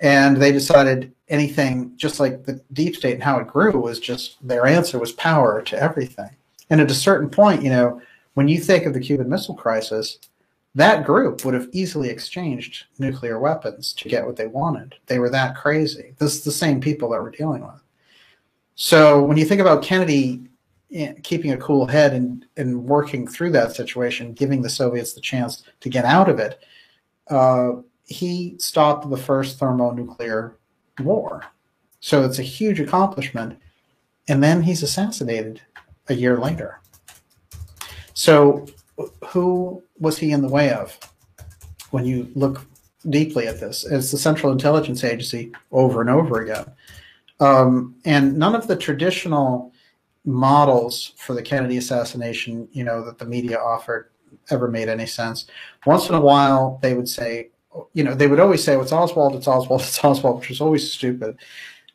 [0.00, 4.36] And they decided anything, just like the deep state and how it grew, was just
[4.46, 6.30] their answer was power to everything.
[6.70, 8.00] And at a certain point, you know,
[8.34, 10.18] when you think of the Cuban Missile Crisis,
[10.74, 14.94] that group would have easily exchanged nuclear weapons to get what they wanted.
[15.06, 16.14] They were that crazy.
[16.18, 17.82] This is the same people that we're dealing with.
[18.74, 20.44] So when you think about Kennedy
[21.22, 25.64] keeping a cool head and, and working through that situation, giving the Soviets the chance
[25.80, 26.62] to get out of it,
[27.28, 27.72] uh,
[28.06, 30.56] he stopped the first thermonuclear
[31.00, 31.44] war.
[32.00, 33.58] So it's a huge accomplishment.
[34.28, 35.60] And then he's assassinated
[36.08, 36.80] a year later.
[38.14, 38.66] So
[39.28, 40.98] who was he in the way of
[41.90, 42.66] when you look
[43.08, 43.84] deeply at this?
[43.84, 46.66] It's the Central Intelligence Agency over and over again.
[47.40, 49.72] Um, and none of the traditional
[50.24, 54.10] models for the Kennedy assassination, you know, that the media offered
[54.50, 55.46] ever made any sense.
[55.86, 57.50] Once in a while, they would say,
[57.92, 60.92] you know, they would always say, "It's Oswald, it's Oswald, it's Oswald," which was always
[60.92, 61.38] stupid,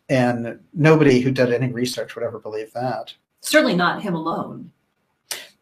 [0.10, 3.14] and nobody who did any research would ever believe that.
[3.42, 4.72] Certainly not him alone.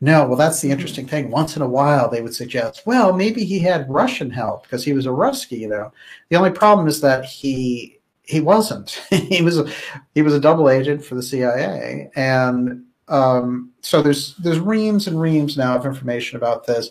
[0.03, 1.29] No, well, that's the interesting thing.
[1.29, 4.93] Once in a while, they would suggest, well, maybe he had Russian help because he
[4.93, 5.93] was a Ruski, you know.
[6.29, 8.89] The only problem is that he he wasn't.
[9.09, 9.67] he was a,
[10.15, 15.21] he was a double agent for the CIA, and um, so there's there's reams and
[15.21, 16.89] reams now of information about this.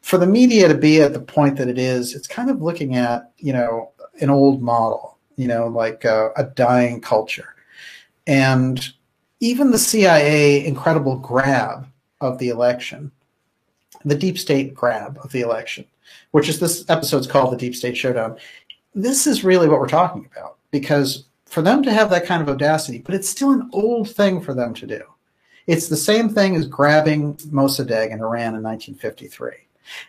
[0.00, 2.96] For the media to be at the point that it is, it's kind of looking
[2.96, 3.90] at you know
[4.22, 7.54] an old model, you know, like a, a dying culture,
[8.26, 8.88] and
[9.40, 11.89] even the CIA incredible grab
[12.20, 13.10] of the election,
[14.04, 15.84] the deep state grab of the election,
[16.30, 18.36] which is this episode's called the Deep State Showdown.
[18.94, 22.48] This is really what we're talking about because for them to have that kind of
[22.48, 25.02] audacity, but it's still an old thing for them to do.
[25.66, 29.52] It's the same thing as grabbing Mossadegh in Iran in 1953.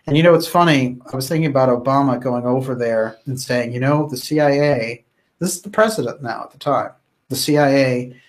[0.08, 0.98] And you know, it's funny.
[1.12, 5.04] I was thinking about Obama going over there and saying, you know, the CIA,
[5.40, 6.92] this is the president now at the time,
[7.30, 8.20] the CIA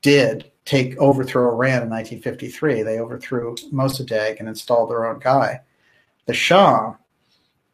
[0.00, 2.82] did take overthrow Iran in 1953.
[2.82, 5.60] They overthrew Mossadegh and installed their own guy,
[6.26, 6.94] the Shah.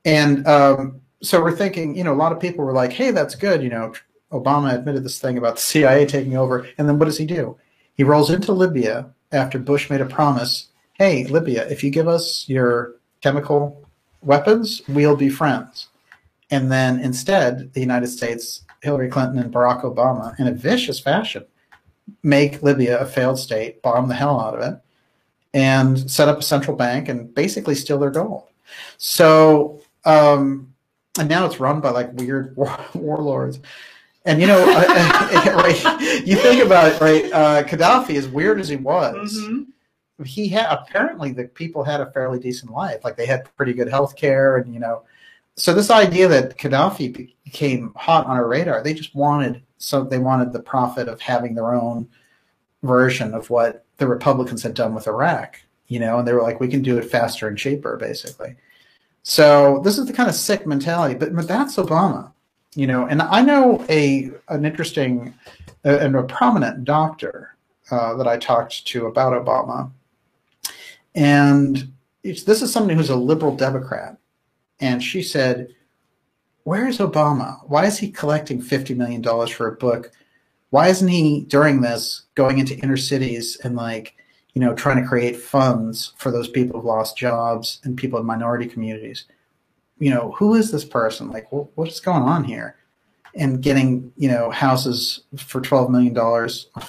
[0.04, 3.34] And um, so we're thinking, you know, a lot of people were like, hey, that's
[3.34, 3.62] good.
[3.62, 3.92] You know,
[4.32, 6.66] Obama admitted this thing about the CIA taking over.
[6.78, 7.56] And then what does he do?
[7.94, 10.68] He rolls into Libya after Bush made a promise
[10.98, 13.88] hey, Libya, if you give us your chemical
[14.20, 15.88] weapons, we'll be friends.
[16.50, 21.44] And then instead, the United States, Hillary Clinton and Barack Obama, in a vicious fashion,
[22.22, 24.80] make Libya a failed state, bomb the hell out of it,
[25.54, 28.44] and set up a central bank and basically steal their gold.
[28.96, 30.72] So, um,
[31.18, 33.60] and now it's run by like weird war- warlords.
[34.24, 36.26] And you know, right?
[36.26, 37.32] You think about it, right?
[37.32, 40.24] Uh, Gaddafi, as weird as he was, mm-hmm.
[40.24, 43.04] he had apparently the people had a fairly decent life.
[43.04, 45.02] Like they had pretty good health care, and you know,
[45.56, 50.18] so this idea that Gaddafi became hot on our radar, they just wanted so they
[50.18, 52.08] wanted the profit of having their own
[52.82, 56.60] version of what the Republicans had done with Iraq, you know, and they were like,
[56.60, 58.54] we can do it faster and cheaper, basically.
[59.22, 62.32] So this is the kind of sick mentality, but, but that's Obama,
[62.74, 65.34] you know, and I know a an interesting
[65.84, 67.56] uh, and a prominent doctor
[67.90, 69.90] uh, that I talked to about Obama,
[71.14, 71.92] and
[72.22, 74.16] this is somebody who's a liberal Democrat,
[74.80, 75.74] and she said,
[76.64, 77.60] "Where is Obama?
[77.68, 80.12] Why is he collecting fifty million dollars for a book?
[80.70, 84.14] Why isn't he during this going into inner cities and like?"
[84.58, 88.26] you know, trying to create funds for those people who've lost jobs and people in
[88.26, 89.24] minority communities.
[90.00, 91.30] You know, who is this person?
[91.30, 92.74] Like, what is going on here?
[93.36, 96.18] And getting, you know, houses for $12 million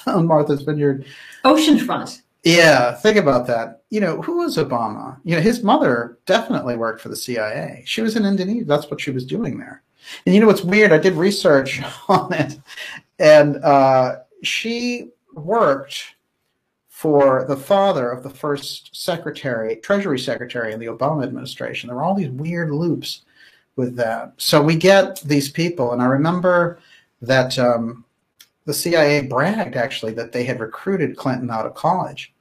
[0.07, 1.05] on Martha's Vineyard.
[1.45, 2.21] Oceanfront.
[2.43, 3.83] Yeah, think about that.
[3.89, 5.17] You know, who was Obama?
[5.23, 7.83] You know, his mother definitely worked for the CIA.
[7.85, 8.65] She was in Indonesia.
[8.65, 9.83] That's what she was doing there.
[10.25, 10.93] And you know what's weird?
[10.93, 12.57] I did research on it,
[13.19, 16.15] and uh, she worked
[16.87, 21.87] for the father of the first secretary, Treasury Secretary in the Obama administration.
[21.87, 23.21] There were all these weird loops
[23.75, 24.33] with that.
[24.37, 26.79] So we get these people, and I remember
[27.21, 28.03] that um,
[28.65, 32.33] the CIA bragged actually that they had recruited Clinton out of college.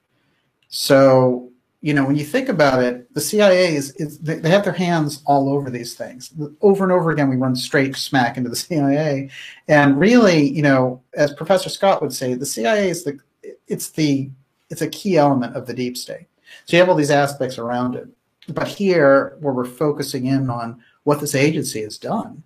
[0.68, 4.64] So you know when you think about it, the CIA is, is they, they have
[4.64, 6.32] their hands all over these things.
[6.60, 9.30] Over and over again, we run straight smack into the CIA,
[9.68, 13.18] and really, you know, as Professor Scott would say, the CIA is the
[13.66, 14.30] it's the
[14.70, 16.26] it's a key element of the deep state.
[16.64, 18.08] So you have all these aspects around it.
[18.48, 22.42] But here, where we're focusing in on what this agency has done,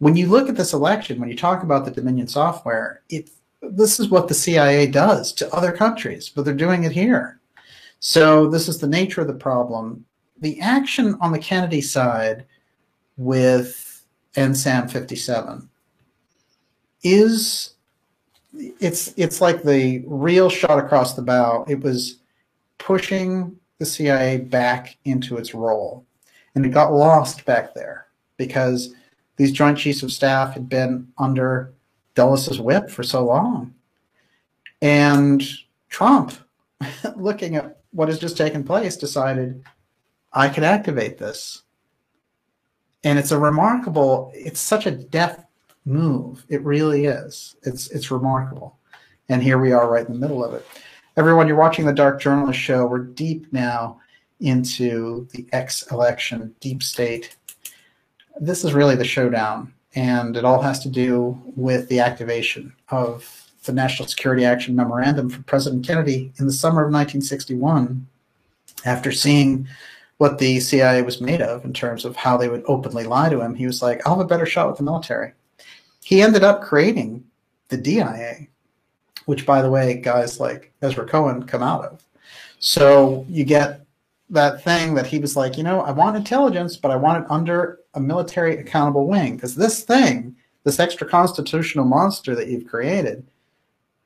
[0.00, 3.30] when you look at this election, when you talk about the Dominion software, it
[3.62, 7.38] this is what the CIA does to other countries, but they're doing it here.
[8.00, 10.06] So this is the nature of the problem.
[10.40, 12.46] The action on the Kennedy side
[13.18, 14.02] with
[14.34, 15.68] NSAM 57
[17.02, 17.74] is
[18.54, 21.66] it's it's like the real shot across the bow.
[21.68, 22.20] It was
[22.78, 26.06] pushing the CIA back into its role,
[26.54, 28.06] and it got lost back there
[28.38, 28.94] because
[29.40, 31.72] these Joint Chiefs of Staff had been under
[32.14, 33.72] Dulles' whip for so long,
[34.82, 35.42] and
[35.88, 36.34] Trump,
[37.16, 39.64] looking at what has just taken place, decided
[40.34, 41.62] I could activate this.
[43.02, 45.46] And it's a remarkable, it's such a deft
[45.86, 46.44] move.
[46.50, 47.56] It really is.
[47.62, 48.76] It's it's remarkable.
[49.30, 50.66] And here we are right in the middle of it.
[51.16, 52.84] Everyone, you're watching the Dark Journalist Show.
[52.84, 54.02] We're deep now
[54.40, 57.36] into the X election, deep state.
[58.40, 63.50] This is really the showdown, and it all has to do with the activation of
[63.64, 68.06] the National Security Action Memorandum from President Kennedy in the summer of 1961
[68.86, 69.68] after seeing
[70.16, 73.40] what the CIA was made of in terms of how they would openly lie to
[73.40, 73.54] him.
[73.54, 75.32] He was like, I'll have a better shot with the military
[76.02, 77.24] he ended up creating
[77.68, 78.46] the DIA,
[79.26, 82.02] which, by the way, guys like Ezra Cohen come out of.
[82.58, 83.86] So you get
[84.30, 87.30] that thing that he was like, you know, I want intelligence, but I want it
[87.30, 93.26] under a military accountable wing because this thing, this extra constitutional monster that you've created,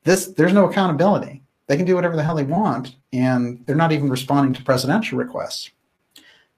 [0.03, 1.41] this there's no accountability.
[1.67, 5.17] They can do whatever the hell they want, and they're not even responding to presidential
[5.17, 5.71] requests.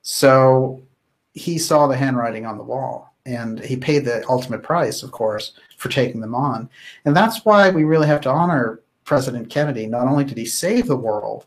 [0.02, 0.82] So
[1.34, 5.54] he saw the handwriting on the wall and he paid the ultimate price, of course,
[5.78, 6.70] for taking them on.
[7.06, 9.86] And that's why we really have to honor President Kennedy.
[9.86, 11.46] Not only did he save the world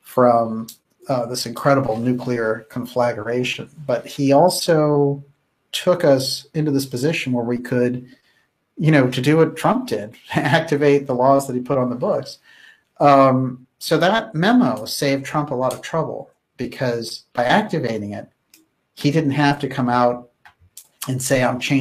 [0.00, 0.66] from
[1.10, 5.24] uh, this incredible nuclear conflagration, but he also
[5.72, 8.06] took us into this position where we could,
[8.76, 11.96] you know, to do what Trump did, activate the laws that he put on the
[11.96, 12.38] books.
[13.00, 18.28] Um, so that memo saved Trump a lot of trouble because by activating it,
[18.94, 20.30] he didn't have to come out
[21.08, 21.78] and say I'm changing